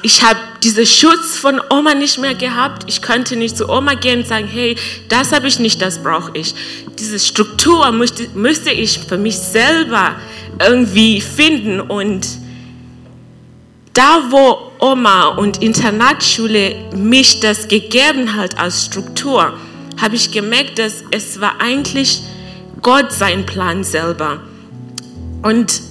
ich 0.03 0.23
habe 0.23 0.39
diesen 0.63 0.85
Schutz 0.85 1.39
von 1.39 1.59
Oma 1.71 1.95
nicht 1.95 2.19
mehr 2.19 2.35
gehabt. 2.35 2.85
Ich 2.87 3.01
konnte 3.01 3.35
nicht 3.35 3.57
zu 3.57 3.71
Oma 3.71 3.95
gehen 3.95 4.19
und 4.19 4.27
sagen, 4.27 4.47
hey, 4.47 4.77
das 5.09 5.33
habe 5.33 5.49
ich 5.49 5.59
nicht, 5.59 5.81
das 5.81 6.03
brauche 6.03 6.33
ich. 6.35 6.55
Diese 6.99 7.19
Struktur 7.19 7.93
müsste, 7.93 8.29
müsste 8.35 8.73
ich 8.73 8.99
für 8.99 9.17
mich 9.17 9.39
selber 9.39 10.17
irgendwie 10.61 11.23
finden. 11.23 11.81
Und 11.81 12.27
da, 13.99 14.23
wo 14.31 14.71
Oma 14.79 15.27
und 15.31 15.61
Internatsschule 15.61 16.77
mich 16.95 17.41
das 17.41 17.67
gegeben 17.67 18.37
hat 18.37 18.57
als 18.57 18.85
Struktur, 18.85 19.59
habe 20.01 20.15
ich 20.15 20.31
gemerkt, 20.31 20.79
dass 20.79 21.03
es 21.11 21.41
war 21.41 21.61
eigentlich 21.61 22.23
Gott 22.81 23.11
sein 23.11 23.45
Plan 23.45 23.83
selber. 23.83 24.41
Und 25.43 25.83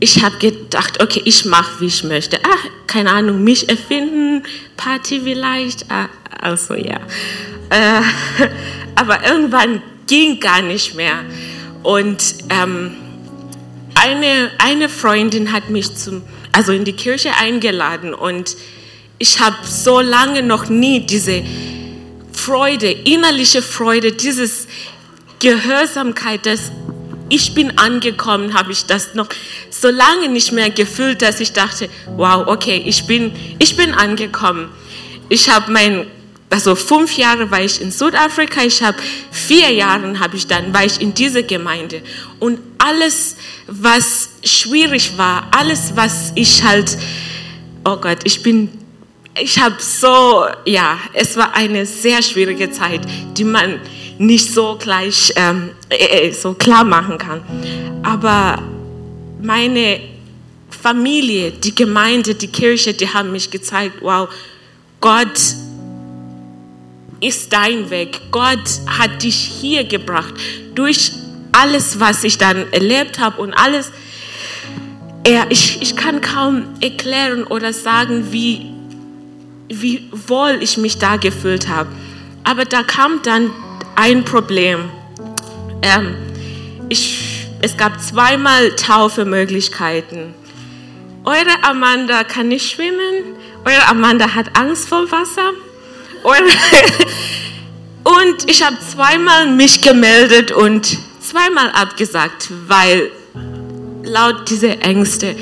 ich 0.00 0.24
habe 0.24 0.38
gedacht, 0.38 1.02
okay, 1.02 1.20
ich 1.26 1.44
mache, 1.44 1.80
wie 1.80 1.86
ich 1.86 2.02
möchte. 2.02 2.38
Ach, 2.42 2.64
keine 2.86 3.10
Ahnung, 3.10 3.44
mich 3.44 3.68
erfinden, 3.68 4.44
Party 4.78 5.20
vielleicht. 5.22 5.90
Ah, 5.90 6.08
also 6.40 6.72
ja. 6.72 6.98
Äh, 7.68 8.00
aber 8.94 9.22
irgendwann 9.28 9.82
ging 10.06 10.40
gar 10.40 10.62
nicht 10.62 10.94
mehr. 10.94 11.20
Und 11.82 12.36
ähm, 12.48 12.92
eine, 13.94 14.50
eine 14.56 14.88
Freundin 14.88 15.52
hat 15.52 15.68
mich 15.68 15.94
zum, 15.94 16.22
also 16.54 16.72
in 16.72 16.84
die 16.84 16.92
Kirche 16.92 17.30
eingeladen 17.36 18.14
und 18.14 18.56
ich 19.18 19.40
habe 19.40 19.56
so 19.64 20.00
lange 20.00 20.42
noch 20.42 20.68
nie 20.68 21.00
diese 21.00 21.42
Freude, 22.32 22.90
innerliche 22.90 23.62
Freude, 23.62 24.12
dieses 24.12 24.66
Gehörsamkeit, 25.40 26.46
das 26.46 26.72
ich 27.28 27.54
bin 27.54 27.78
angekommen, 27.78 28.54
habe 28.54 28.70
ich 28.70 28.84
das 28.84 29.14
noch 29.14 29.28
so 29.70 29.88
lange 29.88 30.28
nicht 30.28 30.52
mehr 30.52 30.70
gefühlt, 30.70 31.22
dass 31.22 31.40
ich 31.40 31.52
dachte, 31.52 31.88
wow, 32.16 32.46
okay, 32.46 32.82
ich 32.84 33.06
bin, 33.06 33.32
ich 33.58 33.76
bin 33.76 33.92
angekommen. 33.92 34.68
Ich 35.28 35.48
habe 35.48 35.72
mein 35.72 36.06
also 36.54 36.76
fünf 36.76 37.18
Jahre 37.18 37.50
war 37.50 37.62
ich 37.62 37.80
in 37.80 37.90
Südafrika, 37.90 38.62
ich 38.62 38.80
habe 38.80 38.96
vier 39.32 39.72
Jahre 39.72 40.20
habe 40.20 40.36
ich 40.36 40.46
dann 40.46 40.72
war 40.72 40.84
ich 40.84 41.00
in 41.00 41.12
dieser 41.12 41.42
Gemeinde 41.42 42.00
und 42.38 42.60
alles, 42.78 43.34
was 43.66 44.28
schwierig 44.44 45.18
war, 45.18 45.48
alles, 45.50 45.96
was 45.96 46.30
ich 46.36 46.62
halt, 46.62 46.96
oh 47.84 47.96
Gott, 47.96 48.18
ich 48.22 48.40
bin, 48.40 48.70
ich 49.36 49.58
habe 49.58 49.74
so, 49.80 50.44
ja, 50.64 50.96
es 51.12 51.36
war 51.36 51.56
eine 51.56 51.86
sehr 51.86 52.22
schwierige 52.22 52.70
Zeit, 52.70 53.00
die 53.36 53.42
man 53.42 53.80
nicht 54.18 54.54
so 54.54 54.78
gleich 54.78 55.32
ähm, 55.34 55.70
äh, 55.88 56.28
äh 56.28 56.30
so 56.30 56.54
klar 56.54 56.84
machen 56.84 57.18
kann. 57.18 57.42
Aber 58.04 58.62
meine 59.42 59.98
Familie, 60.70 61.50
die 61.50 61.74
Gemeinde, 61.74 62.36
die 62.36 62.46
Kirche, 62.46 62.94
die 62.94 63.08
haben 63.08 63.32
mich 63.32 63.50
gezeigt, 63.50 63.96
wow, 64.02 64.28
Gott 65.00 65.63
ist 67.24 67.52
dein 67.52 67.90
Weg. 67.90 68.20
Gott 68.30 68.80
hat 68.86 69.22
dich 69.22 69.34
hier 69.34 69.84
gebracht 69.84 70.34
durch 70.74 71.12
alles, 71.52 72.00
was 72.00 72.24
ich 72.24 72.38
dann 72.38 72.72
erlebt 72.72 73.18
habe 73.18 73.40
und 73.40 73.54
alles. 73.54 73.92
Er, 75.24 75.50
ich, 75.50 75.80
ich 75.80 75.96
kann 75.96 76.20
kaum 76.20 76.64
erklären 76.80 77.44
oder 77.44 77.72
sagen, 77.72 78.30
wie, 78.30 78.70
wie 79.68 80.10
wohl 80.26 80.58
ich 80.60 80.76
mich 80.76 80.98
da 80.98 81.16
gefühlt 81.16 81.68
habe. 81.68 81.88
Aber 82.42 82.64
da 82.64 82.82
kam 82.82 83.22
dann 83.22 83.50
ein 83.96 84.24
Problem. 84.24 84.90
Ähm, 85.80 86.16
ich, 86.88 87.46
es 87.62 87.76
gab 87.76 88.00
zweimal 88.02 88.76
Taufemöglichkeiten. 88.76 90.34
Eure 91.24 91.62
Amanda 91.62 92.22
kann 92.24 92.48
nicht 92.48 92.70
schwimmen, 92.70 93.36
eure 93.64 93.88
Amanda 93.88 94.34
hat 94.34 94.58
Angst 94.58 94.88
vor 94.88 95.10
Wasser. 95.10 95.52
Und 98.04 98.50
ich 98.50 98.62
habe 98.62 98.76
zweimal 98.80 99.46
mich 99.46 99.80
gemeldet 99.80 100.52
und 100.52 100.98
zweimal 101.20 101.70
abgesagt, 101.70 102.48
weil 102.66 103.10
laut 104.02 104.50
diese 104.50 104.78
Ängste, 104.80 105.34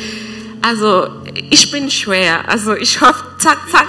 also 0.62 1.08
ich 1.50 1.72
bin 1.72 1.90
schwer, 1.90 2.48
also 2.48 2.76
ich 2.76 3.00
hoffe, 3.00 3.24
zack, 3.38 3.58
zack. 3.68 3.88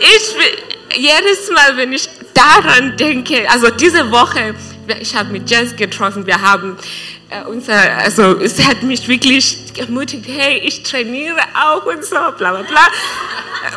ich, 0.00 0.98
jedes 0.98 1.50
Mal, 1.54 1.76
wenn 1.76 1.92
ich 1.92 2.08
daran 2.34 2.96
denke, 2.96 3.48
also 3.48 3.70
diese 3.70 4.10
Woche, 4.10 4.56
ich 5.00 5.14
habe 5.14 5.30
mit 5.30 5.48
Jess 5.48 5.76
getroffen, 5.76 6.26
wir 6.26 6.40
haben 6.40 6.76
äh, 7.30 7.44
unser, 7.48 7.96
also 7.98 8.38
es 8.40 8.62
hat 8.66 8.82
mich 8.82 9.06
wirklich 9.06 9.56
ermutigt, 9.76 10.24
hey, 10.26 10.58
ich 10.58 10.82
trainiere 10.82 11.38
auch 11.54 11.86
und 11.86 12.04
so, 12.04 12.16
bla 12.16 12.32
bla 12.34 12.62
bla. 12.62 12.88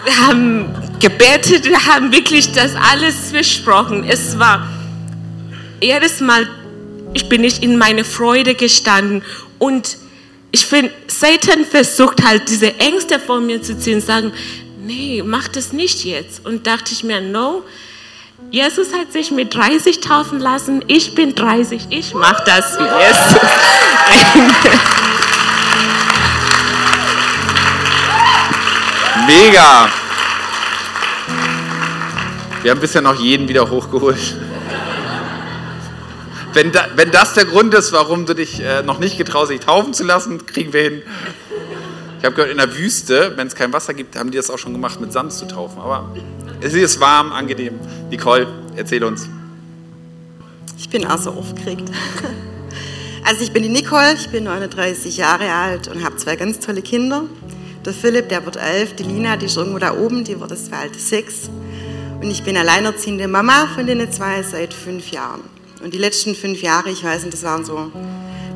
Wir 0.03 0.27
haben 0.27 0.73
gebetet, 0.99 1.65
wir 1.65 1.85
haben 1.85 2.11
wirklich 2.11 2.51
das 2.51 2.73
alles 2.75 3.31
besprochen. 3.31 4.05
Es 4.07 4.39
war 4.39 4.67
jedes 5.81 6.19
Mal, 6.19 6.47
ich 7.13 7.29
bin 7.29 7.41
nicht 7.41 7.63
in 7.63 7.77
meine 7.77 8.03
Freude 8.03 8.55
gestanden 8.55 9.23
und 9.59 9.97
ich 10.51 10.65
finde, 10.65 10.91
Satan 11.07 11.65
versucht 11.65 12.23
halt 12.23 12.49
diese 12.49 12.79
Ängste 12.79 13.19
von 13.19 13.45
mir 13.45 13.61
zu 13.61 13.77
ziehen, 13.77 14.01
sagen, 14.01 14.31
nee, 14.83 15.23
mach 15.25 15.47
das 15.47 15.73
nicht 15.73 16.05
jetzt. 16.05 16.45
Und 16.45 16.67
dachte 16.67 16.93
ich 16.93 17.03
mir, 17.03 17.21
no, 17.21 17.63
Jesus 18.51 18.93
hat 18.93 19.11
sich 19.11 19.31
mit 19.31 19.53
30 19.55 19.99
taufen 20.01 20.39
lassen, 20.39 20.83
ich 20.87 21.15
bin 21.15 21.35
30, 21.35 21.87
ich 21.89 22.13
mach 22.13 22.39
das 22.41 22.77
wie 22.77 22.83
Jesus. 22.83 23.41
Mega! 29.27 29.89
Wir 32.61 32.71
haben 32.71 32.79
bisher 32.79 33.01
noch 33.01 33.19
jeden 33.19 33.47
wieder 33.47 33.69
hochgeholt. 33.69 34.35
Wenn, 36.53 36.71
da, 36.71 36.87
wenn 36.95 37.11
das 37.11 37.33
der 37.33 37.45
Grund 37.45 37.73
ist, 37.73 37.91
warum 37.91 38.25
du 38.25 38.35
dich 38.35 38.59
äh, 38.59 38.83
noch 38.83 38.99
nicht 38.99 39.17
getraust, 39.17 39.49
dich 39.51 39.61
taufen 39.61 39.93
zu 39.93 40.03
lassen, 40.03 40.45
kriegen 40.45 40.71
wir 40.71 40.83
hin. 40.83 41.01
Ich 42.19 42.25
habe 42.25 42.35
gehört, 42.35 42.51
in 42.51 42.57
der 42.57 42.77
Wüste, 42.77 43.33
wenn 43.35 43.47
es 43.47 43.55
kein 43.55 43.73
Wasser 43.73 43.93
gibt, 43.93 44.15
haben 44.15 44.31
die 44.31 44.37
das 44.37 44.49
auch 44.49 44.59
schon 44.59 44.71
gemacht, 44.71 45.01
mit 45.01 45.11
Sand 45.11 45.33
zu 45.33 45.45
taufen. 45.45 45.81
Aber 45.81 46.13
es 46.63 46.73
ist 46.73 46.99
warm, 46.99 47.33
angenehm. 47.33 47.77
Nicole, 48.09 48.47
erzähl 48.75 49.03
uns. 49.03 49.27
Ich 50.77 50.89
bin 50.89 51.05
auch 51.05 51.17
so 51.17 51.31
aufgeregt. 51.31 51.91
Also 53.25 53.41
ich 53.41 53.53
bin 53.53 53.63
die 53.63 53.69
Nicole, 53.69 54.15
ich 54.15 54.27
bin 54.27 54.43
39 54.43 55.15
Jahre 55.15 55.49
alt 55.49 55.87
und 55.87 56.03
habe 56.03 56.17
zwei 56.17 56.35
ganz 56.35 56.59
tolle 56.59 56.81
Kinder. 56.81 57.23
Der 57.85 57.93
Philipp, 57.93 58.27
der 58.27 58.43
wird 58.45 58.57
elf, 58.57 58.95
die 58.97 59.03
Lina, 59.03 59.37
die 59.37 59.45
ist 59.45 59.55
irgendwo 59.55 59.79
da 59.79 59.95
oben, 59.95 60.25
die 60.25 60.37
wird 60.41 60.51
das 60.51 60.69
alte 60.73 60.99
sechs. 60.99 61.49
Und 62.21 62.29
ich 62.29 62.43
bin 62.43 62.57
alleinerziehende 62.57 63.29
Mama 63.29 63.69
von 63.73 63.87
den 63.87 64.11
zwei 64.11 64.43
seit 64.43 64.73
fünf 64.73 65.11
Jahren. 65.11 65.39
Und 65.81 65.93
die 65.93 65.99
letzten 65.99 66.35
fünf 66.35 66.61
Jahre, 66.61 66.89
ich 66.89 67.01
weiß 67.01 67.21
nicht, 67.23 67.33
das 67.33 67.43
waren 67.43 67.63
so 67.63 67.93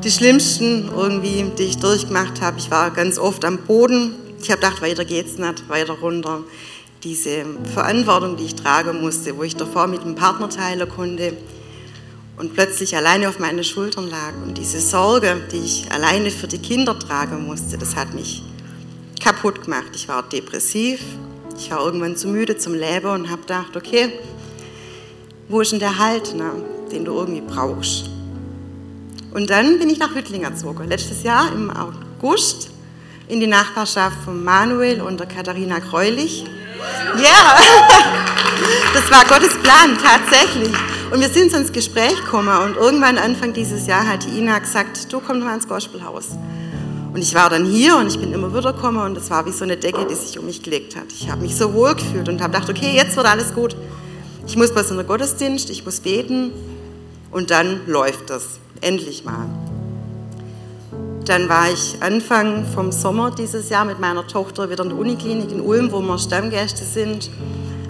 die 0.03 0.11
schlimmsten 0.11 0.89
irgendwie, 0.93 1.45
die 1.57 1.63
ich 1.63 1.77
durchgemacht 1.77 2.41
habe. 2.41 2.59
Ich 2.59 2.69
war 2.69 2.91
ganz 2.91 3.17
oft 3.19 3.45
am 3.45 3.59
Boden. 3.59 4.15
Ich 4.41 4.51
habe 4.51 4.59
gedacht, 4.59 4.81
weiter 4.81 5.05
geht's 5.05 5.37
nicht, 5.37 5.69
weiter 5.69 5.93
runter. 5.93 6.43
Diese 7.03 7.45
Verantwortung, 7.73 8.37
die 8.37 8.45
ich 8.45 8.55
tragen 8.55 9.01
musste, 9.01 9.37
wo 9.37 9.43
ich 9.43 9.55
davor 9.55 9.87
mit 9.87 10.01
einem 10.01 10.15
Partner 10.15 10.49
teilen 10.49 10.89
konnte 10.89 11.33
und 12.37 12.53
plötzlich 12.53 12.95
alleine 12.95 13.29
auf 13.29 13.39
meine 13.39 13.63
Schultern 13.63 14.09
lag. 14.09 14.33
Und 14.43 14.57
diese 14.57 14.79
Sorge, 14.79 15.41
die 15.51 15.57
ich 15.57 15.91
alleine 15.91 16.31
für 16.31 16.47
die 16.47 16.59
Kinder 16.59 16.97
tragen 16.97 17.45
musste, 17.45 17.77
das 17.77 17.95
hat 17.95 18.13
mich 18.13 18.43
kaputt 19.19 19.63
gemacht. 19.63 19.91
Ich 19.95 20.07
war 20.07 20.23
depressiv, 20.23 20.99
ich 21.57 21.71
war 21.71 21.83
irgendwann 21.85 22.15
zu 22.15 22.27
müde 22.27 22.57
zum 22.57 22.73
Leben 22.73 23.07
und 23.07 23.29
habe 23.29 23.41
gedacht, 23.41 23.75
okay, 23.75 24.11
wo 25.49 25.61
ist 25.61 25.71
denn 25.71 25.79
der 25.79 25.97
Halt, 25.97 26.35
ne, 26.35 26.51
den 26.91 27.05
du 27.05 27.13
irgendwie 27.13 27.41
brauchst? 27.41 28.09
Und 29.33 29.49
dann 29.49 29.79
bin 29.79 29.89
ich 29.89 29.99
nach 29.99 30.15
Hüttlinger 30.15 30.51
gezogen, 30.51 30.87
letztes 30.87 31.23
Jahr 31.23 31.51
im 31.51 31.69
August 31.69 32.69
in 33.27 33.39
die 33.39 33.47
Nachbarschaft 33.47 34.17
von 34.23 34.43
Manuel 34.43 35.01
und 35.01 35.19
der 35.19 35.27
Katharina 35.27 35.79
Greulich. 35.79 36.45
Ja, 37.21 37.57
das 38.93 39.11
war 39.11 39.25
Gottes 39.25 39.57
Plan, 39.57 39.97
tatsächlich. 39.97 40.73
Und 41.11 41.21
wir 41.21 41.29
sind 41.29 41.51
so 41.51 41.57
ins 41.57 41.71
Gespräch 41.71 42.15
gekommen 42.15 42.55
und 42.63 42.75
irgendwann 42.75 43.17
Anfang 43.17 43.53
dieses 43.53 43.87
Jahr 43.87 44.07
hat 44.07 44.25
die 44.25 44.37
Ina 44.37 44.59
gesagt, 44.59 45.11
du 45.11 45.19
komm 45.19 45.39
mal 45.39 45.55
ins 45.55 45.67
Gospelhaus. 45.67 46.31
Und 47.13 47.21
ich 47.21 47.33
war 47.33 47.49
dann 47.49 47.65
hier 47.65 47.95
und 47.95 48.07
ich 48.07 48.19
bin 48.19 48.33
immer 48.33 48.53
wieder 48.55 48.73
gekommen 48.73 48.99
und 48.99 49.17
es 49.17 49.29
war 49.29 49.45
wie 49.45 49.51
so 49.51 49.63
eine 49.63 49.77
Decke, 49.77 50.05
die 50.05 50.15
sich 50.15 50.37
um 50.37 50.45
mich 50.45 50.61
gelegt 50.61 50.95
hat. 50.95 51.05
Ich 51.11 51.31
habe 51.31 51.41
mich 51.41 51.55
so 51.55 51.73
wohl 51.73 51.95
gefühlt 51.95 52.27
und 52.29 52.41
habe 52.41 52.53
gedacht, 52.53 52.69
okay, 52.69 52.91
jetzt 52.93 53.15
wird 53.15 53.25
alles 53.25 53.53
gut. 53.55 53.75
Ich 54.45 54.55
muss 54.55 54.73
bei 54.73 54.83
so 54.83 54.93
einer 54.93 55.03
Gottesdienst, 55.03 55.69
ich 55.69 55.83
muss 55.83 56.01
beten 56.01 56.51
und 57.31 57.49
dann 57.49 57.81
läuft 57.87 58.29
das. 58.29 58.59
Endlich 58.81 59.25
mal. 59.25 59.47
Dann 61.27 61.49
war 61.49 61.69
ich 61.69 61.97
Anfang 61.99 62.65
vom 62.73 62.93
Sommer 62.93 63.31
dieses 63.31 63.67
Jahr 63.67 63.83
mit 63.83 63.99
meiner 63.99 64.25
Tochter 64.25 64.69
wieder 64.69 64.83
in 64.83 64.91
der 64.91 64.97
Uniklinik 64.97 65.51
in 65.51 65.59
Ulm, 65.59 65.91
wo 65.91 65.99
wir 65.99 66.17
Stammgäste 66.17 66.85
sind. 66.85 67.29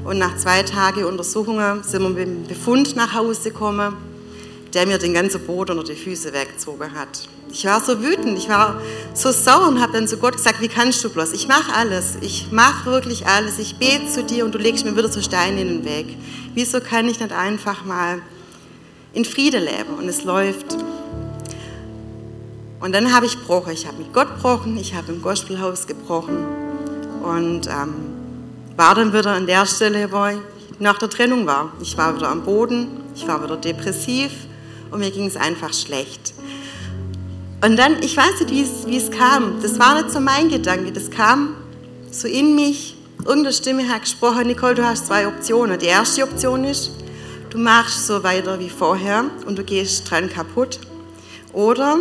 Und 0.03 0.17
nach 0.17 0.35
zwei 0.37 0.63
Tagen 0.63 1.03
Untersuchungen 1.05 1.83
sind 1.83 2.01
wir 2.01 2.09
mit 2.09 2.25
dem 2.25 2.47
Befund 2.47 2.95
nach 2.95 3.13
Hause 3.13 3.51
gekommen, 3.51 3.95
der 4.73 4.87
mir 4.87 4.97
den 4.97 5.13
ganzen 5.13 5.45
Boden 5.45 5.77
unter 5.77 5.93
die 5.93 5.99
Füße 5.99 6.33
weggezogen 6.33 6.91
hat. 6.95 7.29
Ich 7.51 7.63
war 7.65 7.79
so 7.79 8.01
wütend, 8.01 8.39
ich 8.39 8.49
war 8.49 8.81
so 9.13 9.31
sauer 9.31 9.67
und 9.67 9.81
habe 9.83 9.93
dann 9.93 10.07
zu 10.07 10.17
Gott 10.17 10.37
gesagt, 10.37 10.59
wie 10.59 10.67
kannst 10.67 11.03
du 11.03 11.09
bloß? 11.11 11.33
Ich 11.33 11.47
mache 11.47 11.71
alles, 11.75 12.17
ich 12.21 12.51
mache 12.51 12.89
wirklich 12.89 13.27
alles, 13.27 13.59
ich 13.59 13.77
bete 13.77 14.07
zu 14.07 14.23
dir 14.23 14.45
und 14.45 14.55
du 14.55 14.57
legst 14.57 14.83
mir 14.83 14.97
wieder 14.97 15.09
so 15.09 15.21
Steine 15.21 15.61
in 15.61 15.67
den 15.67 15.85
Weg. 15.85 16.17
Wieso 16.55 16.81
kann 16.81 17.07
ich 17.07 17.19
nicht 17.19 17.31
einfach 17.31 17.85
mal 17.85 18.19
in 19.13 19.25
Friede 19.25 19.59
leben 19.59 19.93
und 19.99 20.09
es 20.09 20.23
läuft? 20.23 20.75
Und 22.79 22.93
dann 22.93 23.13
habe 23.13 23.25
ich 23.25 23.39
gebrochen, 23.39 23.73
ich 23.73 23.87
habe 23.87 23.97
mit 23.97 24.13
Gott 24.13 24.35
gebrochen, 24.35 24.77
ich 24.77 24.93
habe 24.93 25.11
im 25.11 25.21
Gospelhaus 25.21 25.87
gebrochen 25.87 26.45
und 27.23 27.67
ähm, 27.67 27.95
war 28.75 28.93
dann 28.93 29.11
wieder 29.13 29.31
an 29.31 29.47
der 29.47 29.65
Stelle, 29.65 30.11
wo 30.11 30.25
ich 30.27 30.37
nach 30.79 30.97
der 30.99 31.09
Trennung 31.09 31.47
war. 31.47 31.71
Ich 31.81 31.97
war 31.97 32.15
wieder 32.15 32.29
am 32.29 32.43
Boden, 32.43 32.87
ich 33.15 33.27
war 33.27 33.43
wieder 33.43 33.57
depressiv 33.57 34.31
und 34.91 34.99
mir 34.99 35.09
ging 35.09 35.25
es 35.25 35.35
einfach 35.35 35.73
schlecht. 35.73 36.33
Und 37.65 37.77
dann, 37.77 38.01
ich 38.03 38.15
weiß 38.15 38.41
nicht, 38.41 38.85
wie 38.85 38.97
es, 38.97 39.09
kam. 39.09 39.59
Das 39.63 39.79
war 39.79 39.95
nicht 39.95 40.11
so 40.11 40.19
mein 40.19 40.49
Gedanke. 40.49 40.91
Das 40.91 41.09
kam 41.09 41.55
so 42.11 42.27
in 42.27 42.55
mich. 42.55 42.95
Irgendeine 43.25 43.53
Stimme 43.53 43.89
hat 43.89 44.01
gesprochen, 44.01 44.45
Nicole, 44.45 44.75
du 44.75 44.85
hast 44.85 45.07
zwei 45.07 45.27
Optionen. 45.27 45.79
Die 45.79 45.87
erste 45.87 46.23
Option 46.23 46.63
ist, 46.63 46.91
du 47.49 47.57
machst 47.57 48.05
so 48.05 48.23
weiter 48.23 48.59
wie 48.59 48.69
vorher 48.69 49.25
und 49.47 49.57
du 49.57 49.63
gehst 49.63 50.09
dran 50.09 50.29
kaputt. 50.29 50.79
Oder 51.51 51.97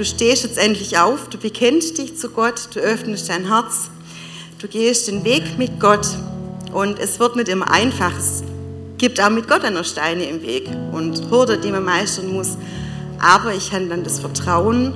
du 0.00 0.06
stehst 0.06 0.44
jetzt 0.44 0.56
endlich 0.56 0.96
auf, 0.96 1.28
du 1.28 1.36
bekennst 1.36 1.98
dich 1.98 2.16
zu 2.16 2.30
Gott, 2.30 2.70
du 2.72 2.80
öffnest 2.80 3.28
dein 3.28 3.48
Herz, 3.48 3.90
du 4.58 4.66
gehst 4.66 5.08
den 5.08 5.24
Weg 5.24 5.58
mit 5.58 5.78
Gott 5.78 6.06
und 6.72 6.98
es 6.98 7.20
wird 7.20 7.36
nicht 7.36 7.48
immer 7.48 7.70
einfach. 7.70 8.16
Es 8.16 8.42
gibt 8.96 9.20
auch 9.20 9.28
mit 9.28 9.46
Gott 9.46 9.70
noch 9.70 9.84
Steine 9.84 10.24
im 10.24 10.40
Weg 10.40 10.70
und 10.92 11.30
Hürde, 11.30 11.58
die 11.58 11.70
man 11.70 11.84
meistern 11.84 12.32
muss. 12.32 12.56
Aber 13.18 13.52
ich 13.52 13.74
habe 13.74 13.88
dann 13.88 14.02
das 14.02 14.20
Vertrauen 14.20 14.94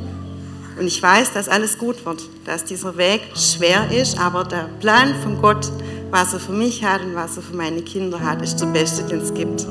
und 0.80 0.86
ich 0.86 1.02
weiß, 1.02 1.34
dass 1.34 1.50
alles 1.50 1.76
gut 1.76 2.06
wird, 2.06 2.22
dass 2.46 2.64
dieser 2.64 2.96
Weg 2.96 3.20
schwer 3.34 3.90
ist, 3.90 4.18
aber 4.18 4.44
der 4.44 4.70
Plan 4.80 5.14
von 5.22 5.38
Gott, 5.42 5.70
was 6.12 6.32
er 6.32 6.40
für 6.40 6.52
mich 6.52 6.82
hat 6.82 7.02
und 7.02 7.14
was 7.14 7.36
er 7.36 7.42
für 7.42 7.54
meine 7.54 7.82
Kinder 7.82 8.20
hat, 8.20 8.40
ist 8.40 8.56
der 8.56 8.66
beste, 8.68 9.02
den 9.02 9.20
es 9.20 9.34
gibt. 9.34 9.66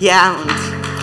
Ja, 0.00 0.34
und. 0.42 0.97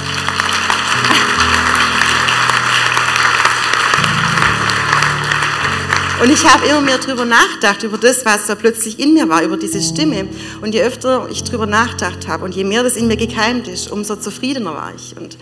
Und 6.21 6.31
ich 6.31 6.45
habe 6.45 6.65
immer 6.65 6.79
mehr 6.79 6.97
darüber 6.97 7.25
nachgedacht, 7.25 7.83
über 7.83 7.97
das, 7.97 8.25
was 8.25 8.47
da 8.47 8.55
plötzlich 8.55 8.99
in 8.99 9.13
mir 9.13 9.27
war, 9.27 9.43
über 9.43 9.57
diese 9.57 9.81
Stimme. 9.81 10.27
Und 10.61 10.73
je 10.73 10.81
öfter 10.81 11.27
ich 11.29 11.43
darüber 11.43 11.65
nachgedacht 11.65 12.27
habe 12.29 12.45
und 12.45 12.55
je 12.55 12.63
mehr 12.63 12.83
das 12.83 12.95
in 12.95 13.07
mir 13.07 13.17
gekeimt 13.17 13.67
ist, 13.67 13.91
umso 13.91 14.15
zufriedener 14.15 14.73
war 14.73 14.93
ich. 14.95 15.15
Und 15.17 15.37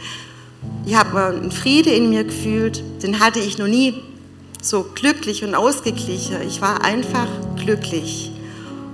ich 0.85 0.95
habe 0.95 1.17
einen 1.25 1.51
Friede 1.51 1.91
in 1.91 2.09
mir 2.09 2.23
gefühlt, 2.23 2.83
den 3.03 3.19
hatte 3.19 3.39
ich 3.39 3.59
noch 3.59 3.67
nie 3.67 4.01
so 4.61 4.83
glücklich 4.95 5.43
und 5.43 5.53
ausgeglichen. 5.53 6.37
Ich 6.47 6.59
war 6.61 6.83
einfach 6.83 7.27
glücklich. 7.55 8.31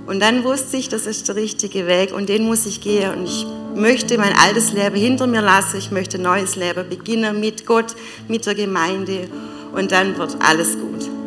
Und 0.06 0.20
dann 0.20 0.44
wusste 0.44 0.76
ich, 0.76 0.90
das 0.90 1.06
ist 1.06 1.28
der 1.28 1.36
richtige 1.36 1.86
Weg 1.86 2.12
und 2.12 2.28
den 2.28 2.44
muss 2.44 2.66
ich 2.66 2.82
gehen. 2.82 3.14
Und 3.14 3.24
ich 3.24 3.46
möchte 3.74 4.18
mein 4.18 4.34
altes 4.36 4.72
Leben 4.72 4.96
hinter 4.96 5.26
mir 5.26 5.40
lassen. 5.40 5.78
Ich 5.78 5.90
möchte 5.90 6.18
ein 6.18 6.24
neues 6.24 6.56
Leben 6.56 6.88
beginnen 6.90 7.40
mit 7.40 7.64
Gott, 7.64 7.94
mit 8.28 8.44
der 8.44 8.54
Gemeinde. 8.54 9.28
Und 9.72 9.92
dann 9.92 10.18
wird 10.18 10.36
alles 10.40 10.74
gut. 10.74 11.19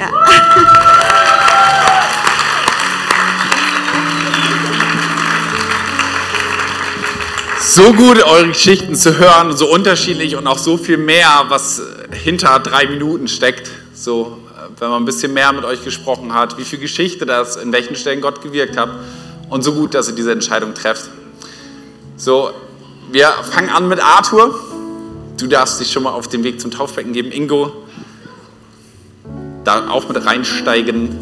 Ja. 0.00 0.08
so 7.60 7.92
gut, 7.92 8.22
eure 8.22 8.48
Geschichten 8.48 8.94
zu 8.94 9.18
hören, 9.18 9.54
so 9.54 9.70
unterschiedlich 9.70 10.36
und 10.36 10.46
auch 10.46 10.56
so 10.56 10.78
viel 10.78 10.96
mehr, 10.96 11.44
was 11.48 11.82
hinter 12.12 12.60
drei 12.60 12.86
Minuten 12.86 13.28
steckt. 13.28 13.70
So, 13.92 14.38
äh, 14.56 14.80
wenn 14.80 14.88
man 14.88 15.02
ein 15.02 15.04
bisschen 15.04 15.34
mehr 15.34 15.52
mit 15.52 15.66
euch 15.66 15.84
gesprochen 15.84 16.32
hat, 16.32 16.56
wie 16.56 16.64
viel 16.64 16.78
Geschichte 16.78 17.26
das, 17.26 17.56
in 17.56 17.70
welchen 17.70 17.94
Stellen 17.94 18.22
Gott 18.22 18.40
gewirkt 18.40 18.78
hat 18.78 18.88
und 19.50 19.62
so 19.62 19.74
gut, 19.74 19.92
dass 19.92 20.08
ihr 20.08 20.14
diese 20.14 20.32
Entscheidung 20.32 20.72
trefft. 20.72 21.10
So, 22.16 22.52
wir 23.12 23.28
fangen 23.50 23.68
an 23.68 23.86
mit 23.86 24.02
Arthur. 24.02 24.58
Du 25.38 25.46
darfst 25.46 25.78
dich 25.78 25.92
schon 25.92 26.04
mal 26.04 26.12
auf 26.12 26.28
den 26.28 26.42
Weg 26.42 26.58
zum 26.58 26.70
Taufbecken 26.70 27.12
geben. 27.12 27.32
Ingo, 27.32 27.72
da 29.70 29.90
auch 29.90 30.08
mit 30.08 30.24
reinsteigen. 30.24 31.18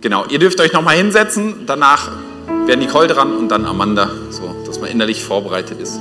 Genau, 0.00 0.24
ihr 0.28 0.38
dürft 0.38 0.60
euch 0.60 0.72
nochmal 0.72 0.96
hinsetzen. 0.96 1.66
Danach 1.66 2.10
wäre 2.66 2.78
Nicole 2.78 3.08
dran 3.08 3.36
und 3.36 3.48
dann 3.48 3.64
Amanda, 3.64 4.10
so 4.30 4.54
dass 4.66 4.80
man 4.80 4.90
innerlich 4.90 5.24
vorbereitet 5.24 5.80
ist. 5.80 5.98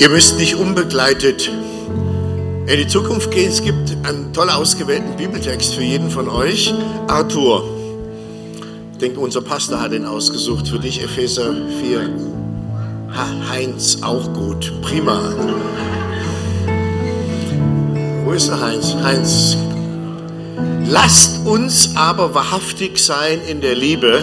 Ihr 0.00 0.10
müsst 0.10 0.38
nicht 0.38 0.54
unbegleitet 0.54 1.50
in 2.66 2.76
die 2.76 2.86
Zukunft 2.86 3.32
gehen. 3.32 3.50
Es 3.50 3.60
gibt 3.60 3.96
einen 4.04 4.32
toll 4.32 4.48
ausgewählten 4.48 5.16
Bibeltext 5.16 5.74
für 5.74 5.82
jeden 5.82 6.08
von 6.08 6.28
euch. 6.28 6.72
Arthur, 7.08 7.64
ich 8.92 8.98
denke, 8.98 9.18
unser 9.18 9.40
Pastor 9.40 9.80
hat 9.80 9.92
ihn 9.92 10.06
ausgesucht 10.06 10.68
für 10.68 10.78
dich, 10.78 11.02
Epheser 11.02 11.52
4. 11.80 12.10
Ha, 13.12 13.26
Heinz, 13.50 13.98
auch 14.02 14.32
gut. 14.34 14.72
Prima. 14.82 15.34
Wo 18.24 18.30
ist 18.30 18.48
der 18.48 18.60
Heinz? 18.60 18.94
Heinz, 19.02 19.56
lasst 20.86 21.44
uns 21.44 21.96
aber 21.96 22.34
wahrhaftig 22.34 22.98
sein 22.98 23.40
in 23.48 23.60
der 23.60 23.74
Liebe 23.74 24.22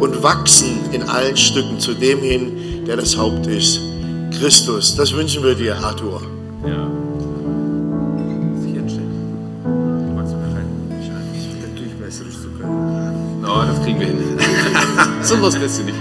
und 0.00 0.24
wachsen 0.24 0.80
in 0.90 1.04
allen 1.04 1.36
Stücken 1.36 1.78
zu 1.78 1.94
dem 1.94 2.18
hin, 2.18 2.84
der 2.84 2.96
das 2.96 3.16
Haupt 3.16 3.46
ist. 3.46 3.93
Christus. 4.38 4.96
Das 4.96 5.12
wünschen 5.12 5.42
wir 5.42 5.54
dir, 5.54 5.76
Arthur. 5.76 6.22
Ja. 6.66 6.88
No, 13.40 13.62
das 13.66 13.82
kriegen 13.82 14.00
wir 14.00 14.06
hin. 14.06 14.18
so 15.22 15.40
was 15.42 15.54
bist 15.58 15.78
du 15.78 15.84
nicht. 15.84 15.98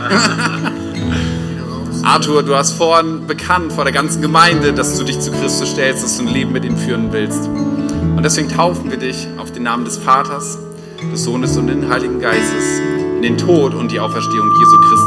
Arthur, 2.03 2.43
du 2.43 2.55
hast 2.55 2.71
vorhin 2.73 3.27
bekannt 3.27 3.73
vor 3.73 3.83
der 3.83 3.93
ganzen 3.93 4.21
Gemeinde, 4.21 4.73
dass 4.73 4.97
du 4.97 5.03
dich 5.03 5.19
zu 5.19 5.31
Christus 5.31 5.71
stellst, 5.71 6.03
dass 6.03 6.17
du 6.17 6.23
ein 6.23 6.33
Leben 6.33 6.51
mit 6.51 6.63
ihm 6.63 6.77
führen 6.77 7.11
willst. 7.11 7.47
Und 7.47 8.23
deswegen 8.23 8.47
taufen 8.49 8.89
wir 8.89 8.97
dich 8.97 9.27
auf 9.37 9.51
den 9.51 9.63
Namen 9.63 9.83
des 9.83 9.97
Vaters, 9.97 10.57
des 11.11 11.23
Sohnes 11.23 11.57
und 11.57 11.67
den 11.67 11.89
Heiligen 11.89 12.19
Geistes 12.19 12.79
in 13.17 13.21
den 13.21 13.37
Tod 13.37 13.73
und 13.73 13.91
die 13.91 13.99
Auferstehung 13.99 14.49
Jesu 14.59 14.77
Christi 14.81 15.02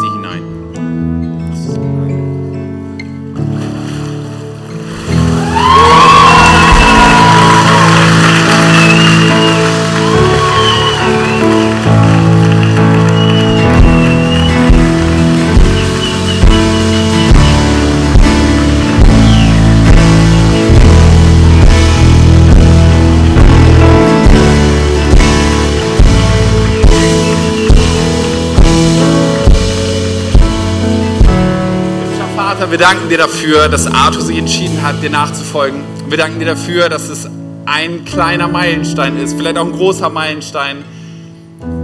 Vater, 32.67 32.81
wir 32.81 32.85
danken 32.85 33.09
dir 33.09 33.19
dafür, 33.19 33.69
dass 33.69 33.87
Arthur 33.87 34.23
sich 34.23 34.39
entschieden 34.39 34.83
hat, 34.83 35.01
dir 35.01 35.11
nachzufolgen. 35.11 35.85
Wir 36.09 36.19
danken 36.19 36.41
dir 36.41 36.47
dafür, 36.47 36.89
dass 36.89 37.09
es 37.09 37.29
ein 37.65 38.05
kleiner 38.05 38.49
Meilenstein 38.49 39.17
ist, 39.19 39.37
vielleicht 39.37 39.57
auch 39.57 39.67
ein 39.67 39.73
großer 39.73 40.11
Meilenstein, 40.11 40.85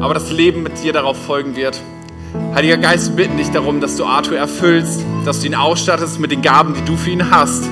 aber 0.01 0.13
das 0.15 0.33
Leben 0.33 0.65
mit 0.65 0.83
dir 0.83 0.93
darauf 0.93 1.17
folgen 1.17 1.55
wird. 1.55 1.81
Heiliger 2.55 2.79
Geist, 2.79 3.11
wir 3.11 3.25
bitten 3.25 3.37
dich 3.37 3.51
darum, 3.51 3.81
dass 3.81 3.97
du 3.97 4.05
Arthur 4.05 4.37
erfüllst, 4.37 5.05
dass 5.25 5.39
du 5.39 5.47
ihn 5.47 5.55
ausstattest 5.55 6.19
mit 6.19 6.33
den 6.33 6.43
Gaben, 6.43 6.75
die 6.75 6.85
du 6.85 6.97
für 6.97 7.11
ihn 7.11 7.31
hast 7.31 7.63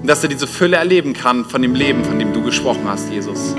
und 0.00 0.06
dass 0.06 0.22
er 0.22 0.28
diese 0.28 0.46
Fülle 0.46 0.76
erleben 0.76 1.14
kann 1.14 1.46
von 1.46 1.62
dem 1.62 1.74
Leben, 1.74 2.04
von 2.04 2.20
dem 2.20 2.32
du 2.32 2.42
gesprochen 2.42 2.82
hast, 2.86 3.10
Jesus. 3.10 3.56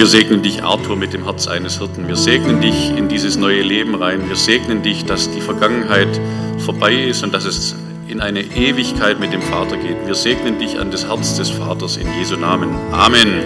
Wir 0.00 0.06
segnen 0.06 0.40
dich, 0.40 0.62
Arthur, 0.62 0.96
mit 0.96 1.12
dem 1.12 1.24
Herz 1.24 1.46
eines 1.46 1.76
Hirten. 1.76 2.08
Wir 2.08 2.16
segnen 2.16 2.62
dich 2.62 2.88
in 2.96 3.10
dieses 3.10 3.36
neue 3.36 3.60
Leben 3.60 3.94
rein. 3.94 4.26
Wir 4.28 4.34
segnen 4.34 4.80
dich, 4.80 5.04
dass 5.04 5.30
die 5.30 5.42
Vergangenheit 5.42 6.08
vorbei 6.56 6.94
ist 6.94 7.22
und 7.22 7.34
dass 7.34 7.44
es 7.44 7.74
in 8.08 8.22
eine 8.22 8.40
Ewigkeit 8.40 9.20
mit 9.20 9.34
dem 9.34 9.42
Vater 9.42 9.76
geht. 9.76 10.06
Wir 10.06 10.14
segnen 10.14 10.58
dich 10.58 10.78
an 10.78 10.90
das 10.90 11.06
Herz 11.06 11.36
des 11.36 11.50
Vaters 11.50 11.98
in 11.98 12.06
Jesu 12.18 12.38
Namen. 12.38 12.70
Amen. 12.92 13.42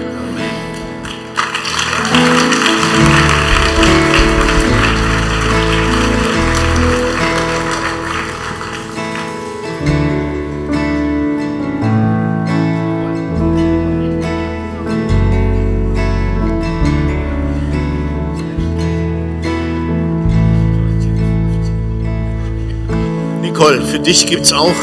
Nicole, 23.65 23.81
für 23.87 23.99
dich 23.99 24.27
gibt 24.27 24.43
es 24.43 24.53
auch 24.53 24.75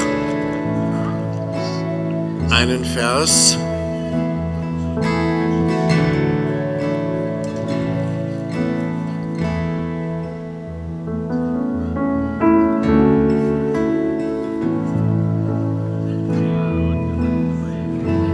einen 2.49 2.83
Vers. 2.83 3.55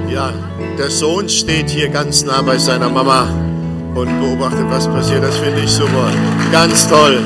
Ja, 0.09 0.31
der 0.77 0.89
Sohn 0.89 1.27
steht 1.27 1.69
hier 1.69 1.89
ganz 1.89 2.23
nah 2.23 2.41
bei 2.41 2.57
seiner 2.57 2.89
Mama 2.89 3.27
und 3.95 4.21
beobachtet, 4.21 4.65
was 4.69 4.87
passiert. 4.87 5.23
Das 5.23 5.35
finde 5.35 5.59
ich 5.59 5.69
super. 5.69 6.09
Ganz 6.53 6.87
toll. 6.87 7.21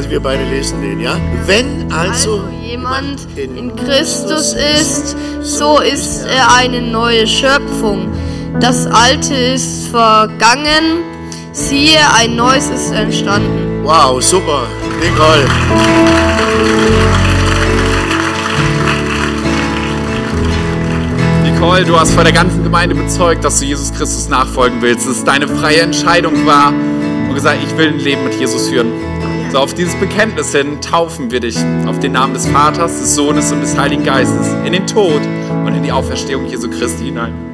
Also 0.00 0.12
wir 0.12 0.20
beide 0.20 0.44
lesen 0.44 0.80
den, 0.80 0.98
ja? 0.98 1.20
Wenn 1.44 1.92
also, 1.92 2.40
Also 2.40 2.44
jemand 2.62 3.28
in 3.36 3.76
Christus 3.76 4.54
ist, 4.54 5.14
so 5.42 5.78
ist 5.78 6.24
er 6.24 6.54
eine 6.56 6.80
neue 6.80 7.26
Schöpfung. 7.26 8.08
Das 8.60 8.86
Alte 8.86 9.34
ist 9.34 9.88
vergangen, 9.88 11.04
siehe, 11.52 11.98
ein 12.16 12.34
Neues 12.34 12.70
ist 12.70 12.92
entstanden. 12.92 13.82
Wow, 13.82 14.22
super. 14.22 14.62
Nicole. 15.02 15.44
Nicole, 21.44 21.84
du 21.84 22.00
hast 22.00 22.14
vor 22.14 22.24
der 22.24 22.32
ganzen 22.32 22.62
Gemeinde 22.62 22.94
bezeugt, 22.94 23.44
dass 23.44 23.60
du 23.60 23.66
Jesus 23.66 23.92
Christus 23.92 24.30
nachfolgen 24.30 24.80
willst, 24.80 25.06
dass 25.06 25.18
es 25.18 25.24
deine 25.24 25.46
freie 25.46 25.82
Entscheidung 25.82 26.46
war 26.46 26.68
und 26.68 27.34
gesagt, 27.34 27.58
ich 27.62 27.76
will 27.76 27.88
ein 27.88 27.98
Leben 27.98 28.24
mit 28.24 28.40
Jesus 28.40 28.70
führen. 28.70 29.09
So 29.52 29.58
auf 29.58 29.74
dieses 29.74 29.96
Bekenntnis 29.96 30.52
hin 30.52 30.80
taufen 30.80 31.32
wir 31.32 31.40
dich 31.40 31.56
auf 31.88 31.98
den 31.98 32.12
Namen 32.12 32.34
des 32.34 32.46
Vaters, 32.46 33.00
des 33.00 33.16
Sohnes 33.16 33.50
und 33.50 33.60
des 33.60 33.76
Heiligen 33.76 34.04
Geistes 34.04 34.46
in 34.64 34.72
den 34.72 34.86
Tod 34.86 35.20
und 35.66 35.74
in 35.74 35.82
die 35.82 35.90
Auferstehung 35.90 36.46
Jesu 36.46 36.70
Christi 36.70 37.06
hinein. 37.06 37.49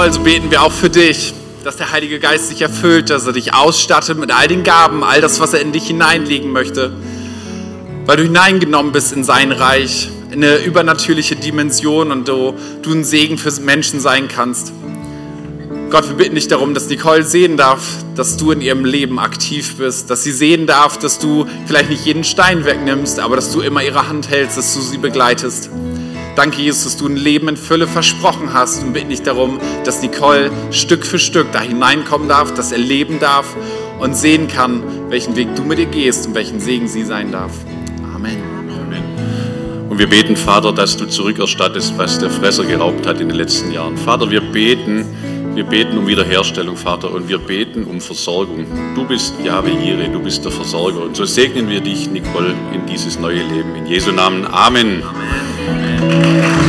Und 0.00 0.06
Nicole, 0.06 0.12
so 0.14 0.20
beten 0.20 0.50
wir 0.50 0.62
auch 0.62 0.72
für 0.72 0.88
dich, 0.88 1.34
dass 1.62 1.76
der 1.76 1.92
Heilige 1.92 2.20
Geist 2.20 2.50
dich 2.50 2.62
erfüllt, 2.62 3.10
dass 3.10 3.26
er 3.26 3.34
dich 3.34 3.52
ausstattet 3.52 4.16
mit 4.16 4.32
all 4.32 4.48
den 4.48 4.62
Gaben, 4.62 5.04
all 5.04 5.20
das, 5.20 5.40
was 5.40 5.52
er 5.52 5.60
in 5.60 5.72
dich 5.72 5.88
hineinlegen 5.88 6.52
möchte, 6.52 6.90
weil 8.06 8.16
du 8.16 8.22
hineingenommen 8.22 8.92
bist 8.92 9.12
in 9.12 9.24
sein 9.24 9.52
Reich, 9.52 10.08
in 10.30 10.42
eine 10.42 10.56
übernatürliche 10.56 11.36
Dimension 11.36 12.12
und 12.12 12.26
du, 12.28 12.54
du 12.80 12.92
ein 12.92 13.04
Segen 13.04 13.36
für 13.36 13.52
Menschen 13.60 14.00
sein 14.00 14.28
kannst. 14.28 14.72
Gott, 15.90 16.08
wir 16.08 16.16
bitten 16.16 16.34
dich 16.34 16.48
darum, 16.48 16.72
dass 16.72 16.88
Nicole 16.88 17.22
sehen 17.22 17.58
darf, 17.58 17.82
dass 18.16 18.38
du 18.38 18.52
in 18.52 18.62
ihrem 18.62 18.86
Leben 18.86 19.18
aktiv 19.18 19.76
bist, 19.76 20.08
dass 20.08 20.22
sie 20.22 20.32
sehen 20.32 20.66
darf, 20.66 20.98
dass 20.98 21.18
du 21.18 21.44
vielleicht 21.66 21.90
nicht 21.90 22.06
jeden 22.06 22.24
Stein 22.24 22.64
wegnimmst, 22.64 23.20
aber 23.20 23.36
dass 23.36 23.52
du 23.52 23.60
immer 23.60 23.82
ihre 23.82 24.08
Hand 24.08 24.30
hältst, 24.30 24.56
dass 24.56 24.72
du 24.72 24.80
sie 24.80 24.96
begleitest. 24.96 25.68
Danke, 26.40 26.62
Jesus, 26.62 26.84
dass 26.84 26.96
du 26.96 27.06
ein 27.06 27.16
Leben 27.16 27.48
in 27.48 27.56
Fülle 27.58 27.86
versprochen 27.86 28.54
hast 28.54 28.82
und 28.82 28.94
bitten 28.94 29.10
dich 29.10 29.20
darum, 29.20 29.60
dass 29.84 30.00
Nicole 30.00 30.50
Stück 30.70 31.04
für 31.04 31.18
Stück 31.18 31.52
da 31.52 31.60
hineinkommen 31.60 32.28
darf, 32.28 32.54
das 32.54 32.72
erleben 32.72 33.18
darf 33.20 33.54
und 33.98 34.16
sehen 34.16 34.48
kann, 34.48 34.82
welchen 35.10 35.36
Weg 35.36 35.54
du 35.54 35.64
mit 35.64 35.78
ihr 35.78 35.84
gehst 35.84 36.28
und 36.28 36.34
welchen 36.34 36.58
Segen 36.58 36.88
sie 36.88 37.04
sein 37.04 37.30
darf. 37.30 37.52
Amen. 38.14 38.38
Amen. 38.58 39.90
Und 39.90 39.98
wir 39.98 40.08
beten, 40.08 40.34
Vater, 40.34 40.72
dass 40.72 40.96
du 40.96 41.04
zurückerstattest, 41.04 41.98
was 41.98 42.18
der 42.18 42.30
Fresser 42.30 42.64
geraubt 42.64 43.06
hat 43.06 43.20
in 43.20 43.28
den 43.28 43.36
letzten 43.36 43.70
Jahren. 43.70 43.98
Vater, 43.98 44.30
wir 44.30 44.40
beten, 44.40 45.04
wir 45.54 45.64
beten 45.64 45.98
um 45.98 46.06
Wiederherstellung, 46.06 46.78
Vater, 46.78 47.12
und 47.12 47.28
wir 47.28 47.36
beten 47.36 47.84
um 47.84 48.00
Versorgung. 48.00 48.64
Du 48.94 49.04
bist 49.04 49.34
Jahwe 49.44 49.72
Jireh, 49.72 50.08
du 50.08 50.20
bist 50.20 50.42
der 50.42 50.52
Versorger. 50.52 51.02
Und 51.02 51.16
so 51.16 51.26
segnen 51.26 51.68
wir 51.68 51.82
dich, 51.82 52.08
Nicole, 52.10 52.54
in 52.72 52.86
dieses 52.86 53.18
neue 53.18 53.42
Leben. 53.42 53.74
In 53.76 53.84
Jesu 53.84 54.10
Namen. 54.10 54.46
Amen. 54.46 55.02
Sie 56.00 56.59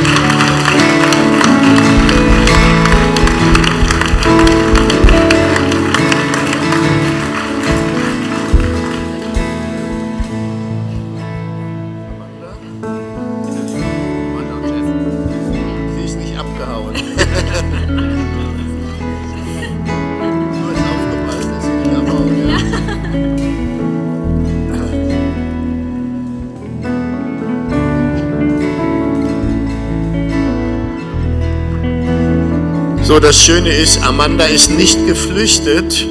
So, 33.12 33.20
das 33.20 33.36
Schöne 33.36 33.68
ist, 33.68 34.02
Amanda 34.04 34.46
ist 34.46 34.72
nicht 34.72 35.06
geflüchtet, 35.06 36.08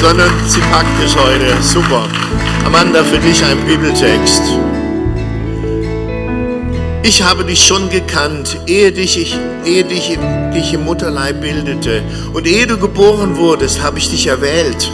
sondern 0.00 0.30
sie 0.46 0.60
packt 0.60 1.04
es 1.04 1.14
heute. 1.14 1.62
Super. 1.62 2.08
Amanda, 2.64 3.04
für 3.04 3.18
dich 3.18 3.44
ein 3.44 3.58
Bibeltext. 3.66 4.40
Ich 7.02 7.22
habe 7.22 7.44
dich 7.44 7.62
schon 7.62 7.90
gekannt, 7.90 8.60
ehe 8.66 8.90
dich, 8.92 9.18
ich, 9.18 9.36
ehe 9.66 9.84
dich, 9.84 10.18
dich 10.54 10.72
im 10.72 10.86
Mutterleib 10.86 11.42
bildete. 11.42 12.02
Und 12.32 12.46
ehe 12.46 12.66
du 12.66 12.78
geboren 12.78 13.36
wurdest, 13.36 13.82
habe 13.82 13.98
ich 13.98 14.08
dich 14.08 14.28
erwählt, 14.28 14.90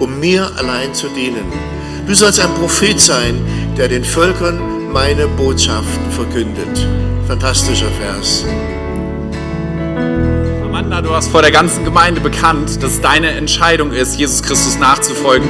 um 0.00 0.20
mir 0.20 0.50
allein 0.58 0.92
zu 0.92 1.08
dienen. 1.08 1.50
Du 2.06 2.14
sollst 2.14 2.40
ein 2.40 2.52
Prophet 2.56 3.00
sein, 3.00 3.40
der 3.78 3.88
den 3.88 4.04
Völkern 4.04 4.92
meine 4.92 5.28
Botschaft 5.28 5.98
verkündet. 6.14 6.86
Fantastischer 7.26 7.90
Vers. 7.98 8.44
Amanda, 10.88 11.06
du 11.06 11.14
hast 11.14 11.28
vor 11.28 11.42
der 11.42 11.50
ganzen 11.50 11.84
Gemeinde 11.84 12.22
bekannt, 12.22 12.82
dass 12.82 12.92
es 12.92 13.00
deine 13.02 13.32
Entscheidung 13.32 13.92
ist, 13.92 14.16
Jesus 14.18 14.42
Christus 14.42 14.78
nachzufolgen 14.78 15.46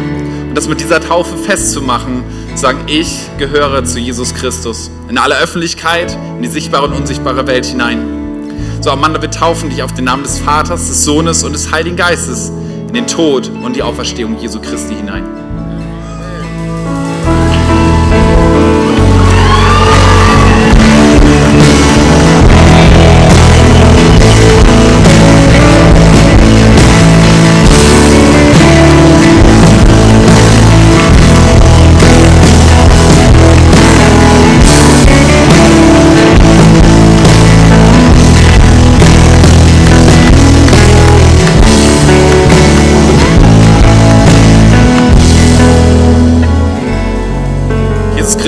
und 0.49 0.57
das 0.57 0.67
mit 0.67 0.81
dieser 0.81 1.01
Taufe 1.01 1.37
festzumachen, 1.37 2.25
zu 2.57 2.63
sagen, 2.63 2.81
ich 2.89 3.29
gehöre 3.39 3.85
zu 3.85 4.01
Jesus 4.01 4.35
Christus 4.35 4.91
in 5.09 5.17
aller 5.17 5.39
Öffentlichkeit, 5.39 6.19
in 6.37 6.43
die 6.43 6.49
sichtbare 6.49 6.87
und 6.87 6.95
unsichtbare 6.95 7.47
Welt 7.47 7.67
hinein. 7.67 8.01
So, 8.81 8.91
Amanda, 8.91 9.23
wir 9.23 9.31
taufen 9.31 9.71
dich 9.71 9.85
auf 9.85 9.93
den 9.93 10.07
Namen 10.07 10.25
des 10.25 10.41
Vaters, 10.41 10.89
des 10.89 11.05
Sohnes 11.05 11.45
und 11.45 11.53
des 11.53 11.71
Heiligen 11.71 11.95
Geistes 11.95 12.51
in 12.89 12.95
den 12.95 13.07
Tod 13.07 13.49
und 13.63 13.77
die 13.77 13.85
Auferstehung 13.85 14.41
Jesu 14.41 14.61
Christi 14.61 14.97
hinein. 14.97 15.38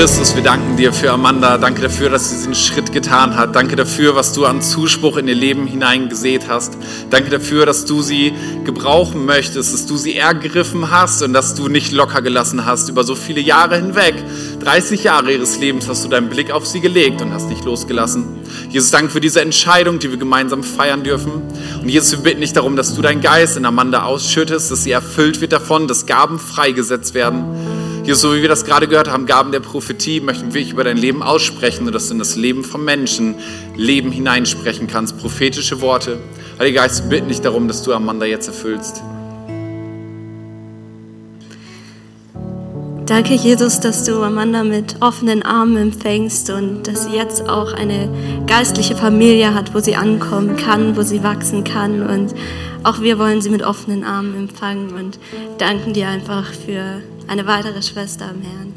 Christus, 0.01 0.35
wir 0.35 0.43
danken 0.43 0.79
dir 0.79 0.95
für 0.95 1.11
Amanda. 1.11 1.59
Danke 1.59 1.83
dafür, 1.83 2.09
dass 2.09 2.31
sie 2.31 2.37
diesen 2.37 2.55
Schritt 2.55 2.91
getan 2.91 3.37
hat. 3.37 3.55
Danke 3.55 3.77
dafür, 3.77 4.17
was 4.17 4.33
du 4.33 4.47
an 4.47 4.63
Zuspruch 4.63 5.19
in 5.19 5.29
ihr 5.29 5.35
Leben 5.35 5.67
hineingesät 5.67 6.49
hast. 6.49 6.79
Danke 7.11 7.29
dafür, 7.29 7.67
dass 7.67 7.85
du 7.85 8.01
sie 8.01 8.33
gebrauchen 8.65 9.27
möchtest, 9.27 9.75
dass 9.75 9.85
du 9.85 9.99
sie 9.99 10.17
ergriffen 10.17 10.91
hast 10.91 11.23
und 11.23 11.35
dass 11.35 11.55
du 11.55 11.69
nicht 11.69 11.93
locker 11.93 12.23
gelassen 12.23 12.65
hast 12.65 12.89
über 12.89 13.05
so 13.05 13.15
viele 13.15 13.43
Jahre 13.43 13.77
hinweg. 13.77 14.15
30 14.61 15.05
Jahre 15.05 15.35
ihres 15.35 15.59
Lebens 15.59 15.87
hast 15.87 16.03
du 16.03 16.09
deinen 16.09 16.31
Blick 16.31 16.51
auf 16.51 16.67
sie 16.67 16.81
gelegt 16.81 17.21
und 17.21 17.35
hast 17.35 17.51
nicht 17.51 17.67
losgelassen. 17.67 18.25
Jesus, 18.71 18.91
danke 18.91 19.11
für 19.11 19.21
diese 19.21 19.43
Entscheidung, 19.43 19.99
die 19.99 20.11
wir 20.11 20.17
gemeinsam 20.17 20.63
feiern 20.63 21.05
dürfen. 21.05 21.43
Und 21.83 21.89
Jesus, 21.91 22.13
wir 22.13 22.21
bitten 22.21 22.41
dich 22.41 22.55
darum, 22.55 22.75
dass 22.75 22.95
du 22.95 23.03
deinen 23.03 23.21
Geist 23.21 23.59
in 23.59 23.67
Amanda 23.67 24.05
ausschüttest, 24.05 24.71
dass 24.71 24.83
sie 24.83 24.93
erfüllt 24.93 25.43
wird 25.43 25.53
davon, 25.53 25.89
dass 25.89 26.07
Gaben 26.07 26.39
freigesetzt 26.39 27.13
werden. 27.13 27.80
Jesus, 28.03 28.23
so 28.23 28.35
wie 28.35 28.41
wir 28.41 28.49
das 28.49 28.65
gerade 28.65 28.89
gehört 28.89 29.11
haben, 29.11 29.27
Gaben 29.27 29.53
der 29.53 29.61
Prophetie, 29.61 30.21
möchten 30.21 30.55
wir 30.55 30.67
über 30.67 30.85
dein 30.85 30.97
Leben 30.97 31.23
aussprechen 31.23 31.87
und 31.87 31.95
dass 31.95 32.09
du 32.09 32.15
in 32.15 32.19
das 32.19 32.35
Leben 32.35 32.65
von 32.65 32.85
Menschen 32.85 33.35
Leben 33.77 34.11
hineinsprechen 34.11 34.87
kannst, 34.87 35.19
prophetische 35.19 35.81
Worte. 35.81 36.19
Heiliger 36.59 36.83
Geist, 36.83 37.05
wir 37.05 37.11
bitten 37.11 37.29
dich 37.29 37.41
darum, 37.43 37.69
dass 37.69 37.83
du 37.83 37.93
Amanda 37.93 38.25
jetzt 38.25 38.49
erfüllst. 38.49 39.03
Danke, 43.05 43.35
Jesus, 43.35 43.81
dass 43.81 44.05
du 44.05 44.23
Amanda 44.23 44.65
mit 44.65 45.03
offenen 45.03 45.43
Armen 45.43 45.77
empfängst 45.77 46.49
und 46.51 46.85
dass 46.87 47.05
sie 47.05 47.17
jetzt 47.17 47.49
auch 47.49 47.73
eine 47.73 48.09
geistliche 48.47 48.97
Familie 48.97 49.53
hat, 49.53 49.75
wo 49.75 49.81
sie 49.81 49.97
ankommen 49.97 50.57
kann, 50.57 50.97
wo 50.97 51.03
sie 51.03 51.23
wachsen 51.23 51.65
kann. 51.65 52.09
Und 52.09 52.35
auch 52.83 53.01
wir 53.03 53.19
wollen 53.19 53.43
sie 53.43 53.51
mit 53.51 53.63
offenen 53.63 54.05
Armen 54.05 54.37
empfangen 54.37 54.91
und 54.95 55.19
danken 55.59 55.93
dir 55.93 56.09
einfach 56.09 56.47
für 56.47 57.03
eine 57.31 57.47
weitere 57.47 57.81
Schwester 57.81 58.29
am 58.29 58.43
Herrn. 58.43 58.75